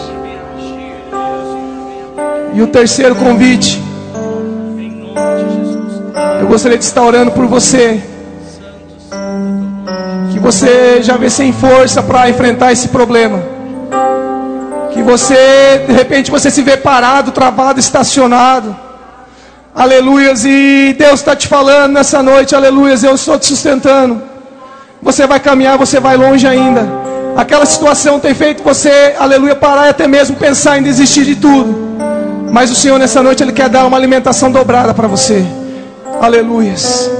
E 2.54 2.62
o 2.62 2.68
terceiro 2.68 3.16
convite. 3.16 3.82
Eu 6.40 6.46
gostaria 6.46 6.78
de 6.78 6.84
estar 6.84 7.02
orando 7.02 7.32
por 7.32 7.46
você. 7.46 8.00
Que 10.32 10.38
você 10.38 11.02
já 11.02 11.16
vê 11.16 11.28
sem 11.28 11.52
força 11.52 12.02
para 12.02 12.30
enfrentar 12.30 12.70
esse 12.72 12.88
problema. 12.88 13.42
Que 14.92 15.02
você, 15.02 15.84
de 15.86 15.92
repente, 15.92 16.30
você 16.30 16.50
se 16.50 16.62
vê 16.62 16.76
parado, 16.76 17.32
travado, 17.32 17.80
estacionado. 17.80 18.76
Aleluias. 19.74 20.44
E 20.44 20.94
Deus 20.96 21.20
está 21.20 21.34
te 21.34 21.48
falando 21.48 21.94
nessa 21.94 22.22
noite, 22.22 22.54
aleluias. 22.54 23.02
Eu 23.02 23.16
estou 23.16 23.36
te 23.36 23.46
sustentando. 23.46 24.22
Você 25.02 25.26
vai 25.26 25.40
caminhar, 25.40 25.76
você 25.76 25.98
vai 25.98 26.16
longe 26.16 26.46
ainda. 26.46 26.86
Aquela 27.36 27.66
situação 27.66 28.20
tem 28.20 28.32
feito 28.32 28.62
você, 28.62 29.14
aleluia, 29.18 29.56
parar 29.56 29.86
e 29.86 29.90
até 29.90 30.06
mesmo 30.06 30.36
pensar 30.36 30.78
em 30.78 30.82
desistir 30.82 31.24
de 31.24 31.34
tudo. 31.34 31.93
Mas 32.54 32.70
o 32.70 32.74
Senhor 32.76 33.00
nessa 33.00 33.20
noite 33.20 33.42
Ele 33.42 33.50
quer 33.50 33.68
dar 33.68 33.84
uma 33.84 33.96
alimentação 33.96 34.48
dobrada 34.48 34.94
para 34.94 35.08
você. 35.08 35.44
Aleluias. 36.20 37.10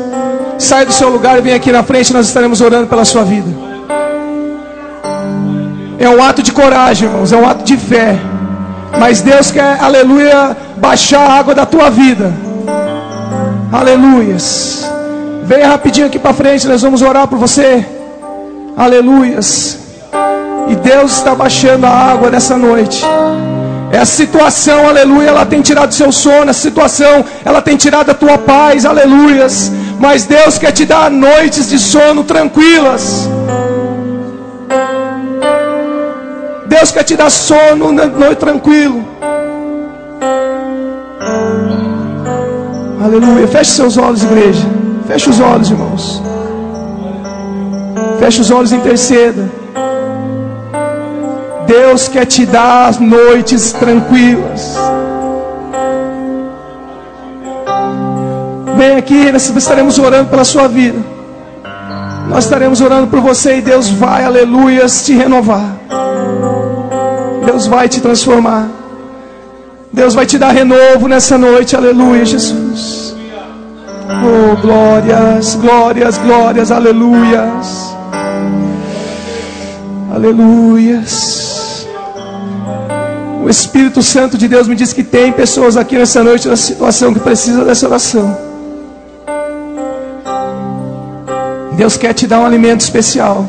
Sai 0.61 0.87
do 0.87 0.93
seu 0.93 1.09
lugar 1.09 1.37
e 1.37 1.41
vem 1.41 1.55
aqui 1.55 1.73
na 1.73 1.83
frente, 1.83 2.13
nós 2.13 2.29
estaremos 2.29 2.61
orando 2.61 2.87
pela 2.87 3.05
sua 3.05 3.25
vida. 3.25 3.49
É 5.99 6.09
um 6.09 6.23
ato 6.23 6.41
de 6.41 6.53
coragem, 6.53 7.09
irmãos, 7.09 7.33
é 7.33 7.37
um 7.37 7.49
ato 7.49 7.65
de 7.65 7.77
fé. 7.77 8.17
Mas 8.97 9.23
Deus 9.23 9.51
quer, 9.51 9.81
aleluia, 9.81 10.57
baixar 10.77 11.29
a 11.29 11.33
água 11.33 11.53
da 11.53 11.67
tua 11.67 11.91
vida. 11.91 12.33
Aleluias. 13.73 14.89
Venha 15.43 15.67
rapidinho 15.67 16.07
aqui 16.07 16.19
para 16.21 16.33
frente, 16.33 16.69
nós 16.69 16.81
vamos 16.81 17.03
orar 17.03 17.27
por 17.27 17.41
você. 17.41 17.85
Aleluias. 18.77 19.81
E 20.69 20.77
Deus 20.77 21.17
está 21.17 21.35
baixando 21.35 21.87
a 21.87 21.91
água 21.91 22.31
nessa 22.31 22.57
noite. 22.57 23.05
Essa 23.95 24.17
situação, 24.17 24.89
aleluia, 24.89 25.29
ela 25.29 25.47
tem 25.47 25.63
tirado 25.63 25.95
seu 25.95 26.11
sono. 26.11 26.51
Essa 26.51 26.61
situação, 26.61 27.25
ela 27.45 27.63
tem 27.63 27.77
tirado 27.77 28.11
a 28.11 28.15
tua 28.15 28.37
paz, 28.37 28.85
aleluias. 28.85 29.71
Mas 30.01 30.25
Deus 30.25 30.59
quer 30.59 30.73
te 30.73 30.85
dar 30.85 31.09
noites 31.11 31.69
de 31.69 31.79
sono 31.79 32.25
tranquilas. 32.25 33.29
Deus 36.67 36.91
quer 36.91 37.05
te 37.05 37.15
dar 37.15 37.31
sono 37.31 37.93
noite 37.93 38.39
tranquilo. 38.39 39.05
Aleluia. 43.01 43.47
Feche 43.47 43.71
seus 43.71 43.97
olhos, 43.97 44.25
igreja. 44.25 44.67
Feche 45.07 45.31
os 45.31 45.39
olhos, 45.39 45.71
irmãos. 45.71 46.21
Feche 48.19 48.41
os 48.41 48.51
olhos 48.51 48.73
e 48.73 48.75
interceda. 48.75 49.64
Deus 51.67 52.09
quer 52.09 52.27
te 52.27 52.45
dar 52.47 53.01
noites 53.01 53.73
tranquilas. 53.73 54.77
Vem 58.77 58.97
aqui, 58.97 59.33
nós 59.33 59.49
estaremos 59.49 59.99
orando 59.99 60.29
pela 60.29 60.45
sua 60.45 60.69
vida. 60.69 60.99
Nós 62.29 62.45
estaremos 62.45 62.81
orando 62.81 63.07
por 63.07 63.21
você 63.21 63.59
e 63.59 63.61
Deus 63.61 63.89
vai, 63.89 64.25
aleluias, 64.25 65.05
te 65.05 65.15
renovar. 65.15 65.77
Deus 67.45 67.67
vai 67.67 67.89
te 67.89 68.01
transformar. 68.01 68.69
Deus 69.93 70.15
vai 70.15 70.27
te 70.27 70.39
dar 70.39 70.51
renovo 70.51 71.07
nessa 71.07 71.39
noite, 71.39 71.77
aleluia, 71.77 72.25
Jesus. 72.25 73.15
Oh, 74.09 74.57
glórias, 74.61 75.55
glórias, 75.55 76.19
glórias, 76.19 76.71
aleluias. 76.73 77.95
Aleluias. 80.13 81.34
O 83.45 83.51
Espírito 83.51 84.03
Santo 84.03 84.39
de 84.39 84.49
Deus 84.49 84.67
me 84.67 84.75
diz 84.75 84.95
que 84.95 85.05
tem 85.05 85.31
pessoas 85.31 85.77
aqui 85.77 85.99
nessa 85.99 86.25
noite 86.25 86.49
nessa 86.49 86.63
situação 86.63 87.13
que 87.13 87.21
precisa 87.21 87.63
dessa 87.63 87.87
oração. 87.87 88.27
Deus 91.73 91.99
quer 91.99 92.15
te 92.15 92.27
dar 92.27 92.41
um 92.41 92.47
alimento 92.47 92.81
especial. 92.81 93.47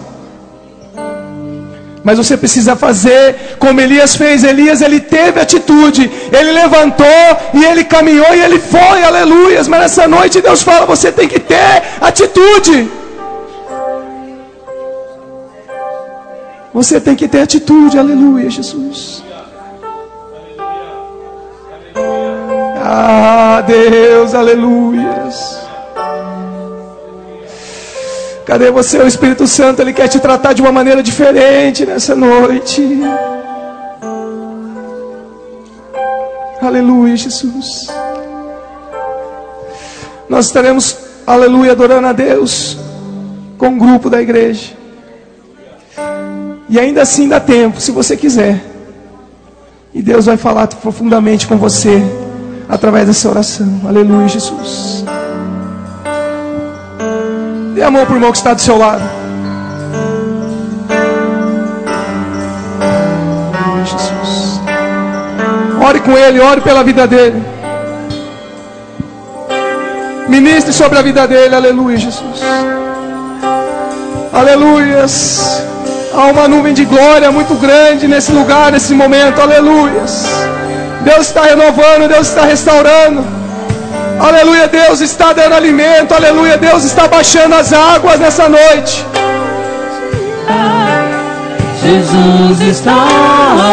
Mas 2.03 2.17
você 2.17 2.35
precisa 2.35 2.75
fazer 2.75 3.55
como 3.57 3.79
Elias 3.79 4.17
fez. 4.17 4.43
Elias 4.43 4.81
ele 4.81 4.99
teve 4.99 5.39
atitude, 5.39 6.11
ele 6.29 6.51
levantou 6.51 7.27
e 7.53 7.63
ele 7.63 7.85
caminhou 7.85 8.35
e 8.35 8.41
ele 8.41 8.59
foi, 8.59 9.01
aleluias. 9.01 9.69
Mas 9.69 9.79
nessa 9.79 10.09
noite 10.09 10.41
Deus 10.41 10.61
fala: 10.61 10.85
você 10.85 11.09
tem 11.09 11.27
que 11.27 11.39
ter 11.39 11.83
atitude. 12.01 12.91
Você 16.73 16.99
tem 16.99 17.15
que 17.15 17.29
ter 17.29 17.39
atitude, 17.39 17.97
aleluia, 17.97 18.49
Jesus. 18.49 19.23
Ah, 22.97 23.61
Deus, 23.67 24.33
aleluias. 24.33 25.59
Cadê 28.45 28.71
você? 28.71 28.99
O 28.99 29.07
Espírito 29.07 29.45
Santo, 29.45 29.81
ele 29.81 29.91
quer 29.91 30.07
te 30.07 30.17
tratar 30.17 30.53
de 30.53 30.61
uma 30.61 30.71
maneira 30.71 31.03
diferente 31.03 31.85
nessa 31.85 32.15
noite. 32.15 33.01
Aleluia, 36.61 37.17
Jesus. 37.17 37.89
Nós 40.29 40.45
estaremos, 40.45 40.97
aleluia, 41.27 41.73
adorando 41.73 42.07
a 42.07 42.13
Deus 42.13 42.77
com 43.57 43.75
o 43.75 43.77
grupo 43.77 44.09
da 44.09 44.21
igreja. 44.21 44.71
E 46.69 46.79
ainda 46.79 47.01
assim 47.01 47.27
dá 47.27 47.41
tempo, 47.41 47.81
se 47.81 47.91
você 47.91 48.15
quiser. 48.15 48.63
E 49.93 50.01
Deus 50.01 50.27
vai 50.27 50.37
falar 50.37 50.67
profundamente 50.67 51.45
com 51.45 51.57
você 51.57 52.01
através 52.67 53.07
dessa 53.07 53.29
oração. 53.29 53.81
Aleluia, 53.87 54.27
Jesus. 54.27 55.05
Dê 57.73 57.83
a 57.83 57.91
mão 57.91 58.05
para 58.05 58.13
o 58.13 58.17
irmão 58.17 58.31
que 58.31 58.37
está 58.37 58.53
do 58.53 58.61
seu 58.61 58.77
lado. 58.77 59.03
Aleluia, 63.53 63.85
Jesus. 63.85 64.61
Ore 65.87 65.99
com 65.99 66.17
ele, 66.17 66.39
ore 66.39 66.61
pela 66.61 66.83
vida 66.83 67.05
dele. 67.07 67.43
Ministre 70.27 70.73
sobre 70.73 70.97
a 70.97 71.01
vida 71.01 71.27
dele, 71.27 71.53
aleluia, 71.55 71.97
Jesus. 71.97 72.41
Aleluias. 74.33 75.63
Há 76.13 76.25
uma 76.27 76.47
nuvem 76.47 76.73
de 76.73 76.85
glória 76.85 77.31
muito 77.31 77.55
grande 77.55 78.07
nesse 78.07 78.31
lugar, 78.31 78.71
nesse 78.71 78.93
momento, 78.93 79.41
aleluias. 79.41 80.44
Deus 81.05 81.27
está 81.27 81.43
renovando, 81.43 82.07
Deus 82.09 82.27
está 82.27 82.45
restaurando. 82.45 83.23
Aleluia, 84.19 84.67
Deus 84.67 85.01
está 85.01 85.33
dando 85.33 85.53
alimento. 85.53 86.15
Aleluia, 86.15 86.57
Deus 86.57 86.83
está 86.83 87.07
baixando 87.07 87.53
as 87.53 87.71
águas 87.71 88.19
nessa 88.19 88.49
noite. 88.49 89.05
Jesus 91.83 92.59
está 92.61 92.93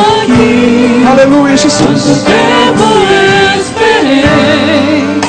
aqui. 0.02 1.06
Aleluia, 1.10 1.56
Jesus. 1.56 1.80
Quanto 1.80 2.24
tempo 2.26 2.84
esperei, 3.58 5.20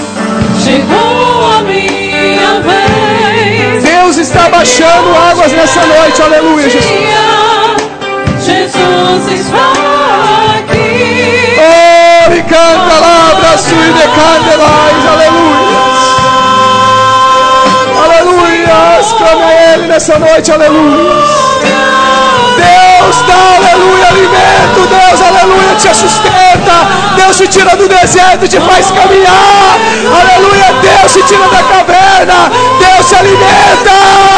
chegou 0.61 1.51
a 1.57 1.61
minha 1.61 2.59
vez. 2.67 3.83
Deus 3.83 4.17
está 4.17 4.49
baixando 4.49 5.15
águas 5.31 5.53
nessa 5.53 5.85
noite. 5.85 6.21
Aleluia, 6.21 6.69
Jesus. 6.69 6.91
Jesus 8.41 9.39
está 9.39 9.71
aqui. 9.71 9.92
Canta 12.43 12.99
lá, 12.99 13.31
abraço 13.31 13.69
e 13.71 13.93
decandelais. 13.93 15.05
Aleluia. 15.13 15.83
Aleluia. 18.03 18.83
Clame 19.17 19.43
a 19.43 19.73
Ele 19.73 19.87
nessa 19.87 20.19
noite. 20.19 20.51
Aleluia. 20.51 21.13
Deus 22.55 23.21
dá, 23.27 23.55
aleluia, 23.57 24.07
alimento. 24.07 24.87
Deus, 24.87 25.21
aleluia, 25.21 25.75
te 25.75 25.93
sustenta. 25.93 26.87
Deus 27.15 27.37
te 27.37 27.47
tira 27.47 27.75
do 27.75 27.87
deserto, 27.87 28.47
te 28.47 28.59
faz 28.61 28.91
caminhar. 28.91 29.77
Aleluia, 30.21 30.73
Deus 30.81 31.13
te 31.13 31.23
tira 31.23 31.47
da 31.47 31.63
caverna. 31.63 32.51
Deus 32.79 33.09
te 33.09 33.15
alimenta. 33.15 34.32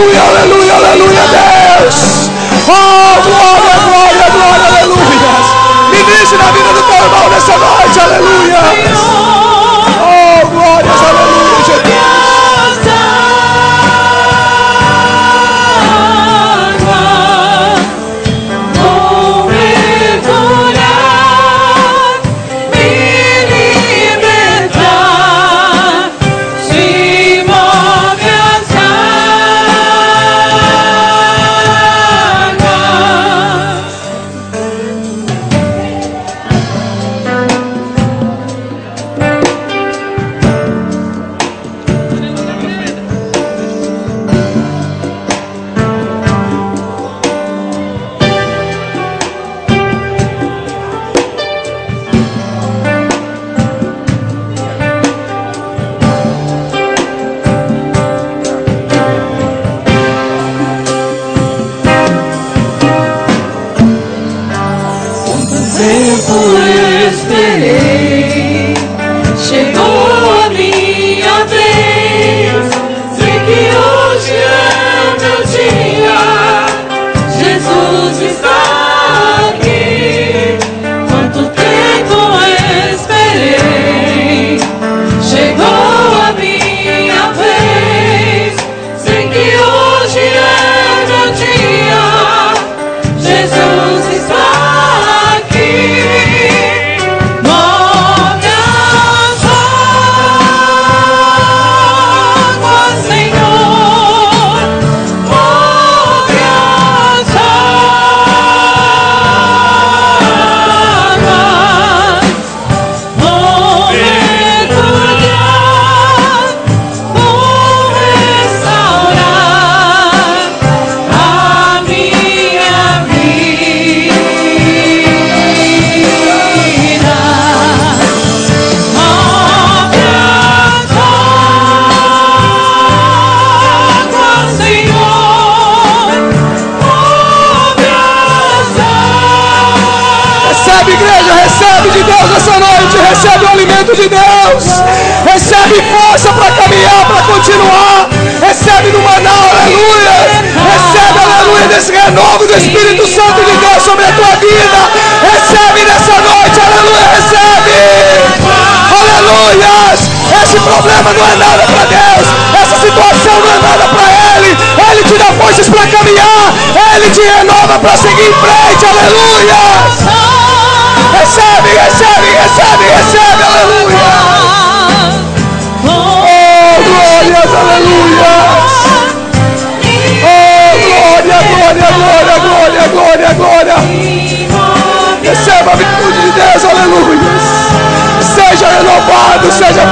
aleluia, 0.00 0.22
aleluia, 0.22 0.74
aleluia, 0.74 1.20
Deus. 1.28 2.30
Oh, 2.66 3.22
glória, 3.22 3.74
glória, 3.84 4.30
glória, 4.30 4.66
aleluia. 4.66 5.30
Ministre 5.90 6.38
na 6.38 6.50
vida 6.52 6.72
do 6.72 6.82
teu 6.82 7.04
irmão 7.04 7.28
nessa 7.28 7.58
noite, 7.58 8.00
aleluia. 8.00 8.79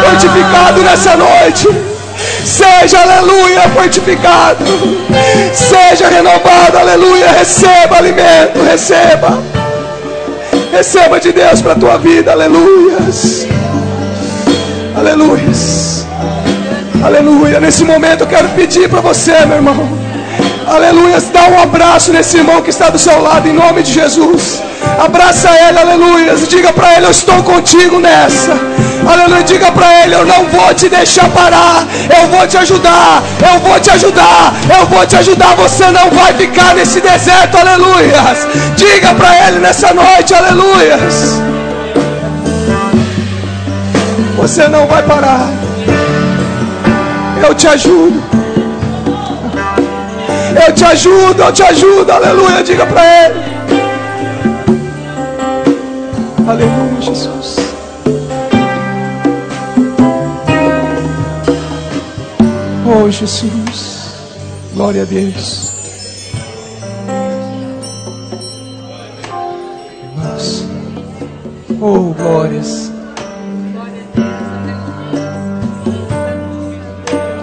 Fortificado 0.08 0.80
nessa 0.82 1.16
noite. 1.16 1.68
Seja, 2.44 3.00
aleluia, 3.00 3.62
fortificado. 3.74 4.64
Seja 5.52 6.08
renovado, 6.08 6.78
aleluia. 6.78 7.30
Receba 7.30 7.98
alimento, 7.98 8.62
receba. 8.68 9.38
Receba 10.72 11.20
de 11.20 11.32
Deus 11.32 11.60
para 11.60 11.72
a 11.72 11.76
tua 11.76 11.98
vida, 11.98 12.32
aleluias. 12.32 13.46
Aleluias. 14.96 16.06
Aleluia. 17.04 17.60
Nesse 17.60 17.84
momento 17.84 18.22
eu 18.22 18.26
quero 18.26 18.48
pedir 18.50 18.88
para 18.88 19.00
você, 19.00 19.44
meu 19.46 19.56
irmão. 19.56 19.88
Aleluia. 20.66 21.20
Dá 21.32 21.48
um 21.48 21.62
abraço 21.62 22.12
nesse 22.12 22.38
irmão 22.38 22.60
que 22.62 22.70
está 22.70 22.90
do 22.90 22.98
seu 22.98 23.20
lado, 23.22 23.48
em 23.48 23.52
nome 23.52 23.82
de 23.82 23.92
Jesus. 23.92 24.62
Abraça 24.98 25.48
ele, 25.68 25.78
aleluia. 25.78 26.34
Diga 26.48 26.72
para 26.72 26.96
ele: 26.96 27.06
Eu 27.06 27.10
estou 27.10 27.42
contigo 27.42 28.00
nessa. 28.00 28.58
Aleluia. 29.06 29.42
Diga 29.42 29.70
para 29.72 30.02
ele: 30.02 30.14
Eu 30.14 30.26
não 30.26 30.46
vou 30.46 30.72
te 30.74 30.88
deixar 30.88 31.28
parar. 31.30 31.86
Eu 32.18 32.28
vou 32.28 32.46
te 32.46 32.56
ajudar. 32.56 33.22
Eu 33.52 33.60
vou 33.60 33.78
te 33.80 33.90
ajudar. 33.90 34.54
Eu 34.78 34.86
vou 34.86 35.06
te 35.06 35.16
ajudar. 35.16 35.54
Você 35.56 35.90
não 35.90 36.10
vai 36.10 36.32
ficar 36.34 36.74
nesse 36.74 37.00
deserto, 37.00 37.56
aleluia. 37.56 38.22
Diga 38.76 39.14
para 39.14 39.48
ele 39.48 39.58
nessa 39.58 39.92
noite, 39.92 40.34
aleluia. 40.34 40.98
Você 44.36 44.68
não 44.68 44.86
vai 44.86 45.02
parar. 45.02 45.48
Eu 47.42 47.54
te 47.54 47.66
ajudo. 47.66 48.22
Eu 50.66 50.74
te 50.74 50.84
ajudo, 50.84 51.42
eu 51.42 51.52
te 51.52 51.62
ajudo, 51.62 52.10
aleluia. 52.10 52.62
Diga 52.62 52.86
para 52.86 53.02
ele. 53.04 53.58
Aleluia, 56.46 57.00
Jesus. 57.00 57.67
Oh, 62.90 63.10
Jesus. 63.10 64.14
Glória 64.72 65.02
a 65.02 65.04
Deus. 65.04 65.72
Oh, 71.80 72.14
glórias. 72.14 72.90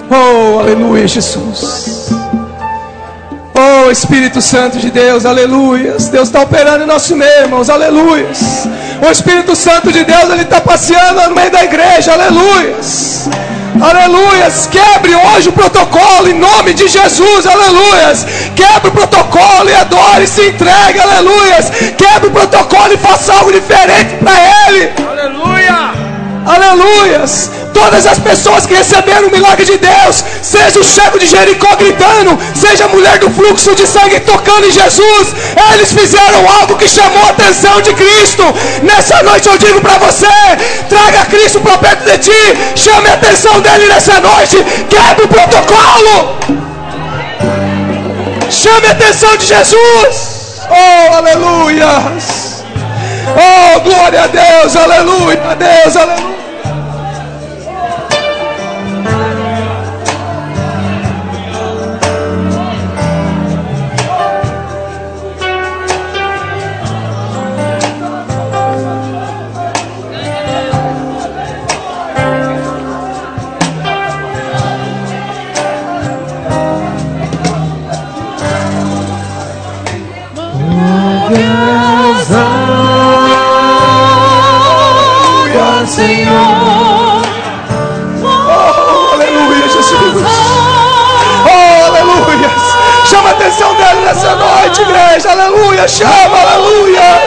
Oh, 0.10 0.60
aleluia, 0.60 1.08
Jesus. 1.08 2.10
Oh, 3.54 3.92
Espírito 3.92 4.42
Santo 4.42 4.80
de 4.80 4.90
Deus, 4.90 5.28
aleluias. 5.28 6.10
Deus 6.10 6.28
está 6.28 6.42
operando 6.42 6.86
em 6.86 6.88
nosso 6.88 7.16
meio, 7.16 7.44
irmãos, 7.44 7.70
aleluias. 7.70 8.68
O 9.08 9.12
Espírito 9.12 9.56
Santo 9.56 9.92
de 9.92 10.04
Deus, 10.04 10.24
ele 10.32 10.42
está 10.42 10.60
passeando 10.60 11.22
no 11.30 11.36
meio 11.36 11.52
da 11.52 11.64
igreja, 11.64 12.14
aleluias. 12.14 13.30
Aleluias. 13.90 14.68
Quebre 14.72 15.14
hoje 15.16 15.50
o 15.50 15.52
protocolo 15.52 16.28
em 16.28 16.34
nome 16.34 16.74
de 16.74 16.88
Jesus, 16.88 17.46
aleluias. 17.46 18.26
Quebre 18.56 18.90
o 18.90 18.92
protocolo 18.92 19.70
e 19.70 19.76
adore, 19.76 20.26
se 20.26 20.48
entregue, 20.48 21.00
aleluias. 21.00 21.70
Quebre 21.96 22.30
o 22.30 22.32
protocolo 22.32 22.94
e 22.94 22.98
faça 22.98 23.34
algo 23.34 23.52
diferente 23.52 24.16
para 24.24 24.34
Ele. 24.68 24.92
Aleluia! 25.08 25.94
Aleluias! 26.48 27.65
Todas 27.76 28.08
as 28.08 28.18
pessoas 28.18 28.66
que 28.66 28.74
receberam 28.74 29.28
o 29.28 29.32
milagre 29.32 29.66
de 29.66 29.78
Deus, 29.78 30.24
seja 30.42 30.80
o 30.80 30.84
chefe 30.84 31.20
de 31.20 31.28
Jericó 31.28 31.76
gritando, 31.76 32.40
seja 32.56 32.86
a 32.86 32.88
mulher 32.88 33.20
do 33.20 33.30
fluxo 33.30 33.76
de 33.76 33.86
sangue 33.86 34.22
tocando 34.22 34.66
em 34.66 34.72
Jesus, 34.72 35.36
eles 35.74 35.92
fizeram 35.92 36.42
algo 36.60 36.78
que 36.78 36.88
chamou 36.88 37.26
a 37.26 37.32
atenção 37.32 37.82
de 37.82 37.94
Cristo. 37.94 38.44
Nessa 38.82 39.22
noite 39.24 39.50
eu 39.50 39.58
digo 39.58 39.82
para 39.82 39.98
você: 39.98 40.36
traga 40.88 41.26
Cristo 41.26 41.60
para 41.60 41.78
perto 41.78 42.06
de 42.06 42.18
ti, 42.20 42.42
chame 42.78 43.10
a 43.10 43.14
atenção 43.16 43.60
dele 43.60 43.88
nessa 43.88 44.22
noite, 44.22 44.58
quebre 44.90 45.26
o 45.26 45.28
protocolo, 45.28 46.38
chame 48.50 48.88
a 48.88 48.92
atenção 48.92 49.36
de 49.36 49.46
Jesus. 49.48 50.16
Oh, 50.70 51.14
aleluias! 51.18 52.64
Oh, 53.36 53.80
glória 53.82 54.24
a 54.24 54.28
Deus, 54.28 54.76
aleluia, 54.78 55.42
a 55.52 55.56
Deus, 55.56 55.98
aleluia. 55.98 56.45
Oh, 88.24 89.14
aleluia, 89.14 89.68
Jesus. 89.70 90.28
Oh, 91.46 91.86
aleluia. 91.88 92.50
Chama 93.06 93.30
a 93.30 93.32
atenção 93.32 93.74
dele 93.76 94.02
nessa 94.06 94.36
noite, 94.36 94.82
igreja. 94.82 95.32
Aleluia, 95.32 95.88
chama, 95.88 96.38
aleluia. 96.42 97.22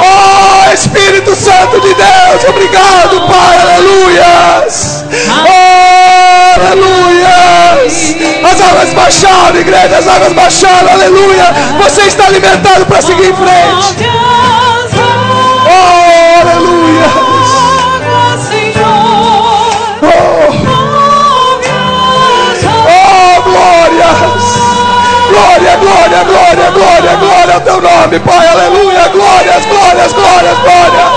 Oh, 0.00 0.72
Espírito 0.72 1.34
Santo 1.34 1.80
de 1.80 1.94
Deus, 1.94 2.44
obrigado, 2.48 3.20
Pai, 3.26 3.58
aleluias. 3.60 5.04
Oh, 5.46 6.60
aleluias. 6.60 8.16
As 8.44 8.60
águas 8.60 8.94
baixaram, 8.94 9.56
igreja, 9.56 9.98
as 9.98 10.08
águas 10.08 10.32
baixaram, 10.32 10.92
aleluia. 10.92 11.54
Você 11.82 12.02
está 12.02 12.26
alimentado 12.26 12.86
para 12.86 13.02
seguir 13.02 13.30
em 13.30 13.34
frente. 13.36 14.08
Glória, 26.08 26.24
glória, 26.24 26.70
glória, 26.70 26.70
glória, 26.70 27.16
glória 27.16 27.54
ao 27.54 27.60
teu 27.60 27.80
nome, 27.82 28.18
Pai, 28.20 28.46
aleluia. 28.46 29.08
Glórias, 29.08 29.66
glórias, 29.66 30.12
glórias, 30.14 30.58
glórias. 30.58 31.08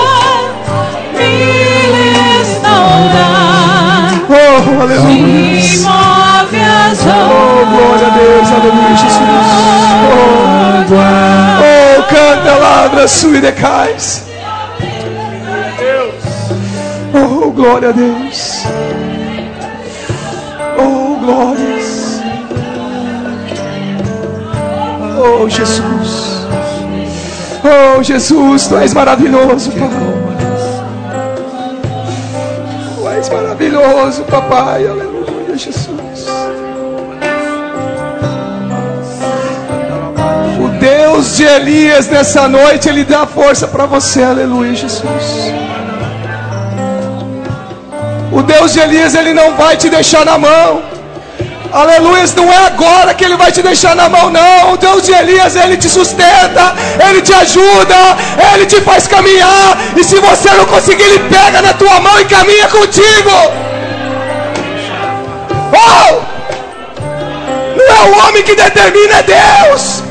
Oh, 4.28 4.82
aleluia. 4.82 5.62
Oh, 7.08 7.64
glória 7.70 8.06
a 8.06 8.10
Deus, 8.10 8.48
aleluia, 8.52 8.96
Jesus. 8.96 9.20
Oh, 10.12 10.94
oh 11.62 12.02
canta, 12.02 12.54
lavra, 12.58 13.08
sui 13.08 13.40
decais. 13.40 14.24
Oh, 17.14 17.50
glória 17.50 17.88
a 17.88 17.92
Deus. 17.92 18.64
Oh, 20.78 21.16
glórias. 21.18 21.71
Oh, 25.24 25.48
Jesus. 25.48 26.46
Oh, 27.64 28.02
Jesus, 28.02 28.66
tu 28.66 28.76
és 28.76 28.92
maravilhoso, 28.92 29.70
Pai. 29.70 29.88
Tu 32.96 33.08
és 33.08 33.28
maravilhoso, 33.28 34.24
Papai. 34.24 34.84
Aleluia, 34.84 35.56
Jesus. 35.56 36.26
O 40.60 40.68
Deus 40.80 41.36
de 41.36 41.44
Elias 41.44 42.08
nessa 42.08 42.48
noite, 42.48 42.88
Ele 42.88 43.04
dá 43.04 43.24
força 43.24 43.68
para 43.68 43.86
você. 43.86 44.24
Aleluia, 44.24 44.74
Jesus. 44.74 45.52
O 48.32 48.42
Deus 48.42 48.72
de 48.72 48.80
Elias, 48.80 49.14
ele 49.14 49.34
não 49.34 49.54
vai 49.56 49.76
te 49.76 49.88
deixar 49.88 50.24
na 50.24 50.38
mão. 50.38 50.91
Aleluia, 51.72 52.24
não 52.36 52.52
é 52.52 52.66
agora 52.66 53.14
que 53.14 53.24
ele 53.24 53.36
vai 53.36 53.50
te 53.50 53.62
deixar 53.62 53.96
na 53.96 54.06
mão, 54.06 54.30
não. 54.30 54.74
O 54.74 54.76
Deus 54.76 55.04
de 55.04 55.12
Elias, 55.12 55.56
ele 55.56 55.78
te 55.78 55.88
sustenta, 55.88 56.74
ele 57.08 57.22
te 57.22 57.32
ajuda, 57.32 57.96
ele 58.52 58.66
te 58.66 58.78
faz 58.82 59.06
caminhar. 59.06 59.78
E 59.96 60.04
se 60.04 60.18
você 60.20 60.50
não 60.50 60.66
conseguir, 60.66 61.02
ele 61.04 61.20
pega 61.30 61.62
na 61.62 61.72
tua 61.72 61.98
mão 62.00 62.20
e 62.20 62.26
caminha 62.26 62.68
contigo. 62.68 63.30
Oh! 65.72 66.20
Não 67.76 67.96
é 67.96 68.02
o 68.10 68.28
homem 68.28 68.42
que 68.42 68.54
determina, 68.54 69.14
é 69.14 69.22
Deus. 69.22 70.02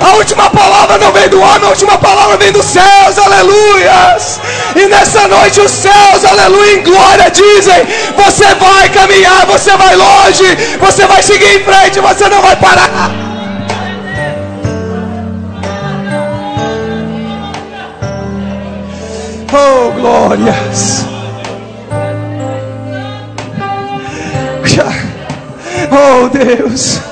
A 0.00 0.16
última 0.16 0.50
palavra 0.50 0.98
não 0.98 1.10
vem 1.12 1.28
do 1.28 1.40
homem, 1.40 1.64
a 1.64 1.70
última 1.70 1.96
palavra 1.96 2.36
vem 2.36 2.52
dos 2.52 2.66
céus, 2.66 3.16
aleluias. 3.16 4.40
E 4.74 4.86
nessa 4.88 5.28
noite 5.28 5.60
os 5.60 5.70
céus, 5.70 6.24
aleluia, 6.24 6.74
em 6.74 6.82
glória 6.82 7.30
dizem: 7.30 7.86
você 8.16 8.54
vai 8.54 8.88
caminhar, 8.88 9.46
você 9.46 9.76
vai 9.76 9.94
longe, 9.96 10.54
você 10.80 11.06
vai 11.06 11.22
seguir 11.22 11.56
em 11.56 11.64
frente, 11.64 12.00
você 12.00 12.28
não 12.28 12.40
vai 12.40 12.56
parar. 12.56 13.10
Oh, 19.54 19.90
glórias. 19.92 21.04
Oh, 25.90 26.28
Deus. 26.28 27.11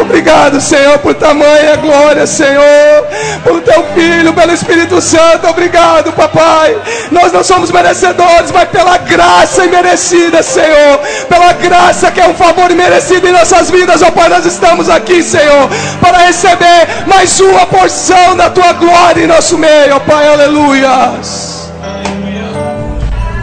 Obrigado, 0.00 0.60
Senhor, 0.60 0.98
por 0.98 1.14
tamanha 1.14 1.76
glória, 1.76 2.26
Senhor, 2.26 3.06
por 3.42 3.60
teu 3.62 3.84
filho, 3.94 4.32
pelo 4.32 4.52
Espírito 4.52 5.00
Santo. 5.00 5.48
Obrigado, 5.48 6.12
papai. 6.12 6.76
Nós 7.10 7.32
não 7.32 7.42
somos 7.42 7.70
merecedores, 7.70 8.50
mas 8.52 8.68
pela 8.68 8.96
graça 8.98 9.64
imerecida, 9.64 10.42
Senhor, 10.42 10.98
pela 11.28 11.52
graça 11.52 12.10
que 12.10 12.20
é 12.20 12.28
um 12.28 12.34
favor 12.34 12.70
imerecido 12.70 13.28
em 13.28 13.32
nossas 13.32 13.70
vidas, 13.70 14.02
ó 14.02 14.10
Pai, 14.10 14.28
nós 14.28 14.46
estamos 14.46 14.88
aqui, 14.88 15.22
Senhor, 15.22 15.68
para 16.00 16.18
receber 16.18 16.86
mais 17.06 17.40
uma 17.40 17.66
porção 17.66 18.36
da 18.36 18.50
tua 18.50 18.72
glória 18.74 19.24
em 19.24 19.26
nosso 19.26 19.58
meio, 19.58 19.96
ó 19.96 20.00
Pai, 20.00 20.28
aleluias. 20.28 21.70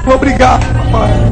Obrigado, 0.07 0.63
papai. 0.91 1.24